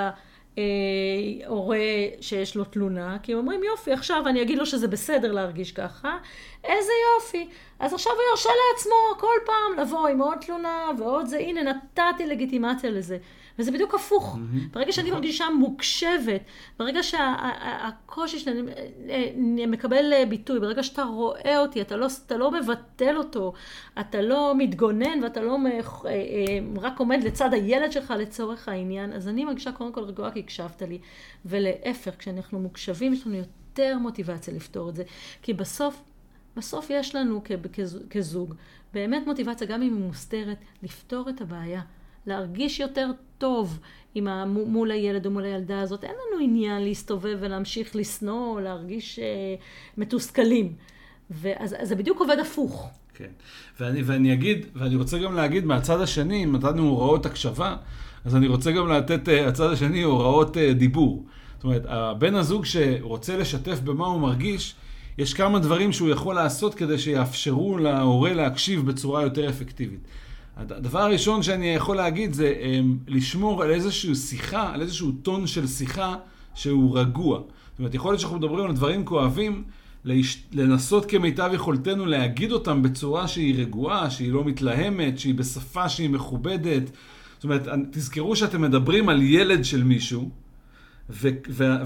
ההורה 1.48 1.78
שיש 2.22 2.56
לו 2.56 2.64
תלונה, 2.64 3.18
כי 3.24 3.32
הם 3.32 3.38
אומרים 3.38 3.64
יופי, 3.64 3.92
עכשיו 3.92 4.28
אני 4.28 4.42
אגיד 4.42 4.58
לו 4.58 4.66
שזה 4.66 4.88
בסדר 4.88 5.32
להרגיש 5.32 5.72
ככה, 5.72 6.18
איזה 6.64 6.92
יופי. 7.16 7.50
אז 7.80 7.94
עכשיו 7.94 8.14
הוא 8.14 8.22
ירשה 8.32 8.50
לעצמו 8.50 9.20
כל 9.20 9.38
פעם 9.46 9.80
לבוא 9.86 10.08
עם 10.08 10.22
עוד 10.22 10.38
תלונה 10.42 10.92
ועוד 10.98 11.26
זה, 11.26 11.38
הנה 11.38 11.62
נתתי 11.64 12.26
לגיטימציה 12.26 12.90
לזה. 12.90 13.18
וזה 13.60 13.72
בדיוק 13.72 13.96
הפוך. 13.96 14.38
ברגע 14.72 14.92
שאני 14.92 15.12
מרגישה 15.12 15.46
מוקשבת, 15.60 16.42
ברגע 16.80 17.04
שהקושי 17.04 18.40
שלי 18.40 18.62
אה, 19.10 19.32
מקבל 19.68 20.26
ביטוי, 20.30 20.60
ברגע 20.60 20.84
שאתה 20.84 21.04
רואה 21.04 21.60
אותי, 21.60 21.82
אתה 21.82 21.96
לא, 21.96 22.08
אתה 22.26 22.38
לא 22.38 22.52
מבטל 22.52 23.18
אותו, 23.18 23.54
אתה 24.00 24.22
לא 24.22 24.54
מתגונן 24.58 25.24
ואתה 25.24 25.42
לא 25.42 25.58
אה, 25.66 25.80
אה, 26.06 26.12
רק 26.82 27.00
עומד 27.00 27.24
לצד 27.24 27.54
הילד 27.54 27.92
שלך 27.92 28.14
לצורך 28.20 28.70
העניין, 28.70 29.14
אז 29.14 29.28
אני 29.28 29.46
מרגישה 29.46 29.72
קודם 29.72 29.92
כל 29.92 30.04
רגועה 30.04 30.32
כי 30.32 30.40
הקשבת 30.40 30.82
לי. 30.82 31.00
ולהפך, 31.46 32.12
כשאנחנו 32.20 32.60
מוקשבים, 32.60 33.14
יש 33.14 33.28
לנו 33.28 33.36
יותר 33.36 33.98
מוטיבציה 33.98 34.54
לפתור 34.54 34.90
את 34.90 34.96
זה. 34.96 35.04
כי 35.42 35.54
בסוף, 35.54 36.04
בסוף 36.58 36.90
יש 36.90 37.16
לנו 37.16 37.42
כזוג 38.10 38.56
באמת 38.94 39.28
מוטיבציה, 39.28 39.68
גם 39.68 39.82
אם 39.82 39.96
היא 39.96 40.04
מוסתרת, 40.04 40.58
לפתור 40.84 41.30
את 41.30 41.42
הבעיה. 41.42 41.82
להרגיש 42.28 42.80
יותר 42.80 43.12
טוב 43.38 43.80
עם 44.16 44.28
ה... 44.28 44.46
מול 44.46 44.92
הילד 44.92 45.26
או 45.26 45.32
מול 45.32 45.44
הילדה 45.44 45.82
הזאת. 45.82 46.04
אין 46.04 46.12
לנו 46.12 46.44
עניין 46.44 46.82
להסתובב 46.82 47.38
ולהמשיך 47.40 47.96
לשנוא 47.96 48.54
או 48.54 48.60
להרגיש 48.60 49.20
אה, 49.20 49.56
מתוסכלים. 49.98 50.74
ואז 51.30 51.76
אז 51.80 51.88
זה 51.88 51.96
בדיוק 51.96 52.20
עובד 52.20 52.40
הפוך. 52.40 52.90
כן. 53.14 53.30
ואני, 53.80 54.02
ואני 54.02 54.34
אגיד, 54.34 54.66
ואני 54.76 54.96
רוצה 54.96 55.20
גם 55.20 55.36
להגיד 55.36 55.66
מהצד 55.66 56.02
השני, 56.02 56.44
אם 56.44 56.56
נתנו 56.56 56.84
הוראות 56.88 57.26
הקשבה, 57.26 57.76
אז 58.26 58.36
אני 58.36 58.48
רוצה 58.48 58.72
גם 58.72 58.90
לתת, 58.90 59.28
uh, 59.28 59.32
הצד 59.48 59.72
השני, 59.72 60.04
הוראות 60.04 60.58
uh, 60.58 60.74
דיבור. 60.74 61.26
זאת 61.56 61.64
אומרת, 61.64 61.86
הבן 61.88 62.36
הזוג 62.36 62.66
שרוצה 62.66 63.38
לשתף 63.38 63.80
במה 63.80 64.08
הוא 64.08 64.22
מרגיש, 64.22 64.76
יש 65.18 65.34
כמה 65.34 65.60
דברים 65.60 65.92
שהוא 65.92 66.10
יכול 66.10 66.36
לעשות 66.36 66.76
כדי 66.76 66.98
שיאפשרו 66.98 67.78
להורה 67.78 68.34
להקשיב 68.34 68.86
בצורה 68.86 69.22
יותר 69.22 69.50
אפקטיבית. 69.50 70.00
הדבר 70.58 71.00
הראשון 71.00 71.44
שאני 71.44 71.76
יכול 71.76 71.96
להגיד 71.96 72.34
זה 72.34 72.54
um, 72.60 73.12
לשמור 73.12 73.64
על 73.64 73.72
איזושהי 73.72 74.16
שיחה, 74.16 74.74
על 74.74 74.82
איזשהו 74.82 75.12
טון 75.12 75.48
של 75.48 75.68
שיחה 75.68 76.16
שהוא 76.56 77.00
רגוע. 77.00 77.40
זאת 77.40 77.80
אומרת, 77.80 77.96
יכול 77.96 78.12
להיות 78.12 78.20
שאנחנו 78.20 78.38
מדברים 78.38 78.66
על 78.66 78.74
דברים 78.74 79.06
כואבים. 79.06 79.64
לנסות 80.52 81.06
כמיטב 81.06 81.50
יכולתנו 81.54 82.06
להגיד 82.06 82.52
אותם 82.52 82.82
בצורה 82.82 83.28
שהיא 83.28 83.56
רגועה, 83.62 84.10
שהיא 84.10 84.32
לא 84.32 84.44
מתלהמת, 84.44 85.20
שהיא 85.20 85.36
בשפה 85.36 85.90
שהיא 85.90 86.10
מכובדת. 86.10 86.84
זאת 87.36 87.44
אומרת, 87.44 87.68
תזכרו 87.92 88.36
שאתם 88.36 88.62
מדברים 88.62 89.10
על 89.10 89.22
ילד 89.22 89.66
של 89.66 89.84
מישהו. 89.84 90.30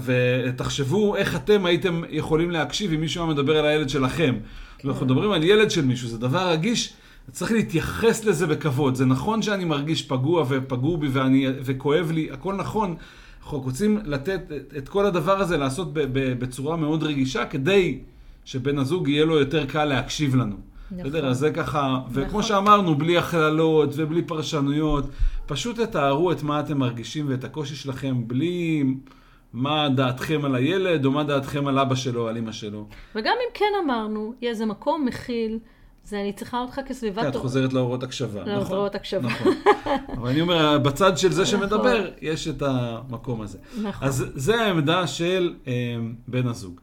ותחשבו 0.04 1.16
איך 1.16 1.36
אתם 1.36 1.66
הייתם 1.66 2.02
יכולים 2.10 2.50
להקשיב 2.50 2.92
אם 2.92 3.00
מישהו 3.00 3.24
היה 3.24 3.32
מדבר 3.32 3.58
על 3.58 3.66
הילד 3.66 3.88
שלכם. 3.88 4.34
כן. 4.78 4.88
אנחנו 4.88 5.06
מדברים 5.06 5.30
על 5.30 5.44
ילד 5.44 5.70
של 5.70 5.84
מישהו, 5.84 6.08
זה 6.08 6.18
דבר 6.18 6.50
רגיש. 6.50 6.92
צריך 7.30 7.52
להתייחס 7.52 8.24
לזה 8.24 8.46
בכבוד. 8.46 8.94
זה 8.94 9.06
נכון 9.06 9.42
שאני 9.42 9.64
מרגיש 9.64 10.02
פגוע 10.02 10.44
ופגעו 10.48 10.96
בי 10.96 11.08
ואני, 11.08 11.46
וכואב 11.62 12.10
לי, 12.10 12.30
הכל 12.30 12.54
נכון. 12.54 12.96
אנחנו 13.42 13.60
רוצים 13.60 13.98
לתת 14.04 14.40
את, 14.78 14.88
כל 14.88 15.06
הדבר 15.06 15.40
הזה, 15.40 15.56
לעשות 15.56 15.92
ב, 15.92 16.00
ב, 16.00 16.38
בצורה 16.38 16.76
מאוד 16.76 17.02
רגישה, 17.02 17.46
כדי 17.46 17.98
שבן 18.44 18.78
הזוג 18.78 19.08
יהיה 19.08 19.24
לו 19.24 19.38
יותר 19.38 19.66
קל 19.66 19.84
להקשיב 19.84 20.36
לנו. 20.36 20.56
נכון. 20.90 21.04
בסדר? 21.04 21.26
אז 21.26 21.38
זה 21.38 21.50
ככה, 21.50 22.00
וכמו 22.10 22.26
נכון. 22.26 22.42
שאמרנו, 22.42 22.94
בלי 22.94 23.18
הכללות 23.18 23.90
ובלי 23.96 24.22
פרשנויות, 24.22 25.04
פשוט 25.46 25.80
תתארו 25.80 26.32
את 26.32 26.42
מה 26.42 26.60
אתם 26.60 26.78
מרגישים 26.78 27.26
ואת 27.28 27.44
הקושי 27.44 27.74
שלכם, 27.76 28.28
בלי 28.28 28.84
מה 29.52 29.88
דעתכם 29.88 30.44
על 30.44 30.54
הילד, 30.54 31.04
או 31.04 31.10
מה 31.10 31.24
דעתכם 31.24 31.66
על 31.66 31.78
אבא 31.78 31.94
שלו, 31.94 32.28
על 32.28 32.36
אמא 32.36 32.52
שלו. 32.52 32.86
וגם 33.14 33.34
אם 33.40 33.50
כן 33.54 33.72
אמרנו, 33.84 34.34
יהיה 34.40 34.50
איזה 34.50 34.66
מקום 34.66 35.04
מכיל, 35.04 35.58
זה 36.04 36.20
אני 36.20 36.32
צריכה 36.32 36.60
אותך 36.60 36.80
כסביבת... 36.86 37.22
כן, 37.22 37.28
את 37.28 37.36
חוזרת 37.36 37.72
להורות 37.72 38.02
הקשבה. 38.02 38.40
נכון. 38.40 38.52
להוראות 38.54 38.94
הקשבה. 38.94 39.28
נכון. 39.28 39.52
אבל 40.18 40.28
אני 40.28 40.40
אומר, 40.40 40.78
בצד 40.78 41.18
של 41.18 41.32
זה 41.32 41.42
נכון. 41.42 41.60
שמדבר, 41.60 42.10
יש 42.20 42.48
את 42.48 42.62
המקום 42.62 43.40
הזה. 43.40 43.58
נכון. 43.82 44.08
אז 44.08 44.24
זה 44.34 44.62
העמדה 44.62 45.06
של 45.06 45.54
אה, 45.66 45.72
בן 46.28 46.46
הזוג. 46.46 46.80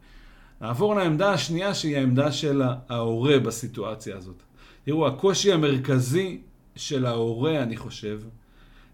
נעבור 0.61 0.95
לעמדה 0.95 1.31
השנייה, 1.33 1.73
שהיא 1.73 1.97
העמדה 1.97 2.31
של 2.31 2.61
ההורה 2.89 3.39
בסיטואציה 3.39 4.17
הזאת. 4.17 4.43
תראו, 4.83 5.07
הקושי 5.07 5.51
המרכזי 5.53 6.41
של 6.75 7.05
ההורה, 7.05 7.63
אני 7.63 7.77
חושב, 7.77 8.19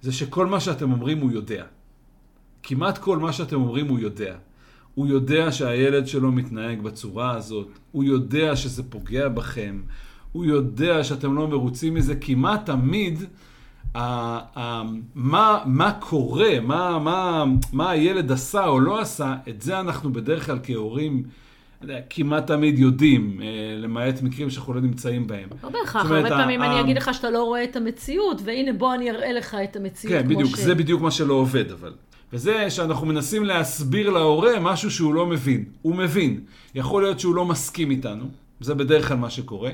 זה 0.02 0.12
שכל 0.12 0.46
מה 0.46 0.60
שאתם 0.60 0.92
אומרים 0.92 1.20
הוא 1.20 1.32
יודע. 1.32 1.66
כמעט 2.64 2.98
כל 2.98 3.18
מה 3.18 3.34
שאתם 3.34 3.56
אומרים 3.56 3.88
הוא 3.88 4.00
יודע. 4.00 4.36
הוא 4.96 5.08
יודע 5.08 5.52
שהילד 5.52 6.08
שלו 6.08 6.32
מתנהג 6.32 6.82
בצורה 6.82 7.36
הזאת, 7.36 7.68
הוא 7.92 8.04
יודע 8.04 8.56
שזה 8.56 8.84
פוגע 8.84 9.30
בכם, 9.30 9.82
הוא 10.34 10.46
יודע 10.46 11.04
שאתם 11.04 11.36
לא 11.36 11.48
מרוצים 11.48 11.94
מזה, 11.94 12.16
כמעט 12.16 12.66
תמיד 12.66 13.24
ה, 13.96 14.00
ה, 14.60 14.82
מה, 15.16 15.60
מה 15.66 15.92
קורה, 15.92 16.60
מה, 16.60 17.00
מה, 17.00 17.46
מה 17.74 17.90
הילד 17.90 18.32
עשה 18.32 18.66
או 18.66 18.80
לא 18.80 19.00
עשה, 19.02 19.36
את 19.50 19.62
זה 19.62 19.80
אנחנו 19.80 20.14
בדרך 20.14 20.46
כלל 20.46 20.60
כהורים 20.64 21.24
כמעט 22.10 22.48
תמיד 22.48 22.80
יודעים, 22.80 23.42
אה, 23.42 23.48
למעט 23.78 24.22
מקרים 24.22 24.50
שאנחנו 24.50 24.74
לא 24.74 24.82
נמצאים 24.82 25.28
בהם. 25.28 25.50
לא 25.64 25.70
בהכרח, 25.70 26.12
הרבה 26.12 26.30
פעמים 26.30 26.64
אני 26.64 26.80
אגיד 26.80 26.98
לך 26.98 27.14
שאתה 27.14 27.30
לא 27.30 27.44
רואה 27.44 27.64
את 27.64 27.76
המציאות, 27.76 28.42
והנה 28.44 28.74
בוא 28.74 28.94
אני 28.94 29.12
אראה 29.12 29.34
לך 29.34 29.58
את 29.64 29.76
המציאות. 29.76 30.16
כן, 30.16 30.28
בדיוק, 30.28 30.56
ש... 30.56 30.60
זה 30.60 30.76
בדיוק 30.76 31.02
מה 31.02 31.12
שלא 31.12 31.34
עובד, 31.34 31.72
אבל. 31.72 31.94
וזה 32.34 32.70
שאנחנו 32.70 33.08
מנסים 33.08 33.44
להסביר 33.44 34.10
להורה 34.10 34.60
משהו 34.60 34.92
שהוא 34.92 35.14
לא 35.14 35.26
מבין. 35.26 35.66
הוא 35.82 35.96
מבין. 35.96 36.40
יכול 36.76 37.04
להיות 37.04 37.20
שהוא 37.20 37.36
לא 37.36 37.46
מסכים 37.46 37.92
איתנו, 37.92 38.26
זה 38.60 38.76
בדרך 38.76 39.08
כלל 39.08 39.18
מה 39.18 39.30
שקורה. 39.30 39.72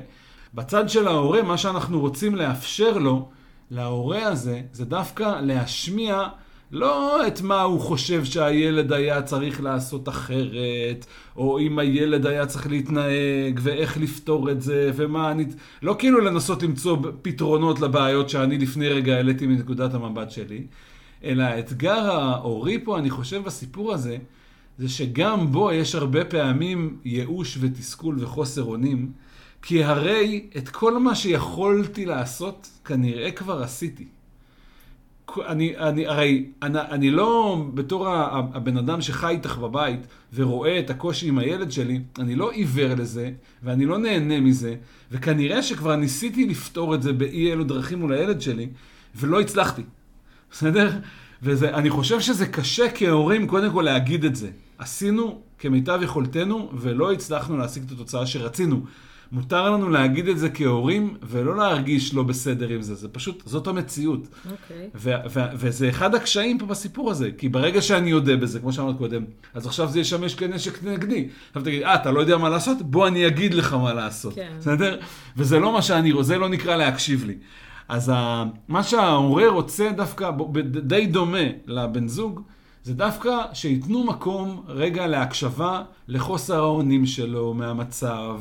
בצד 0.53 0.89
של 0.89 1.07
ההורה, 1.07 1.43
מה 1.43 1.57
שאנחנו 1.57 1.99
רוצים 1.99 2.35
לאפשר 2.35 2.97
לו, 2.97 3.29
להורה 3.71 4.23
הזה, 4.23 4.61
זה 4.73 4.85
דווקא 4.85 5.41
להשמיע 5.41 6.27
לא 6.71 7.27
את 7.27 7.41
מה 7.41 7.61
הוא 7.61 7.81
חושב 7.81 8.25
שהילד 8.25 8.93
היה 8.93 9.21
צריך 9.21 9.63
לעשות 9.63 10.09
אחרת, 10.09 11.05
או 11.35 11.59
אם 11.59 11.79
הילד 11.79 12.25
היה 12.25 12.45
צריך 12.45 12.67
להתנהג, 12.67 13.59
ואיך 13.61 13.97
לפתור 13.97 14.51
את 14.51 14.61
זה, 14.61 14.91
ומה 14.95 15.31
אני... 15.31 15.45
לא 15.81 15.95
כאילו 15.99 16.19
לנסות 16.19 16.63
למצוא 16.63 16.97
פתרונות 17.21 17.79
לבעיות 17.79 18.29
שאני 18.29 18.57
לפני 18.57 18.87
רגע 18.89 19.15
העליתי 19.15 19.47
מנקודת 19.47 19.93
המבט 19.93 20.31
שלי, 20.31 20.63
אלא 21.23 21.43
האתגר 21.43 22.11
ההורי 22.11 22.79
פה, 22.83 22.99
אני 22.99 23.09
חושב, 23.09 23.43
בסיפור 23.43 23.93
הזה, 23.93 24.17
זה 24.77 24.89
שגם 24.89 25.51
בו 25.51 25.71
יש 25.71 25.95
הרבה 25.95 26.25
פעמים 26.25 26.97
ייאוש 27.05 27.57
ותסכול 27.61 28.15
וחוסר 28.19 28.63
אונים, 28.63 29.11
כי 29.61 29.83
הרי 29.83 30.49
את 30.57 30.69
כל 30.69 30.97
מה 30.97 31.15
שיכולתי 31.15 32.05
לעשות, 32.05 32.69
כנראה 32.85 33.31
כבר 33.31 33.63
עשיתי. 33.63 34.05
אני, 35.47 35.77
אני, 35.77 36.07
הרי 36.07 36.45
אני, 36.61 36.79
אני 36.81 37.11
לא, 37.11 37.63
בתור 37.73 38.07
הבן 38.53 38.77
אדם 38.77 39.01
שחי 39.01 39.27
איתך 39.27 39.57
בבית 39.57 39.99
ורואה 40.33 40.79
את 40.79 40.89
הקושי 40.89 41.27
עם 41.27 41.37
הילד 41.37 41.71
שלי, 41.71 41.99
אני 42.19 42.35
לא 42.35 42.51
עיוור 42.51 42.93
לזה, 42.95 43.31
ואני 43.63 43.85
לא 43.85 43.97
נהנה 43.97 44.39
מזה, 44.39 44.75
וכנראה 45.11 45.63
שכבר 45.63 45.95
ניסיתי 45.95 46.47
לפתור 46.47 46.95
את 46.95 47.01
זה 47.01 47.13
באי 47.13 47.51
אלו 47.51 47.63
דרכים 47.63 47.99
מול 47.99 48.13
הילד 48.13 48.41
שלי, 48.41 48.67
ולא 49.15 49.41
הצלחתי. 49.41 49.83
בסדר? 50.51 50.91
ואני 51.41 51.89
חושב 51.89 52.19
שזה 52.19 52.45
קשה 52.45 52.85
כהורים 52.95 53.47
קודם 53.47 53.71
כל 53.71 53.81
להגיד 53.81 54.25
את 54.25 54.35
זה. 54.35 54.49
עשינו 54.77 55.41
כמיטב 55.59 55.99
יכולתנו 56.03 56.69
ולא 56.73 57.11
הצלחנו 57.11 57.57
להשיג 57.57 57.83
את 57.83 57.91
התוצאה 57.91 58.25
שרצינו. 58.25 58.81
מותר 59.31 59.69
לנו 59.71 59.89
להגיד 59.89 60.27
את 60.27 60.39
זה 60.39 60.49
כהורים 60.49 61.17
ולא 61.23 61.57
להרגיש 61.57 62.13
לא 62.13 62.23
בסדר 62.23 62.69
עם 62.69 62.81
זה, 62.81 62.95
זה 62.95 63.07
פשוט, 63.07 63.43
זאת 63.45 63.67
המציאות. 63.67 64.27
אוקיי. 64.51 64.89
וזה 65.55 65.89
אחד 65.89 66.15
הקשיים 66.15 66.57
פה 66.57 66.65
בסיפור 66.65 67.11
הזה, 67.11 67.29
כי 67.37 67.49
ברגע 67.49 67.81
שאני 67.81 68.13
אודה 68.13 68.35
בזה, 68.35 68.59
כמו 68.59 68.73
שאמרת 68.73 68.97
קודם, 68.97 69.23
אז 69.53 69.67
עכשיו 69.67 69.89
זה 69.89 69.99
ישמש 69.99 70.35
כנשק 70.35 70.83
נגדי. 70.83 71.27
עכשיו 71.47 71.61
תגיד, 71.61 71.83
אה, 71.83 71.95
אתה 71.95 72.11
לא 72.11 72.19
יודע 72.19 72.37
מה 72.37 72.49
לעשות? 72.49 72.77
בוא 72.81 73.07
אני 73.07 73.27
אגיד 73.27 73.53
לך 73.53 73.73
מה 73.73 73.93
לעשות. 73.93 74.35
כן. 74.35 74.51
בסדר? 74.59 74.99
וזה 75.37 75.59
לא 75.59 75.73
מה 75.73 75.81
שאני 75.81 76.11
רוצה, 76.11 76.27
זה 76.27 76.37
לא 76.37 76.49
נקרא 76.49 76.75
להקשיב 76.75 77.25
לי. 77.25 77.35
אז 77.87 78.11
ה... 78.15 78.43
מה 78.67 78.83
שההורה 78.83 79.47
רוצה 79.47 79.89
דווקא, 79.95 80.31
די 80.63 81.05
דומה 81.05 81.47
לבן 81.67 82.07
זוג, 82.07 82.41
זה 82.83 82.93
דווקא 82.93 83.37
שייתנו 83.53 84.03
מקום 84.03 84.63
רגע 84.67 85.07
להקשבה 85.07 85.83
לחוסר 86.07 86.63
האונים 86.63 87.05
שלו 87.05 87.53
מהמצב, 87.53 88.39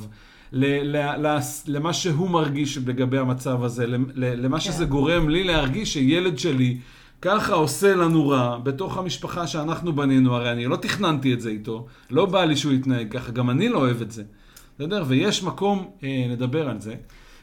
למה 0.52 1.92
שהוא 1.92 2.30
מרגיש 2.30 2.78
לגבי 2.78 3.18
המצב 3.18 3.64
הזה, 3.64 3.86
למה 4.14 4.60
שזה 4.60 4.84
כן. 4.84 4.90
גורם 4.90 5.28
לי 5.28 5.44
להרגיש 5.44 5.92
שילד 5.92 6.38
שלי 6.38 6.78
ככה 7.22 7.54
עושה 7.54 7.94
לנו 7.94 8.28
רע 8.28 8.58
בתוך 8.58 8.98
המשפחה 8.98 9.46
שאנחנו 9.46 9.92
בנינו, 9.92 10.36
הרי 10.36 10.52
אני 10.52 10.66
לא 10.66 10.76
תכננתי 10.76 11.34
את 11.34 11.40
זה 11.40 11.50
איתו, 11.50 11.86
לא 12.10 12.26
בא 12.26 12.44
לי 12.44 12.56
שהוא 12.56 12.72
יתנהג 12.72 13.12
ככה, 13.12 13.32
גם 13.32 13.50
אני 13.50 13.68
לא 13.68 13.78
אוהב 13.78 14.02
את 14.02 14.10
זה. 14.10 14.22
בסדר? 14.78 15.04
ויש 15.06 15.42
מקום 15.42 15.90
אה, 16.02 16.26
לדבר 16.30 16.68
על 16.68 16.80
זה. 16.80 16.94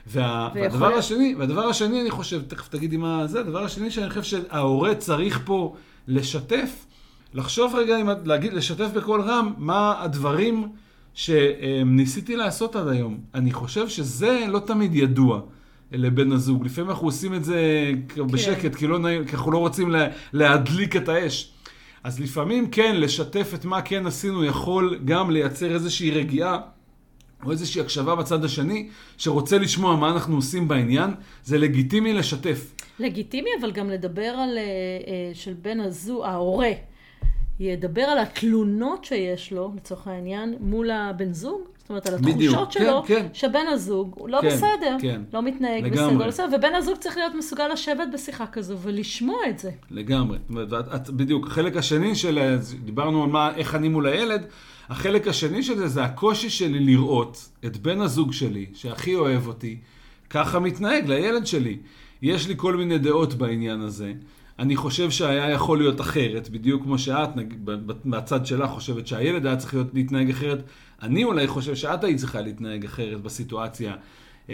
וה, 0.08 0.50
והדבר 0.56 0.94
השני, 0.94 1.36
והדבר 1.38 1.66
השני, 1.66 2.02
אני 2.02 2.12
חושב, 2.12 2.42
תכף 2.48 2.68
תגידי 2.68 2.98
מה 2.98 3.28
זה, 3.28 3.40
הדבר 3.40 3.64
השני 3.64 3.92
שאני 3.92 4.10
חושב 4.10 4.24
שההורה 4.24 4.96
צריך 4.96 5.42
פה 5.46 5.76
לשתף, 6.08 6.86
לחשוב 7.34 7.76
רגע, 7.76 7.98
להגיד, 8.26 8.54
לשתף 8.54 8.90
בקול 8.94 9.22
רם, 9.22 9.54
מה 9.58 9.96
הדברים 10.04 10.70
שניסיתי 11.16 12.36
לעשות 12.36 12.76
עד 12.76 12.88
היום. 12.88 13.18
אני 13.34 13.52
חושב 13.52 13.90
שזה 13.90 14.46
לא 14.50 14.60
תמיד 14.60 14.96
ידוע 14.96 15.42
לבן 15.92 16.32
הזוג. 16.32 16.66
לפעמים 16.66 16.90
אנחנו 16.90 17.08
עושים 17.08 17.34
את 17.34 17.46
זה 17.46 17.92
כן. 18.10 18.28
בשקט, 18.28 18.76
כי, 18.76 18.88
לא 18.88 19.00
נעים, 19.00 19.26
כי 19.26 19.36
אנחנו 19.36 19.52
לא 19.52 19.58
רוצים 19.58 19.92
לה, 19.92 20.08
להדליק 20.34 20.96
את 20.96 21.10
האש. 21.10 21.52
אז 22.04 22.20
לפעמים 22.20 22.70
כן, 22.70 22.96
לשתף 22.96 23.52
את 23.56 23.66
מה 23.66 23.82
כן 23.82 24.06
עשינו 24.06 24.46
יכול 24.46 25.00
גם 25.06 25.32
לייצר 25.32 25.74
איזושהי 25.74 26.12
רגיעה. 26.12 26.60
או 27.46 27.52
איזושהי 27.52 27.82
הקשבה 27.82 28.16
בצד 28.16 28.46
השני, 28.46 28.90
שרוצה 29.18 29.58
לשמוע 29.58 29.96
מה 29.96 30.10
אנחנו 30.12 30.36
עושים 30.36 30.68
בעניין, 30.68 31.12
זה 31.44 31.58
לגיטימי 31.58 32.14
לשתף. 32.14 32.74
לגיטימי, 33.00 33.50
אבל 33.62 33.72
גם 33.72 33.90
לדבר 33.90 34.22
על, 34.22 34.58
אה, 34.58 34.64
אה, 35.08 35.32
של 35.34 35.54
בן 35.62 35.80
הזוג, 35.80 36.24
ההורה. 36.24 36.72
ידבר 37.60 38.02
על 38.02 38.18
התלונות 38.18 39.06
שיש 39.06 39.54
לו, 39.54 39.72
לצורך 39.76 40.08
העניין, 40.08 40.56
מול 40.60 40.92
הבן 40.92 41.34
זוג, 41.34 41.62
זאת 41.78 41.90
אומרת, 41.90 42.08
על 42.08 42.14
התחושות 42.16 42.36
בדיוק. 42.36 42.72
שלו, 42.72 43.04
כן, 43.08 43.22
כן. 43.22 43.28
שבן 43.34 43.66
הזוג 43.72 44.14
הוא 44.16 44.30
לא 44.30 44.42
כן, 44.42 44.48
בסדר, 44.48 44.98
כן. 45.00 45.22
לא 45.34 45.42
מתנהג 45.42 45.84
לגמרי. 45.84 45.92
בסדר, 45.92 46.18
לא 46.18 46.28
בסדר, 46.28 46.58
ובן 46.58 46.76
הזוג 46.76 46.98
צריך 46.98 47.18
להיות 47.18 47.34
מסוגל 47.38 47.68
לשבת 47.68 48.08
בשיחה 48.14 48.48
כזו 48.48 48.78
ולשמוע 48.78 49.38
את 49.50 49.60
זה. 49.60 49.72
לגמרי. 49.92 50.38
את, 50.96 51.10
בדיוק, 51.10 51.48
החלק 51.48 51.78
השני 51.78 52.16
של, 52.16 52.58
דיברנו 52.86 53.24
על 53.24 53.30
מה, 53.30 53.56
איך 53.56 53.76
אני 53.76 53.90
מול 53.90 54.08
הילד, 54.08 54.46
החלק 54.90 55.28
השני 55.28 55.64
של 55.64 55.78
זה, 55.78 55.88
זה 55.88 56.04
הקושי 56.04 56.50
שלי 56.50 56.80
לראות 56.80 57.50
את 57.66 57.78
בן 57.78 58.02
הזוג 58.02 58.34
שלי, 58.34 58.66
שהכי 58.74 59.16
אוהב 59.16 59.48
אותי, 59.48 59.78
ככה 60.30 60.60
מתנהג 60.60 61.08
לילד 61.08 61.46
שלי. 61.46 61.78
יש 62.22 62.48
לי 62.48 62.54
כל 62.58 62.76
מיני 62.76 62.98
דעות 62.98 63.34
בעניין 63.34 63.82
הזה. 63.82 64.14
אני 64.60 64.76
חושב 64.76 65.12
שהיה 65.12 65.52
יכול 65.52 65.78
להיות 65.78 66.02
אחרת, 66.02 66.50
בדיוק 66.50 66.84
כמו 66.84 66.98
שאת, 66.98 67.30
מהצד 68.06 68.46
שלך, 68.46 68.70
חושבת 68.70 69.08
שהילד 69.08 69.46
היה 69.46 69.56
צריך 69.56 69.74
להיות, 69.74 69.88
להתנהג 69.94 70.30
אחרת. 70.30 70.64
אני 71.02 71.24
אולי 71.24 71.48
חושב 71.48 71.76
שאת 71.76 72.04
היית 72.04 72.18
צריכה 72.18 72.42
להתנהג 72.42 72.86
אחרת 72.86 73.22
בסיטואציה. 73.22 73.96
אמ, 74.50 74.54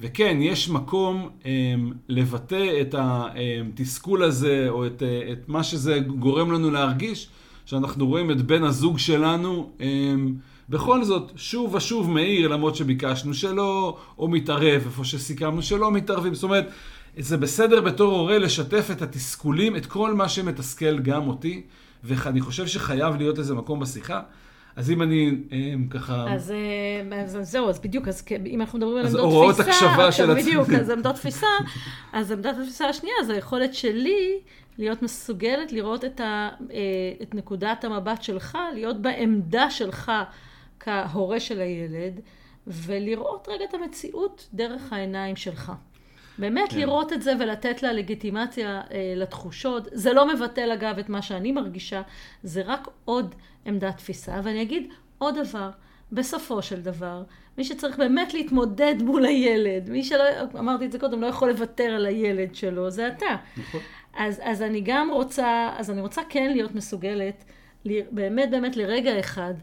וכן, 0.00 0.38
יש 0.40 0.68
מקום 0.68 1.28
אמ, 1.44 1.92
לבטא 2.08 2.80
את 2.80 2.94
התסכול 2.98 4.22
הזה, 4.22 4.66
או 4.68 4.86
את, 4.86 5.02
את 5.32 5.48
מה 5.48 5.62
שזה 5.62 5.98
גורם 5.98 6.52
לנו 6.52 6.70
להרגיש, 6.70 7.28
שאנחנו 7.66 8.06
רואים 8.06 8.30
את 8.30 8.42
בן 8.42 8.64
הזוג 8.64 8.98
שלנו, 8.98 9.70
אמ, 9.80 10.34
בכל 10.68 11.04
זאת, 11.04 11.32
שוב 11.36 11.74
ושוב 11.74 12.10
מעיר, 12.10 12.48
למרות 12.48 12.76
שביקשנו 12.76 13.34
שלא, 13.34 13.96
או 14.18 14.28
מתערב 14.28 14.82
איפה 14.84 15.04
שסיכמנו 15.04 15.62
שלא 15.62 15.90
מתערבים. 15.90 16.34
זאת 16.34 16.44
אומרת, 16.44 16.68
זה 17.18 17.36
בסדר 17.36 17.80
בתור 17.80 18.12
הורה 18.12 18.38
לשתף 18.38 18.88
את 18.92 19.02
התסכולים, 19.02 19.76
את 19.76 19.86
כל 19.86 20.14
מה 20.14 20.28
שמתסכל 20.28 20.98
גם 20.98 21.28
אותי, 21.28 21.62
ואני 22.04 22.40
חושב 22.40 22.66
שחייב 22.66 23.16
להיות 23.16 23.38
איזה 23.38 23.54
מקום 23.54 23.80
בשיחה. 23.80 24.20
אז 24.76 24.90
אם 24.90 25.02
אני 25.02 25.30
הם, 25.50 25.88
ככה... 25.90 26.34
אז, 26.34 26.50
אה, 26.50 27.22
אז 27.22 27.38
זהו, 27.42 27.68
אז 27.68 27.78
בדיוק, 27.78 28.08
אז 28.08 28.24
אם 28.46 28.60
אנחנו 28.60 28.78
מדברים 28.78 28.96
על 28.96 29.06
עמדות 29.06 29.20
תפיסה... 29.20 29.28
אז 29.28 29.34
הוראות 29.34 29.60
הקשבה 29.60 30.12
של 30.12 30.30
עצמי. 30.30 30.42
בדיוק, 30.42 30.68
אז 30.80 30.90
עמדות 30.90 31.14
תפיסה, 31.14 31.46
אז 32.12 32.32
עמדת 32.32 32.58
התפיסה 32.58 32.88
השנייה 32.88 33.16
זה 33.26 33.34
היכולת 33.34 33.74
שלי 33.74 34.40
להיות 34.78 35.02
מסוגלת 35.02 35.72
לראות 35.72 36.04
את, 36.04 36.20
ה, 36.20 36.48
אה, 36.72 36.78
את 37.22 37.34
נקודת 37.34 37.84
המבט 37.84 38.22
שלך, 38.22 38.58
להיות 38.74 39.02
בעמדה 39.02 39.70
שלך 39.70 40.12
כהורה 40.80 41.40
של 41.40 41.60
הילד, 41.60 42.20
ולראות 42.66 43.48
רגע 43.50 43.64
את 43.64 43.74
המציאות 43.74 44.48
דרך 44.54 44.92
העיניים 44.92 45.36
שלך. 45.36 45.72
באמת 46.38 46.72
כן. 46.72 46.78
לראות 46.78 47.12
את 47.12 47.22
זה 47.22 47.32
ולתת 47.40 47.82
לה 47.82 47.92
לגיטימציה 47.92 48.80
אה, 48.90 49.12
לתחושות. 49.16 49.88
זה 49.92 50.12
לא 50.12 50.34
מבטל 50.34 50.72
אגב 50.72 50.98
את 50.98 51.08
מה 51.08 51.22
שאני 51.22 51.52
מרגישה, 51.52 52.02
זה 52.42 52.62
רק 52.66 52.88
עוד 53.04 53.34
עמדת 53.64 53.96
תפיסה. 53.96 54.40
ואני 54.42 54.62
אגיד 54.62 54.92
עוד 55.18 55.38
דבר, 55.38 55.70
בסופו 56.12 56.62
של 56.62 56.80
דבר, 56.80 57.22
מי 57.58 57.64
שצריך 57.64 57.98
באמת 57.98 58.34
להתמודד 58.34 58.94
מול 59.02 59.24
הילד, 59.24 59.90
מי 59.90 60.04
שלא, 60.04 60.24
אמרתי 60.58 60.84
את 60.84 60.92
זה 60.92 60.98
קודם, 60.98 61.20
לא 61.20 61.26
יכול 61.26 61.48
לוותר 61.48 61.84
על 61.84 62.06
הילד 62.06 62.54
שלו, 62.54 62.90
זה 62.90 63.08
אתה. 63.08 63.36
נכון. 63.56 63.80
אז, 64.14 64.40
אז 64.44 64.62
אני 64.62 64.80
גם 64.80 65.10
רוצה, 65.12 65.70
אז 65.76 65.90
אני 65.90 66.00
רוצה 66.00 66.22
כן 66.28 66.52
להיות 66.52 66.74
מסוגלת, 66.74 67.44
באמת 68.10 68.50
באמת 68.50 68.76
לרגע 68.76 69.20
אחד, 69.20 69.54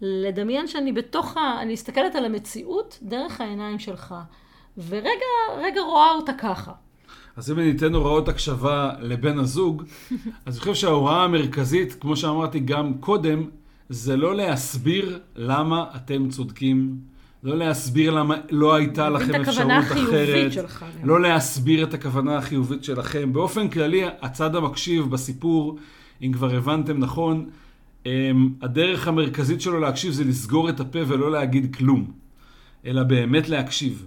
לדמיין 0.00 0.66
שאני 0.66 0.92
בתוך 0.92 1.36
ה... 1.36 1.58
אני 1.62 1.72
מסתכלת 1.72 2.14
על 2.14 2.24
המציאות 2.24 2.98
דרך 3.02 3.40
העיניים 3.40 3.78
שלך. 3.78 4.14
ורגע, 4.78 5.62
רגע 5.62 5.80
רואה 5.80 6.10
אותה 6.10 6.32
ככה. 6.32 6.72
אז 7.36 7.50
אם 7.50 7.58
אני 7.58 7.70
אתן 7.70 7.94
הוראות 7.94 8.28
הקשבה 8.28 8.92
לבן 9.00 9.38
הזוג, 9.38 9.82
אז 10.46 10.54
אני 10.54 10.60
חושב 10.60 10.74
שההוראה 10.74 11.24
המרכזית, 11.24 11.94
כמו 12.00 12.16
שאמרתי 12.16 12.60
גם 12.60 12.94
קודם, 13.00 13.44
זה 13.88 14.16
לא 14.16 14.34
להסביר 14.34 15.18
למה 15.36 15.84
אתם 15.96 16.28
צודקים, 16.28 16.96
לא 17.42 17.56
להסביר 17.56 18.10
למה 18.10 18.36
לא 18.50 18.74
הייתה 18.74 19.08
לכם 19.08 19.40
אפשרות 19.40 19.72
אחרת, 19.92 20.52
שלך, 20.52 20.84
לא 21.04 21.20
להסביר 21.20 21.84
את 21.84 21.94
הכוונה 21.94 22.38
החיובית 22.38 22.84
שלכם. 22.84 23.32
באופן 23.32 23.68
כללי, 23.68 24.04
הצד 24.22 24.56
המקשיב 24.56 25.10
בסיפור, 25.10 25.78
אם 26.22 26.32
כבר 26.32 26.54
הבנתם 26.54 26.98
נכון, 26.98 27.50
אמ, 28.06 28.50
הדרך 28.62 29.08
המרכזית 29.08 29.60
שלו 29.60 29.80
להקשיב 29.80 30.12
זה 30.12 30.24
לסגור 30.24 30.68
את 30.68 30.80
הפה 30.80 30.98
ולא 31.06 31.30
להגיד 31.30 31.76
כלום, 31.76 32.12
אלא 32.86 33.02
באמת 33.02 33.48
להקשיב. 33.48 34.06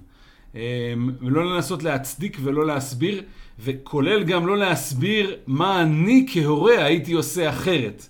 ולא 1.21 1.55
לנסות 1.55 1.83
להצדיק 1.83 2.37
ולא 2.43 2.65
להסביר, 2.65 3.23
וכולל 3.59 4.23
גם 4.23 4.47
לא 4.47 4.57
להסביר 4.57 5.35
מה 5.47 5.81
אני 5.81 6.25
כהורה 6.29 6.83
הייתי 6.85 7.13
עושה 7.13 7.49
אחרת. 7.49 8.07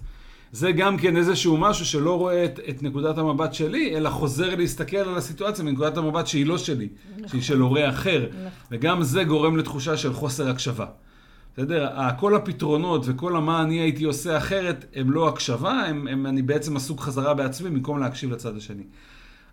זה 0.52 0.72
גם 0.72 0.98
כן 0.98 1.18
איזשהו 1.18 1.58
משהו 1.58 1.86
שלא 1.86 2.18
רואה 2.18 2.46
את, 2.46 2.60
את 2.70 2.84
נקודת 2.84 3.18
המבט 3.18 3.54
שלי, 3.54 3.98
אלא 3.98 4.10
חוזר 4.10 4.56
להסתכל 4.56 4.98
על 4.98 5.18
הסיטואציה 5.18 5.66
מנקודת 5.66 5.98
המבט 5.98 6.28
שהיא 6.28 6.46
לא 6.46 6.58
שלי, 6.58 6.88
נכון. 7.16 7.28
שהיא 7.28 7.42
של 7.42 7.60
הורה 7.60 7.90
אחר. 7.90 8.26
נכון. 8.30 8.48
וגם 8.72 9.04
זה 9.04 9.24
גורם 9.24 9.58
לתחושה 9.58 9.98
של 9.98 10.14
חוסר 10.14 10.50
הקשבה. 10.50 10.86
בסדר? 11.54 11.90
כל 12.20 12.36
הפתרונות 12.36 13.02
וכל 13.06 13.36
המה 13.36 13.62
אני 13.62 13.80
הייתי 13.80 14.04
עושה 14.04 14.38
אחרת, 14.38 14.86
הם 14.96 15.12
לא 15.12 15.28
הקשבה, 15.28 15.72
הם, 15.72 16.08
הם, 16.08 16.26
אני 16.26 16.42
בעצם 16.42 16.78
עסוק 16.78 17.02
חזרה 17.02 17.34
בעצמי 17.34 17.70
במקום 17.70 18.00
להקשיב 18.00 18.32
לצד 18.32 18.58
השני. 18.58 18.84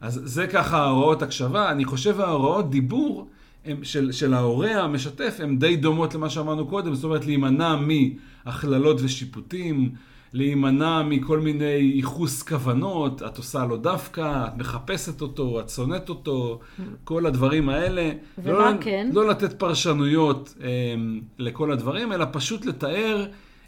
אז 0.02 0.20
זה 0.24 0.46
ככה 0.46 0.78
ההוראות 0.78 1.22
הקשבה. 1.22 1.70
אני 1.70 1.84
חושב 1.84 2.20
ההוראות 2.20 2.70
דיבור 2.70 3.28
הם, 3.64 3.84
של, 3.84 4.12
של 4.12 4.34
ההורה 4.34 4.70
המשתף 4.70 5.36
הן 5.42 5.58
די 5.58 5.76
דומות 5.76 6.14
למה 6.14 6.30
שאמרנו 6.30 6.66
קודם, 6.66 6.94
זאת 6.94 7.04
אומרת 7.04 7.26
להימנע 7.26 7.76
מהכללות 7.76 9.00
ושיפוטים. 9.02 9.90
להימנע 10.34 11.02
מכל 11.02 11.38
מיני 11.38 11.64
ייחוס 11.64 12.42
כוונות, 12.42 13.22
את 13.22 13.36
עושה 13.36 13.64
לו 13.64 13.76
דווקא, 13.76 14.46
את 14.46 14.56
מחפשת 14.56 15.20
אותו, 15.20 15.60
את 15.60 15.68
שונאת 15.68 16.08
אותו, 16.08 16.60
כל 17.04 17.26
הדברים 17.26 17.68
האלה. 17.68 18.10
ומה 18.38 18.70
לא, 18.70 18.76
כן? 18.80 19.10
לא 19.12 19.28
לתת 19.28 19.52
פרשנויות 19.52 20.54
אה, 20.62 20.68
לכל 21.38 21.72
הדברים, 21.72 22.12
אלא 22.12 22.26
פשוט 22.32 22.66
לתאר 22.66 23.26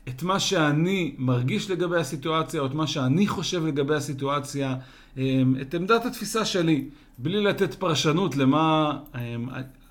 את 0.09 0.23
מה 0.23 0.41
שאני 0.41 1.15
מרגיש 1.19 1.71
לגבי 1.71 2.01
הסיטואציה, 2.01 2.61
או 2.61 2.67
את 2.67 2.75
מה 2.75 2.87
שאני 2.87 3.27
חושב 3.27 3.67
לגבי 3.67 3.95
הסיטואציה, 3.95 4.77
אה, 5.19 5.43
את 5.63 5.75
עמדת 5.75 6.05
התפיסה 6.05 6.45
שלי, 6.45 6.85
בלי 7.19 7.43
לתת 7.43 7.75
פרשנות 7.75 8.37
למה 8.37 8.99
אה, 9.15 9.37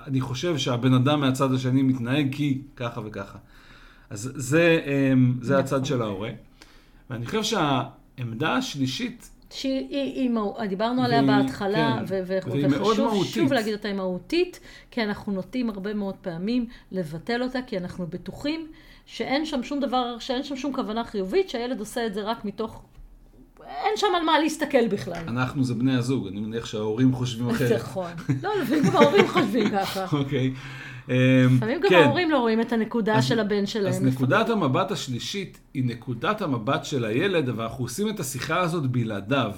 אני 0.07 0.21
חושב 0.21 0.57
שהבן 0.57 0.93
אדם 0.93 1.21
מהצד 1.21 1.53
השני 1.53 1.81
מתנהג 1.81 2.35
כי 2.35 2.61
ככה 2.75 3.01
וככה. 3.05 3.37
אז 4.09 4.31
זה, 4.35 4.81
אה, 4.85 5.13
זה 5.41 5.59
הצד 5.59 5.85
של 5.85 6.01
ההורה. 6.01 6.29
ואני 7.09 7.25
חושב 7.25 7.43
שהעמדה 7.43 8.53
השלישית... 8.53 9.29
שהיא, 9.51 9.87
היא, 9.89 10.29
היא, 10.29 10.69
דיברנו 10.69 11.03
עליה 11.03 11.21
בהתחלה, 11.23 11.97
כן, 11.99 12.05
ו- 12.07 12.21
ו- 12.27 12.37
וחשוב 12.71 13.25
שוב 13.25 13.53
להגיד 13.53 13.73
אותה, 13.73 13.87
היא 13.87 13.97
מהותית, 13.97 14.59
כי 14.91 15.03
אנחנו 15.03 15.31
נוטים 15.31 15.69
הרבה 15.69 15.93
מאוד 15.93 16.15
פעמים 16.15 16.65
לבטל 16.91 17.43
אותה, 17.43 17.59
כי 17.67 17.77
אנחנו 17.77 18.07
בטוחים 18.07 18.67
שאין 19.05 19.45
שם 19.45 19.63
שום 19.63 19.79
דבר, 19.79 20.19
שאין 20.19 20.43
שם 20.43 20.55
שום 20.55 20.73
כוונה 20.73 21.03
חיובית, 21.03 21.49
שהילד 21.49 21.79
עושה 21.79 22.05
את 22.05 22.13
זה 22.13 22.21
רק 22.21 22.45
מתוך... 22.45 22.83
אין 23.67 23.93
שם 23.95 24.07
על 24.15 24.23
מה 24.23 24.39
להסתכל 24.39 24.87
בכלל. 24.87 25.23
אנחנו 25.27 25.63
זה 25.63 25.73
בני 25.73 25.95
הזוג, 25.95 26.27
אני 26.27 26.39
מניח 26.39 26.65
שההורים 26.65 27.13
חושבים 27.13 27.49
אחרת. 27.49 27.71
נכון. 27.81 28.11
לא, 28.43 28.51
לפעמים 28.61 28.83
גם 28.83 28.95
ההורים 28.95 29.27
חושבים 29.27 29.69
ככה. 29.69 30.05
אוקיי. 30.19 30.53
אמ, 31.09 31.15
לפעמים 31.55 31.79
גם 31.79 31.89
כן. 31.89 31.95
ההורים 31.95 32.31
לא 32.31 32.39
רואים 32.39 32.61
את 32.61 32.73
הנקודה 32.73 33.21
של 33.21 33.39
הבן 33.39 33.65
שלהם. 33.65 33.93
אז 33.93 34.03
נקודת 34.03 34.49
המבט 34.49 34.91
השלישית 34.91 35.59
היא 35.73 35.83
נקודת 35.85 36.41
המבט 36.41 36.85
של 36.85 37.05
הילד, 37.05 37.49
ואנחנו 37.55 37.83
עושים 37.83 38.09
את 38.09 38.19
השיחה 38.19 38.59
הזאת 38.59 38.87
בלעדיו. 38.91 39.51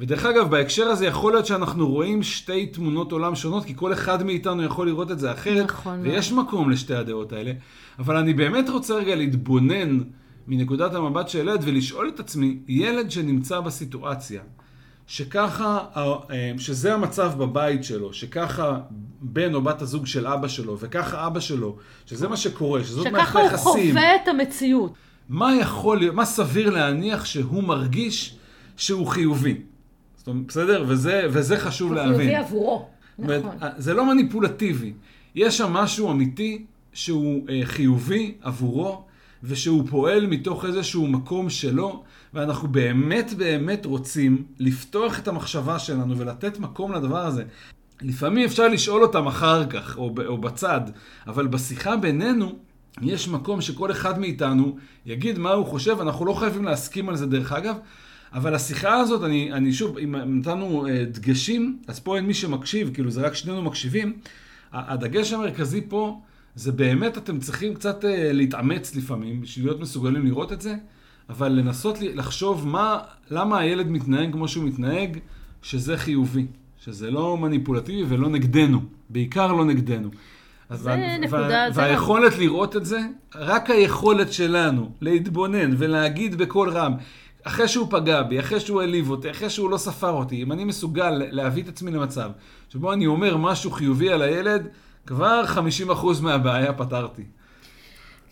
ודרך 0.00 0.24
אגב, 0.24 0.50
בהקשר 0.50 0.84
הזה 0.84 1.06
יכול 1.06 1.32
להיות 1.32 1.46
שאנחנו 1.46 1.88
רואים 1.88 2.22
שתי 2.22 2.66
תמונות 2.66 3.12
עולם 3.12 3.34
שונות, 3.34 3.64
כי 3.64 3.74
כל 3.76 3.92
אחד 3.92 4.22
מאיתנו 4.22 4.62
יכול 4.62 4.86
לראות 4.86 5.10
את 5.10 5.18
זה 5.18 5.32
אחרת, 5.32 5.64
נכון. 5.64 6.00
ויש. 6.02 6.32
מקום 6.32 6.70
לשתי 6.70 6.94
הדעות 6.94 7.32
האלה. 7.32 7.52
אבל 7.98 8.16
אני 8.16 8.34
באמת 8.34 8.68
רוצה 8.68 8.94
רגע 8.94 9.14
להתבונן 9.14 10.00
מנקודת 10.46 10.94
המבט 10.94 11.28
של 11.28 11.38
ילד 11.38 11.60
ולשאול 11.64 12.08
את 12.08 12.20
עצמי, 12.20 12.58
ילד 12.68 13.10
שנמצא 13.10 13.60
בסיטואציה, 13.60 14.42
שככה, 15.06 15.84
אה, 15.96 16.52
שזה 16.58 16.94
המצב 16.94 17.32
בבית 17.38 17.84
שלו, 17.84 18.12
שככה 18.12 18.78
בן 19.20 19.54
או 19.54 19.62
בת 19.62 19.82
הזוג 19.82 20.06
של 20.06 20.26
אבא 20.26 20.48
שלו, 20.48 20.78
וככה 20.78 21.26
אבא 21.26 21.40
שלו, 21.40 21.76
שזה 22.06 22.28
מה 22.28 22.36
שקורה, 22.36 22.84
שזאת 22.84 23.06
מערכת 23.06 23.36
היחסים. 23.36 23.58
שככה 23.58 23.70
הוא 23.70 23.88
חווה 23.88 24.16
את 24.16 24.28
המציאות. 24.28 24.92
מה 25.28 25.56
יכול 25.56 25.98
להיות, 25.98 26.14
מה 26.14 26.24
סביר 26.24 26.70
להניח 26.70 27.24
שהוא 27.24 27.62
מרגיש 27.62 28.36
שהוא 28.76 29.06
חיובי? 29.06 29.60
זאת 30.26 30.32
אומרת, 30.32 30.46
בסדר? 30.46 30.84
וזה, 30.88 31.26
וזה 31.30 31.58
חשוב 31.58 31.92
להבין. 31.92 32.12
הוא 32.12 32.18
חיובי 32.18 32.34
עבורו, 32.34 32.88
נכון. 33.18 33.56
זה 33.76 33.94
לא 33.94 34.14
מניפולטיבי. 34.14 34.92
יש 35.34 35.58
שם 35.58 35.72
משהו 35.72 36.10
אמיתי 36.10 36.64
שהוא 36.92 37.48
אה, 37.48 37.60
חיובי 37.64 38.34
עבורו, 38.42 39.04
ושהוא 39.42 39.84
פועל 39.90 40.26
מתוך 40.26 40.64
איזשהו 40.64 41.06
מקום 41.06 41.50
שלו, 41.50 42.02
ואנחנו 42.34 42.68
באמת 42.68 43.34
באמת 43.36 43.86
רוצים 43.86 44.44
לפתוח 44.58 45.18
את 45.18 45.28
המחשבה 45.28 45.78
שלנו 45.78 46.18
ולתת 46.18 46.58
מקום 46.58 46.92
לדבר 46.92 47.26
הזה. 47.26 47.44
לפעמים 48.02 48.44
אפשר 48.44 48.68
לשאול 48.68 49.02
אותם 49.02 49.26
אחר 49.26 49.66
כך, 49.66 49.98
או, 49.98 50.14
או 50.26 50.38
בצד, 50.38 50.80
אבל 51.26 51.46
בשיחה 51.46 51.96
בינינו, 51.96 52.58
יש 53.02 53.28
מקום 53.28 53.60
שכל 53.60 53.90
אחד 53.90 54.18
מאיתנו 54.18 54.76
יגיד 55.06 55.38
מה 55.38 55.50
הוא 55.50 55.66
חושב, 55.66 56.00
אנחנו 56.00 56.24
לא 56.24 56.32
חייבים 56.32 56.64
להסכים 56.64 57.08
על 57.08 57.16
זה 57.16 57.26
דרך 57.26 57.52
אגב, 57.52 57.76
אבל 58.32 58.54
השיחה 58.54 58.94
הזאת, 58.94 59.24
אני, 59.24 59.52
אני 59.52 59.72
שוב, 59.72 59.98
אם 59.98 60.16
נתנו 60.16 60.86
אה, 60.86 61.04
דגשים, 61.04 61.78
אז 61.86 62.00
פה 62.00 62.16
אין 62.16 62.26
מי 62.26 62.34
שמקשיב, 62.34 62.90
כאילו 62.94 63.10
זה 63.10 63.20
רק 63.20 63.34
שנינו 63.34 63.62
מקשיבים. 63.62 64.12
הדגש 64.72 65.32
המרכזי 65.32 65.80
פה 65.88 66.20
זה 66.54 66.72
באמת 66.72 67.18
אתם 67.18 67.38
צריכים 67.38 67.74
קצת 67.74 68.04
אה, 68.04 68.32
להתאמץ 68.32 68.96
לפעמים, 68.96 69.40
בשביל 69.40 69.66
להיות 69.66 69.80
מסוגלים 69.80 70.26
לראות 70.26 70.52
את 70.52 70.60
זה, 70.60 70.74
אבל 71.28 71.48
לנסות 71.48 71.98
לחשוב 72.00 72.66
מה, 72.66 72.98
למה 73.30 73.58
הילד 73.58 73.90
מתנהג 73.90 74.32
כמו 74.32 74.48
שהוא 74.48 74.64
מתנהג, 74.64 75.18
שזה 75.62 75.96
חיובי, 75.96 76.46
שזה 76.84 77.10
לא 77.10 77.36
מניפולטיבי 77.36 78.04
ולא 78.08 78.28
נגדנו, 78.28 78.80
בעיקר 79.08 79.52
לא 79.52 79.64
נגדנו. 79.64 80.08
זה 80.70 80.90
וה, 80.90 81.18
נקודה, 81.18 81.48
וה, 81.48 81.68
והיכולת 81.74 82.32
זה... 82.32 82.38
לראות 82.38 82.76
את 82.76 82.84
זה, 82.86 83.00
רק 83.34 83.70
היכולת 83.70 84.32
שלנו 84.32 84.90
להתבונן 85.00 85.74
ולהגיד 85.78 86.34
בקול 86.34 86.70
רם, 86.70 86.92
אחרי 87.46 87.68
שהוא 87.68 87.86
פגע 87.90 88.22
בי, 88.22 88.40
אחרי 88.40 88.60
שהוא 88.60 88.80
העליב 88.80 89.10
אותי, 89.10 89.30
אחרי 89.30 89.50
שהוא 89.50 89.70
לא 89.70 89.76
ספר 89.76 90.10
אותי, 90.10 90.42
אם 90.42 90.52
אני 90.52 90.64
מסוגל 90.64 91.10
להביא 91.10 91.62
את 91.62 91.68
עצמי 91.68 91.90
למצב 91.90 92.30
שבו 92.68 92.92
אני 92.92 93.06
אומר 93.06 93.36
משהו 93.36 93.70
חיובי 93.70 94.10
על 94.10 94.22
הילד, 94.22 94.68
כבר 95.06 95.44
50% 95.88 96.22
מהבעיה 96.22 96.72
פתרתי. 96.72 97.22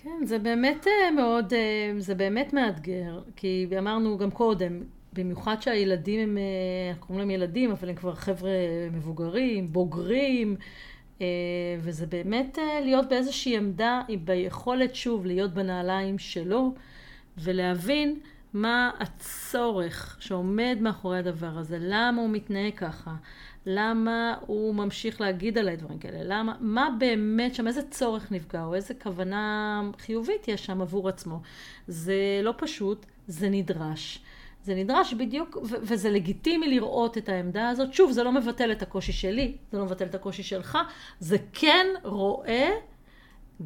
כן, 0.02 0.26
זה 0.26 0.38
באמת 0.38 0.86
אה, 0.86 1.10
מאוד, 1.10 1.52
אה, 1.52 1.92
זה 1.98 2.14
באמת 2.14 2.52
מאתגר, 2.52 3.20
כי 3.36 3.66
אמרנו 3.78 4.18
גם 4.18 4.30
קודם, 4.30 4.82
במיוחד 5.12 5.62
שהילדים 5.62 6.20
הם, 6.20 6.38
אה, 6.38 6.94
קוראים 7.00 7.18
להם 7.18 7.30
ילדים, 7.30 7.70
אבל 7.70 7.88
הם 7.88 7.94
כבר 7.94 8.14
חבר'ה 8.14 8.50
מבוגרים, 8.92 9.72
בוגרים, 9.72 10.56
וזה 11.80 12.06
באמת 12.06 12.58
להיות 12.84 13.08
באיזושהי 13.08 13.56
עמדה, 13.56 14.00
ביכולת 14.24 14.94
שוב 14.94 15.26
להיות 15.26 15.54
בנעליים 15.54 16.18
שלו, 16.18 16.74
ולהבין 17.38 18.18
מה 18.54 18.90
הצורך 18.98 20.16
שעומד 20.20 20.78
מאחורי 20.80 21.18
הדבר 21.18 21.58
הזה, 21.58 21.78
למה 21.80 22.22
הוא 22.22 22.30
מתנהג 22.30 22.74
ככה, 22.76 23.14
למה 23.66 24.34
הוא 24.40 24.74
ממשיך 24.74 25.20
להגיד 25.20 25.58
עליי 25.58 25.76
דברים 25.76 25.98
כאלה, 25.98 26.18
למה, 26.22 26.54
מה 26.60 26.88
באמת 26.98 27.54
שם, 27.54 27.66
איזה 27.66 27.82
צורך 27.90 28.32
נפגע, 28.32 28.64
או 28.64 28.74
איזה 28.74 28.94
כוונה 29.02 29.82
חיובית 29.98 30.48
יש 30.48 30.66
שם 30.66 30.80
עבור 30.80 31.08
עצמו. 31.08 31.40
זה 31.88 32.40
לא 32.42 32.54
פשוט, 32.58 33.06
זה 33.26 33.48
נדרש. 33.48 34.22
זה 34.62 34.74
נדרש 34.74 35.14
בדיוק, 35.14 35.56
ו- 35.56 35.76
וזה 35.82 36.10
לגיטימי 36.10 36.68
לראות 36.68 37.18
את 37.18 37.28
העמדה 37.28 37.68
הזאת. 37.68 37.94
שוב, 37.94 38.10
זה 38.10 38.22
לא 38.22 38.32
מבטל 38.32 38.72
את 38.72 38.82
הקושי 38.82 39.12
שלי, 39.12 39.56
זה 39.72 39.78
לא 39.78 39.84
מבטל 39.84 40.04
את 40.04 40.14
הקושי 40.14 40.42
שלך, 40.42 40.78
זה 41.18 41.36
כן 41.52 41.86
רואה 42.02 42.70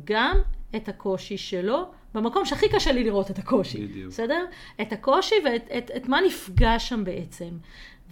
גם 0.05 0.37
את 0.77 0.89
הקושי 0.89 1.39
שלו, 1.39 1.91
במקום 2.15 2.45
שהכי 2.45 2.69
קשה 2.69 2.93
לי 2.93 3.05
לראות 3.05 3.31
את 3.31 3.39
הקושי. 3.39 3.87
בדיוק. 3.87 4.13
בסדר? 4.13 4.45
את 4.81 4.93
הקושי 4.93 5.35
ואת 5.45 5.69
את, 5.79 5.91
את 5.97 6.09
מה 6.09 6.21
נפגע 6.21 6.79
שם 6.79 7.05
בעצם. 7.05 7.51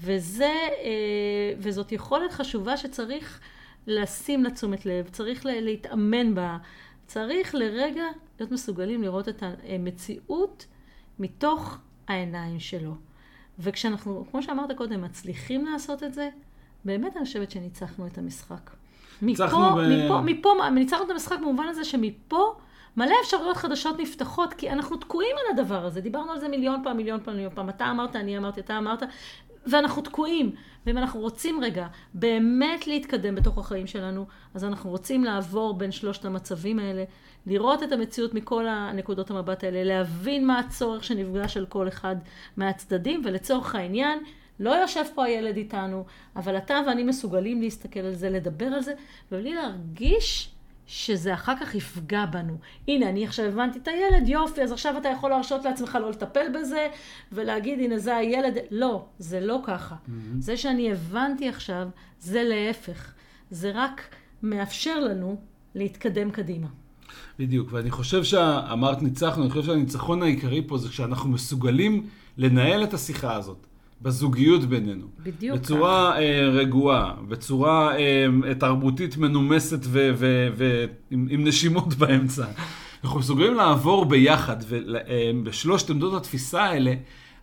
וזה, 0.00 0.54
אה, 0.84 1.52
וזאת 1.58 1.92
יכולת 1.92 2.32
חשובה 2.32 2.76
שצריך 2.76 3.40
לשים 3.86 4.44
לה 4.44 4.50
תשומת 4.50 4.86
לב, 4.86 5.08
צריך 5.08 5.46
להתאמן 5.46 6.34
בה, 6.34 6.58
צריך 7.06 7.54
לרגע 7.54 8.04
להיות 8.38 8.52
מסוגלים 8.52 9.02
לראות 9.02 9.28
את 9.28 9.42
המציאות 9.42 10.66
מתוך 11.18 11.78
העיניים 12.08 12.60
שלו. 12.60 12.94
וכשאנחנו, 13.58 14.24
כמו 14.30 14.42
שאמרת 14.42 14.76
קודם, 14.76 15.02
מצליחים 15.02 15.66
לעשות 15.66 16.02
את 16.02 16.14
זה, 16.14 16.28
באמת 16.84 17.16
אני 17.16 17.24
חושבת 17.24 17.50
שניצחנו 17.50 18.06
את 18.06 18.18
המשחק. 18.18 18.70
מפה, 19.22 19.46
ב... 19.46 19.78
מפה, 19.78 20.20
מפה, 20.20 20.70
ניצחנו 20.70 21.04
את 21.04 21.10
המשחק 21.10 21.36
במובן 21.40 21.64
הזה 21.68 21.84
שמפה 21.84 22.54
מלא 22.96 23.14
אפשרויות 23.22 23.56
חדשות 23.56 23.98
נפתחות, 23.98 24.54
כי 24.54 24.70
אנחנו 24.70 24.96
תקועים 24.96 25.36
על 25.38 25.58
הדבר 25.58 25.84
הזה. 25.84 26.00
דיברנו 26.00 26.32
על 26.32 26.40
זה 26.40 26.48
מיליון 26.48 26.80
פעם, 26.84 26.96
מיליון 26.96 27.20
פעם, 27.24 27.34
מיליון 27.34 27.52
פעם. 27.54 27.68
אתה 27.68 27.90
אמרת, 27.90 28.16
אני 28.16 28.38
אמרתי, 28.38 28.60
אתה 28.60 28.78
אמרת, 28.78 29.02
ואנחנו 29.66 30.02
תקועים. 30.02 30.52
ואם 30.86 30.98
אנחנו 30.98 31.20
רוצים 31.20 31.60
רגע 31.62 31.86
באמת 32.14 32.86
להתקדם 32.86 33.34
בתוך 33.34 33.58
החיים 33.58 33.86
שלנו, 33.86 34.26
אז 34.54 34.64
אנחנו 34.64 34.90
רוצים 34.90 35.24
לעבור 35.24 35.74
בין 35.74 35.92
שלושת 35.92 36.24
המצבים 36.24 36.78
האלה, 36.78 37.04
לראות 37.46 37.82
את 37.82 37.92
המציאות 37.92 38.34
מכל 38.34 38.68
הנקודות 38.68 39.30
המבט 39.30 39.64
האלה, 39.64 39.84
להבין 39.84 40.46
מה 40.46 40.58
הצורך 40.58 41.04
שנפגש 41.04 41.56
על 41.56 41.66
כל 41.66 41.88
אחד 41.88 42.16
מהצדדים, 42.56 43.22
ולצורך 43.24 43.74
העניין, 43.74 44.18
לא 44.60 44.70
יושב 44.70 45.04
פה 45.14 45.24
הילד 45.24 45.56
איתנו, 45.56 46.04
אבל 46.36 46.56
אתה 46.56 46.80
ואני 46.86 47.02
מסוגלים 47.02 47.62
להסתכל 47.62 48.00
על 48.00 48.14
זה, 48.14 48.30
לדבר 48.30 48.66
על 48.66 48.80
זה, 48.80 48.94
ובלי 49.32 49.54
להרגיש 49.54 50.55
שזה 50.86 51.34
אחר 51.34 51.52
כך 51.60 51.74
יפגע 51.74 52.26
בנו. 52.26 52.58
הנה, 52.88 53.08
אני 53.08 53.26
עכשיו 53.26 53.46
הבנתי 53.46 53.78
את 53.78 53.88
הילד, 53.88 54.28
יופי, 54.28 54.62
אז 54.62 54.72
עכשיו 54.72 54.98
אתה 54.98 55.08
יכול 55.08 55.30
להרשות 55.30 55.64
לעצמך 55.64 55.98
לא 56.00 56.10
לטפל 56.10 56.46
בזה, 56.54 56.88
ולהגיד, 57.32 57.78
הנה, 57.78 57.98
זה 57.98 58.16
הילד. 58.16 58.56
לא, 58.70 59.06
זה 59.18 59.40
לא 59.40 59.60
ככה. 59.64 59.94
Mm-hmm. 59.94 60.10
זה 60.38 60.56
שאני 60.56 60.92
הבנתי 60.92 61.48
עכשיו, 61.48 61.88
זה 62.20 62.42
להפך. 62.42 63.12
זה 63.50 63.70
רק 63.74 64.00
מאפשר 64.42 65.00
לנו 65.00 65.36
להתקדם 65.74 66.30
קדימה. 66.30 66.66
בדיוק, 67.38 67.72
ואני 67.72 67.90
חושב 67.90 68.24
שאמרת 68.24 69.02
ניצחנו, 69.02 69.42
אני 69.42 69.50
חושב 69.50 69.62
שהניצחון 69.62 70.22
העיקרי 70.22 70.62
פה 70.66 70.78
זה 70.78 70.88
כשאנחנו 70.88 71.30
מסוגלים 71.30 72.06
לנהל 72.36 72.84
את 72.84 72.94
השיחה 72.94 73.34
הזאת. 73.34 73.65
בזוגיות 74.02 74.64
בינינו. 74.64 75.06
בדיוק 75.22 75.58
בצורה. 75.58 76.18
אה, 76.18 76.48
רגועה, 76.48 77.14
בצורה 77.28 77.96
אה, 77.96 78.54
תרבותית 78.58 79.16
מנומסת 79.16 79.80
ועם 79.86 81.44
נשימות 81.44 81.94
באמצע. 81.98 82.46
אנחנו 83.04 83.18
מסוגלים 83.18 83.54
לעבור 83.54 84.04
ביחד, 84.04 84.56
ובשלושת 84.68 85.90
אה, 85.90 85.94
עמדות 85.94 86.14
התפיסה 86.14 86.64
האלה, 86.64 86.94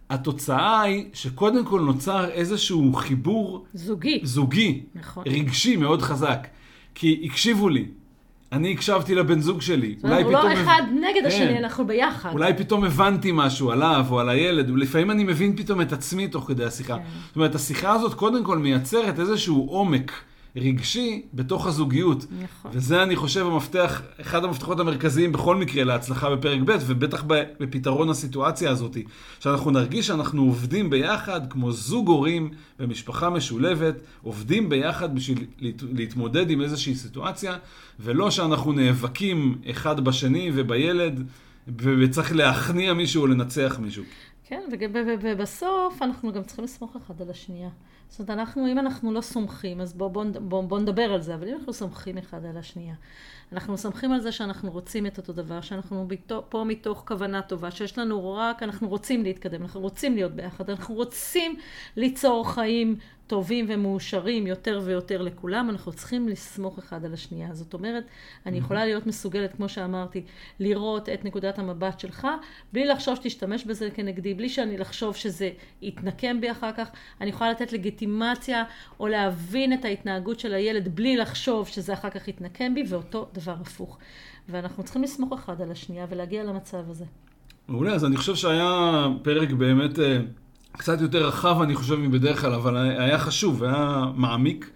התוצאה 0.10 0.82
היא 0.82 1.06
שקודם 1.14 1.66
כל 1.66 1.82
נוצר 1.82 2.30
איזשהו 2.30 2.93
חיבור... 2.93 3.66
זוגי. 3.74 4.20
זוגי. 4.24 4.84
נכון. 4.95 5.24
רגשי 5.28 5.76
מאוד 5.76 6.01
חזק. 6.01 6.47
כי 6.95 7.22
הקשיבו 7.26 7.70
לי, 7.70 7.86
אני 8.54 8.72
הקשבתי 8.72 9.16
לבן 9.16 9.39
זוג 9.39 9.62
שלי. 9.62 9.95
אנחנו 10.04 10.32
לא 10.32 10.54
אחד 10.54 10.82
נגד 10.95 11.26
השני, 11.26 11.47
כן. 11.47 11.64
אנחנו 11.64 11.88
ביחד. 11.88 12.30
אולי 12.34 12.54
פתאום 12.54 12.84
הבנתי 12.84 13.32
משהו 13.34 13.72
עליו 13.72 14.06
או 14.10 14.20
על 14.20 14.30
הילד, 14.30 14.70
ולפעמים 14.70 15.12
אני 15.12 15.24
מבין 15.24 15.56
פתאום 15.56 15.82
את 15.82 15.93
עצמי 15.93 16.28
תוך 16.28 16.47
כדי 16.47 16.66
השיחה. 16.66 16.95
כן. 16.95 17.01
זאת 17.28 17.36
אומרת, 17.36 17.56
השיחה 17.56 17.91
הזאת 17.91 18.14
קודם 18.14 18.43
כל 18.43 18.58
מייצרת 18.58 19.20
איזשהו 19.20 19.68
עומק. 19.70 20.12
רגשי 20.56 21.22
בתוך 21.34 21.68
הזוגיות. 21.68 22.26
נכון. 22.43 22.72
וזה, 22.74 23.04
אני 23.04 23.16
חושב, 23.16 23.45
המפתח, 23.45 24.01
אחד 24.22 24.43
המפתחות 24.43 24.80
המרכזיים 24.80 25.32
בכל 25.32 25.56
מקרה 25.56 25.84
להצלחה 25.84 26.36
בפרק 26.36 26.60
ב', 26.66 26.78
ובטח 26.88 27.24
בפתרון 27.60 28.10
הסיטואציה 28.10 28.72
הזאת. 28.72 28.97
שאנחנו 29.39 29.72
נרגיש 29.72 30.08
שאנחנו 30.08 30.43
עובדים 30.43 30.89
ביחד 30.89 31.41
כמו 31.49 31.72
זוג 31.72 32.08
הורים 32.08 32.49
במשפחה 32.80 33.30
משולבת, 33.30 33.95
עובדים 34.22 34.70
ביחד 34.70 35.16
בשביל 35.16 35.45
להתמודד 35.93 36.49
עם 36.49 36.62
איזושהי 36.62 36.95
סיטואציה, 36.95 37.58
ולא 37.99 38.32
שאנחנו 38.32 38.74
נאבקים 38.74 39.58
אחד 39.70 39.99
בשני 39.99 40.51
ובילד, 40.54 41.24
וצריך 41.78 42.36
להכניע 42.36 42.93
מישהו 42.93 43.22
או 43.22 43.28
לנצח 43.28 43.80
מישהו. 43.82 44.04
כן, 44.54 44.88
ובסוף 45.22 46.01
אנחנו 46.01 46.32
גם 46.32 46.43
צריכים 46.43 46.64
לסמוך 46.64 46.95
אחד 46.95 47.22
על 47.22 47.30
השנייה. 47.30 47.70
זאת 48.10 48.20
אומרת, 48.20 48.30
אנחנו, 48.39 48.68
אם 48.68 48.80
אנחנו 48.80 49.12
לא 49.14 49.22
סומכים, 49.22 49.82
אז 49.82 49.93
בואו 49.93 50.10
בוא, 50.10 50.26
בוא, 50.41 50.64
בוא 50.64 50.80
נדבר 50.80 51.14
על 51.14 51.22
זה, 51.22 51.36
אבל 51.36 51.47
אם 51.47 51.56
אנחנו 51.56 51.74
סומכים 51.74 52.18
אחד 52.18 52.45
על 52.45 52.58
השנייה, 52.58 52.95
אנחנו 53.51 53.78
סומכים 53.78 54.12
על 54.12 54.22
זה 54.22 54.32
שאנחנו 54.32 54.72
רוצים 54.72 55.06
את 55.06 55.18
אותו 55.18 55.34
דבר, 55.34 55.62
שאנחנו 55.62 56.08
פה 56.49 56.64
מתוך 56.64 57.04
כוונה 57.08 57.41
טובה, 57.41 57.72
שיש 57.72 57.97
לנו 57.97 58.34
רק, 58.34 58.64
אנחנו 58.64 58.89
רוצים 58.89 59.24
להתקדם, 59.24 59.62
אנחנו 59.62 59.82
רוצים 59.82 60.16
להיות 60.16 60.32
ביחד, 60.32 60.70
אנחנו 60.70 60.95
רוצים 60.95 61.56
ליצור 61.95 62.54
חיים 62.54 62.95
טובים 63.28 63.66
ומאושרים 63.70 64.48
יותר 64.48 64.82
ויותר 64.84 65.22
לכולם, 65.22 65.70
אנחנו 65.70 65.92
צריכים 65.92 66.28
לסמוך 66.28 66.78
אחד 66.78 67.06
על 67.06 67.14
השנייה. 67.14 67.54
זאת 67.54 67.74
אומרת, 67.74 68.04
אני 68.46 68.58
יכולה 68.58 68.86
להיות 68.86 69.08
מסוגלת, 69.08 69.54
כמו 69.56 69.70
שאמרתי, 69.70 70.24
לראות 70.60 71.10
את 71.10 71.26
נקודת 71.26 71.60
המבט 71.60 72.00
שלך, 72.00 72.28
בלי 72.74 72.86
לחשוב 72.86 73.16
שתשתמש 73.16 73.66
בזה 73.66 73.90
כנגדי, 73.92 74.34
בלי 74.34 74.50
שאני 74.50 74.78
לחשוב 74.78 75.16
שזה 75.16 75.50
יתנקם 75.82 76.42
בי 76.42 76.52
אחר 76.52 76.72
כך. 76.72 76.90
אני 77.22 77.30
יכולה 77.30 77.52
לתת 77.52 77.74
לגיטימציה 77.74 78.64
או 79.00 79.08
להבין 79.08 79.74
את 79.74 79.86
ההתנהגות 79.86 80.40
של 80.40 80.54
הילד 80.54 80.96
בלי 80.96 81.18
לחשוב 81.18 81.68
שזה 81.68 81.94
אחר 81.94 82.10
כך 82.10 82.28
יתנקם 82.28 82.76
בי, 82.76 82.84
ואותו 82.90 83.28
דבר 83.34 83.56
הפוך. 83.62 83.98
ואנחנו 84.50 84.84
צריכים 84.84 85.04
לסמוך 85.04 85.34
אחד 85.34 85.62
על 85.62 85.72
השנייה 85.72 86.06
ולהגיע 86.10 86.44
למצב 86.44 86.90
הזה. 86.90 87.06
מעולה, 87.68 87.94
אז 87.94 88.06
אני 88.06 88.18
חושב 88.18 88.36
שהיה 88.36 89.08
פרק 89.24 89.52
באמת... 89.52 90.00
אה, 90.74 90.80
קצת 90.80 91.02
יותר 91.02 91.28
רחב, 91.28 91.62
אני 91.62 91.76
חושב, 91.76 91.96
מבדרך 91.96 92.42
כלל, 92.42 92.54
אבל 92.54 92.78
היה 92.78 93.20
חשוב, 93.20 93.64
היה 93.64 94.06
מעמיק. 94.16 94.70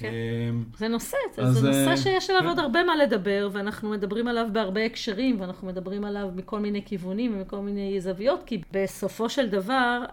כן. 0.00 0.08
אמ, 0.50 0.64
זה 0.78 0.88
נושא, 0.88 1.16
זה 1.36 1.42
נושא 1.68 1.90
אה, 1.90 1.96
שיש 1.96 2.30
עליו 2.30 2.42
כן. 2.42 2.48
עוד 2.48 2.58
הרבה 2.58 2.84
מה 2.84 2.96
לדבר, 2.96 3.48
ואנחנו 3.52 3.90
מדברים 3.90 4.28
עליו 4.28 4.46
בהרבה 4.52 4.84
הקשרים, 4.84 5.40
ואנחנו 5.40 5.68
מדברים 5.68 6.04
עליו 6.04 6.28
מכל 6.34 6.60
מיני 6.60 6.84
כיוונים 6.84 7.34
ומכל 7.34 7.56
מיני 7.56 8.00
זוויות, 8.00 8.42
כי 8.46 8.60
בסופו 8.72 9.28
של 9.28 9.48
דבר, 9.48 10.04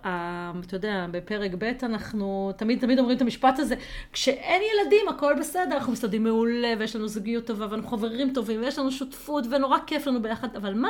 אתה 0.66 0.76
יודע, 0.76 1.06
בפרק 1.12 1.52
ב' 1.58 1.72
אנחנו 1.84 2.52
תמיד 2.58 2.80
תמיד 2.80 3.00
אומרים 3.00 3.18
את 3.18 3.22
המשפט 3.22 3.60
הזה, 3.60 3.76
כשאין 4.14 4.62
ילדים 4.62 5.10
הכל 5.10 5.34
בסדר, 5.40 5.76
אנחנו 5.76 5.94
מסתדרים 5.94 6.24
מעולה, 6.24 6.74
ויש 6.80 6.96
לנו 6.96 7.08
זוגיות 7.08 7.46
טובה, 7.46 7.68
ואנחנו 7.70 7.90
חברים 7.90 8.34
טובים, 8.34 8.62
ויש 8.62 8.80
לנו 8.80 8.92
שותפות, 8.92 9.44
ונורא 9.52 9.78
כיף 9.88 10.08
לנו 10.08 10.22
ביחד, 10.22 10.56
אבל 10.56 10.74
מה? 10.74 10.90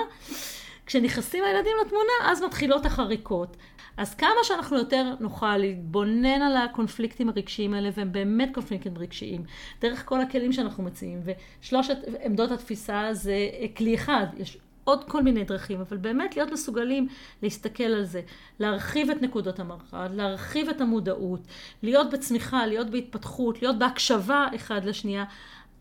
כשנכנסים 0.87 1.43
הילדים 1.43 1.71
לתמונה, 1.85 2.31
אז 2.31 2.41
מתחילות 2.41 2.85
החריקות. 2.85 3.57
אז 3.97 4.15
כמה 4.15 4.43
שאנחנו 4.43 4.77
יותר 4.77 5.13
נוכל 5.19 5.57
להתבונן 5.57 6.41
על 6.41 6.57
הקונפליקטים 6.57 7.29
הרגשיים 7.29 7.73
האלה, 7.73 7.89
והם 7.93 8.11
באמת 8.11 8.49
קונפליקטים 8.53 8.97
רגשיים, 8.97 9.43
דרך 9.81 10.05
כל 10.05 10.21
הכלים 10.21 10.53
שאנחנו 10.53 10.83
מציעים, 10.83 11.21
ושלושת 11.23 11.97
עמדות 12.23 12.51
התפיסה 12.51 13.09
זה 13.11 13.35
כלי 13.77 13.95
אחד, 13.95 14.25
יש 14.37 14.57
עוד 14.83 15.03
כל 15.03 15.23
מיני 15.23 15.43
דרכים, 15.43 15.81
אבל 15.81 15.97
באמת 15.97 16.35
להיות 16.35 16.51
מסוגלים 16.51 17.07
להסתכל 17.43 17.83
על 17.83 18.03
זה, 18.03 18.21
להרחיב 18.59 19.09
את 19.09 19.21
נקודות 19.21 19.59
המרחב, 19.59 20.09
להרחיב 20.13 20.69
את 20.69 20.81
המודעות, 20.81 21.47
להיות 21.83 22.11
בצמיחה, 22.13 22.65
להיות 22.65 22.89
בהתפתחות, 22.89 23.61
להיות 23.61 23.79
בהקשבה 23.79 24.47
אחד 24.55 24.85
לשנייה. 24.85 25.25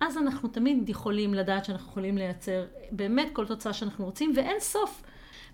אז 0.00 0.18
אנחנו 0.18 0.48
תמיד 0.48 0.88
יכולים 0.88 1.34
לדעת 1.34 1.64
שאנחנו 1.64 1.90
יכולים 1.90 2.18
לייצר 2.18 2.64
באמת 2.90 3.28
כל 3.32 3.46
תוצאה 3.46 3.72
שאנחנו 3.72 4.04
רוצים, 4.04 4.32
ואין 4.36 4.60
סוף. 4.60 5.02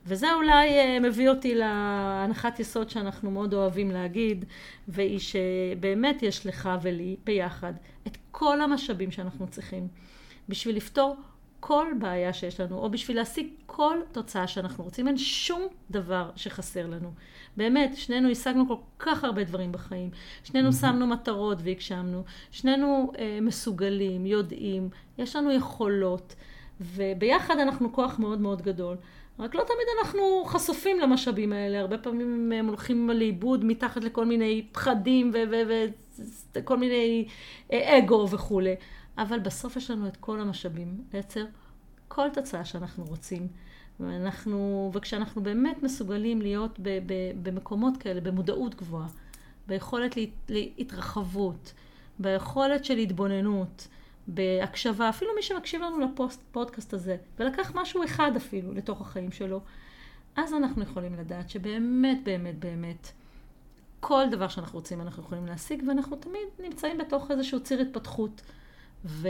וזה 0.07 0.35
אולי 0.35 0.69
אה, 0.79 1.01
מביא 1.01 1.29
אותי 1.29 1.55
להנחת 1.55 2.61
יסוד 2.61 2.91
שאנחנו 2.91 3.31
מאוד 3.31 3.55
אוהבים 3.55 3.91
להגיד, 3.91 4.45
והיא 4.89 5.19
שבאמת 5.19 6.23
יש 6.23 6.47
לך 6.47 6.71
ולי 6.83 7.17
ביחד 7.25 7.73
את 8.07 8.17
כל 8.31 8.61
המשאבים 8.61 9.11
שאנחנו 9.11 9.47
צריכים 9.47 9.89
בשביל 10.49 10.77
לפתור 10.77 11.17
כל 11.65 11.87
בעיה 11.99 12.33
שיש 12.33 12.61
לנו, 12.61 12.79
או 12.79 12.91
בשביל 12.91 13.17
להשיג 13.17 13.47
כל 13.67 13.99
תוצאה 14.13 14.47
שאנחנו 14.47 14.85
רוצים. 14.85 15.09
אין 15.09 15.19
שום 15.19 15.63
דבר 15.91 16.31
שחסר 16.37 16.87
לנו. 16.87 17.11
באמת, 17.57 17.97
שנינו 17.97 18.31
השגנו 18.31 18.69
כל 18.69 18.75
כך 18.99 19.25
הרבה 19.25 19.45
דברים 19.45 19.73
בחיים. 19.73 20.11
שנינו 20.45 20.73
שמנו 20.73 21.07
מטרות 21.07 21.59
והגשמנו. 21.65 22.23
שנינו 22.51 23.13
אה, 23.19 23.39
מסוגלים, 23.43 24.27
יודעים, 24.27 24.89
יש 25.19 25.37
לנו 25.37 25.53
יכולות, 25.53 26.35
וביחד 26.81 27.59
אנחנו 27.59 27.93
כוח 27.93 28.19
מאוד 28.19 28.41
מאוד 28.41 28.63
גדול. 28.63 28.97
רק 29.39 29.55
לא 29.55 29.63
תמיד 29.63 29.87
אנחנו 30.03 30.45
חשופים 30.47 31.01
למשאבים 31.01 31.53
האלה, 31.53 31.81
הרבה 31.81 31.99
פעמים 31.99 32.53
הם 32.53 32.67
הולכים 32.67 33.11
לאיבוד 33.11 33.65
מתחת 33.65 34.05
לכל 34.05 34.27
מיני 34.27 34.67
פחדים 34.73 35.33
וכל 36.55 36.77
מיני 36.77 37.27
אה, 37.73 37.99
אגו 37.99 38.29
וכולי. 38.31 38.75
אבל 39.19 39.39
בסוף 39.39 39.77
יש 39.77 39.91
לנו 39.91 40.09
את 40.09 40.17
כל 40.17 40.41
המשאבים 40.41 41.05
לייצר 41.13 41.45
כל 42.09 42.29
תוצאה 42.33 42.65
שאנחנו 42.65 43.05
רוצים. 43.05 43.49
ואנחנו, 44.01 44.91
וכשאנחנו 44.95 45.43
באמת 45.43 45.83
מסוגלים 45.83 46.43
להיות 46.43 46.79
ב, 46.79 46.89
ב, 47.07 47.13
במקומות 47.43 47.97
כאלה, 47.97 48.21
במודעות 48.21 48.75
גבוהה, 48.75 49.09
ביכולת 49.67 50.15
להתרחבות, 50.49 51.73
ביכולת 52.19 52.85
של 52.85 52.99
התבוננות, 52.99 53.89
בהקשבה, 54.27 55.09
אפילו 55.09 55.31
מי 55.37 55.43
שמקשיב 55.43 55.83
לנו 55.83 55.99
לפודקאסט 55.99 56.95
הזה, 56.95 57.17
ולקח 57.39 57.73
משהו 57.75 58.05
אחד 58.05 58.31
אפילו 58.37 58.73
לתוך 58.73 59.01
החיים 59.01 59.33
שלו, 59.33 59.61
אז 60.37 60.55
אנחנו 60.55 60.83
יכולים 60.83 61.15
לדעת 61.15 61.51
שבאמת, 61.51 62.19
באמת, 62.25 62.59
באמת, 62.59 63.13
כל 64.01 64.25
דבר 64.31 64.49
שאנחנו 64.49 64.79
רוצים 64.79 65.01
אנחנו 65.01 65.23
יכולים 65.23 65.47
להשיג, 65.47 65.83
ואנחנו 65.89 66.17
תמיד 66.17 66.49
נמצאים 66.59 66.99
בתוך 66.99 67.31
איזשהו 67.31 67.61
ציר 67.63 67.81
התפתחות. 67.81 68.43
ו... 69.05 69.29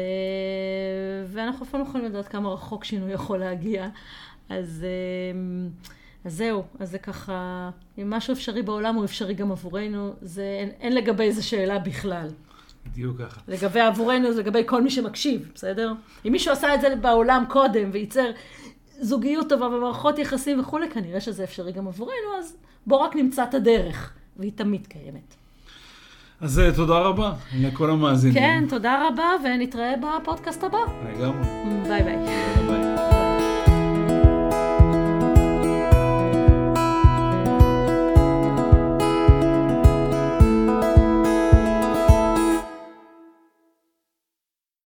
ואנחנו 1.26 1.66
אפילו 1.66 1.82
לא 1.82 1.88
יכולים 1.88 2.06
לדעת 2.06 2.28
כמה 2.28 2.52
רחוק 2.52 2.84
שינוי 2.84 3.12
יכול 3.12 3.38
להגיע. 3.38 3.88
אז, 4.48 4.86
אמ, 5.34 5.68
אז 6.24 6.36
זהו, 6.36 6.62
אז 6.80 6.90
זה 6.90 6.98
ככה, 6.98 7.70
אם 7.98 8.10
משהו 8.10 8.32
אפשרי 8.32 8.62
בעולם 8.62 8.94
הוא 8.94 9.04
אפשרי 9.04 9.34
גם 9.34 9.52
עבורנו, 9.52 10.14
זה, 10.22 10.56
אין, 10.60 10.70
אין 10.80 10.94
לגבי 10.94 11.24
איזה 11.24 11.42
שאלה 11.42 11.78
בכלל. 11.78 12.28
בדיוק 12.86 13.18
ככה. 13.18 13.40
לגבי 13.48 13.80
עבורנו, 13.80 14.32
זה 14.32 14.42
לגבי 14.42 14.62
כל 14.66 14.82
מי 14.82 14.90
שמקשיב, 14.90 15.50
בסדר? 15.54 15.92
אם 16.26 16.32
מישהו 16.32 16.52
עשה 16.52 16.74
את 16.74 16.80
זה 16.80 16.96
בעולם 16.96 17.44
קודם 17.48 17.90
וייצר 17.92 18.30
זוגיות 19.00 19.48
טובה 19.48 19.66
ומערכות 19.66 20.18
יחסים 20.18 20.60
וכולי, 20.60 20.90
כנראה 20.90 21.20
שזה 21.20 21.44
אפשרי 21.44 21.72
גם 21.72 21.88
עבורנו, 21.88 22.38
אז 22.38 22.56
בואו 22.86 23.00
רק 23.00 23.16
נמצא 23.16 23.44
את 23.44 23.54
הדרך, 23.54 24.12
והיא 24.36 24.52
תמיד 24.54 24.86
קיימת. 24.86 25.41
אז 26.42 26.58
אה, 26.58 26.72
תודה 26.76 26.98
רבה 26.98 27.32
לכל 27.60 27.90
המאזינים. 27.90 28.34
כן, 28.34 28.64
תודה 28.68 29.08
רבה, 29.08 29.24
ונתראה 29.44 29.94
בפודקאסט 30.22 30.64
הבא. 30.64 30.78
לגמרי. 31.10 31.46
ביי 31.88 32.02
ביי. 32.02 32.16
ביי 32.16 32.66
ביי. 32.66 32.91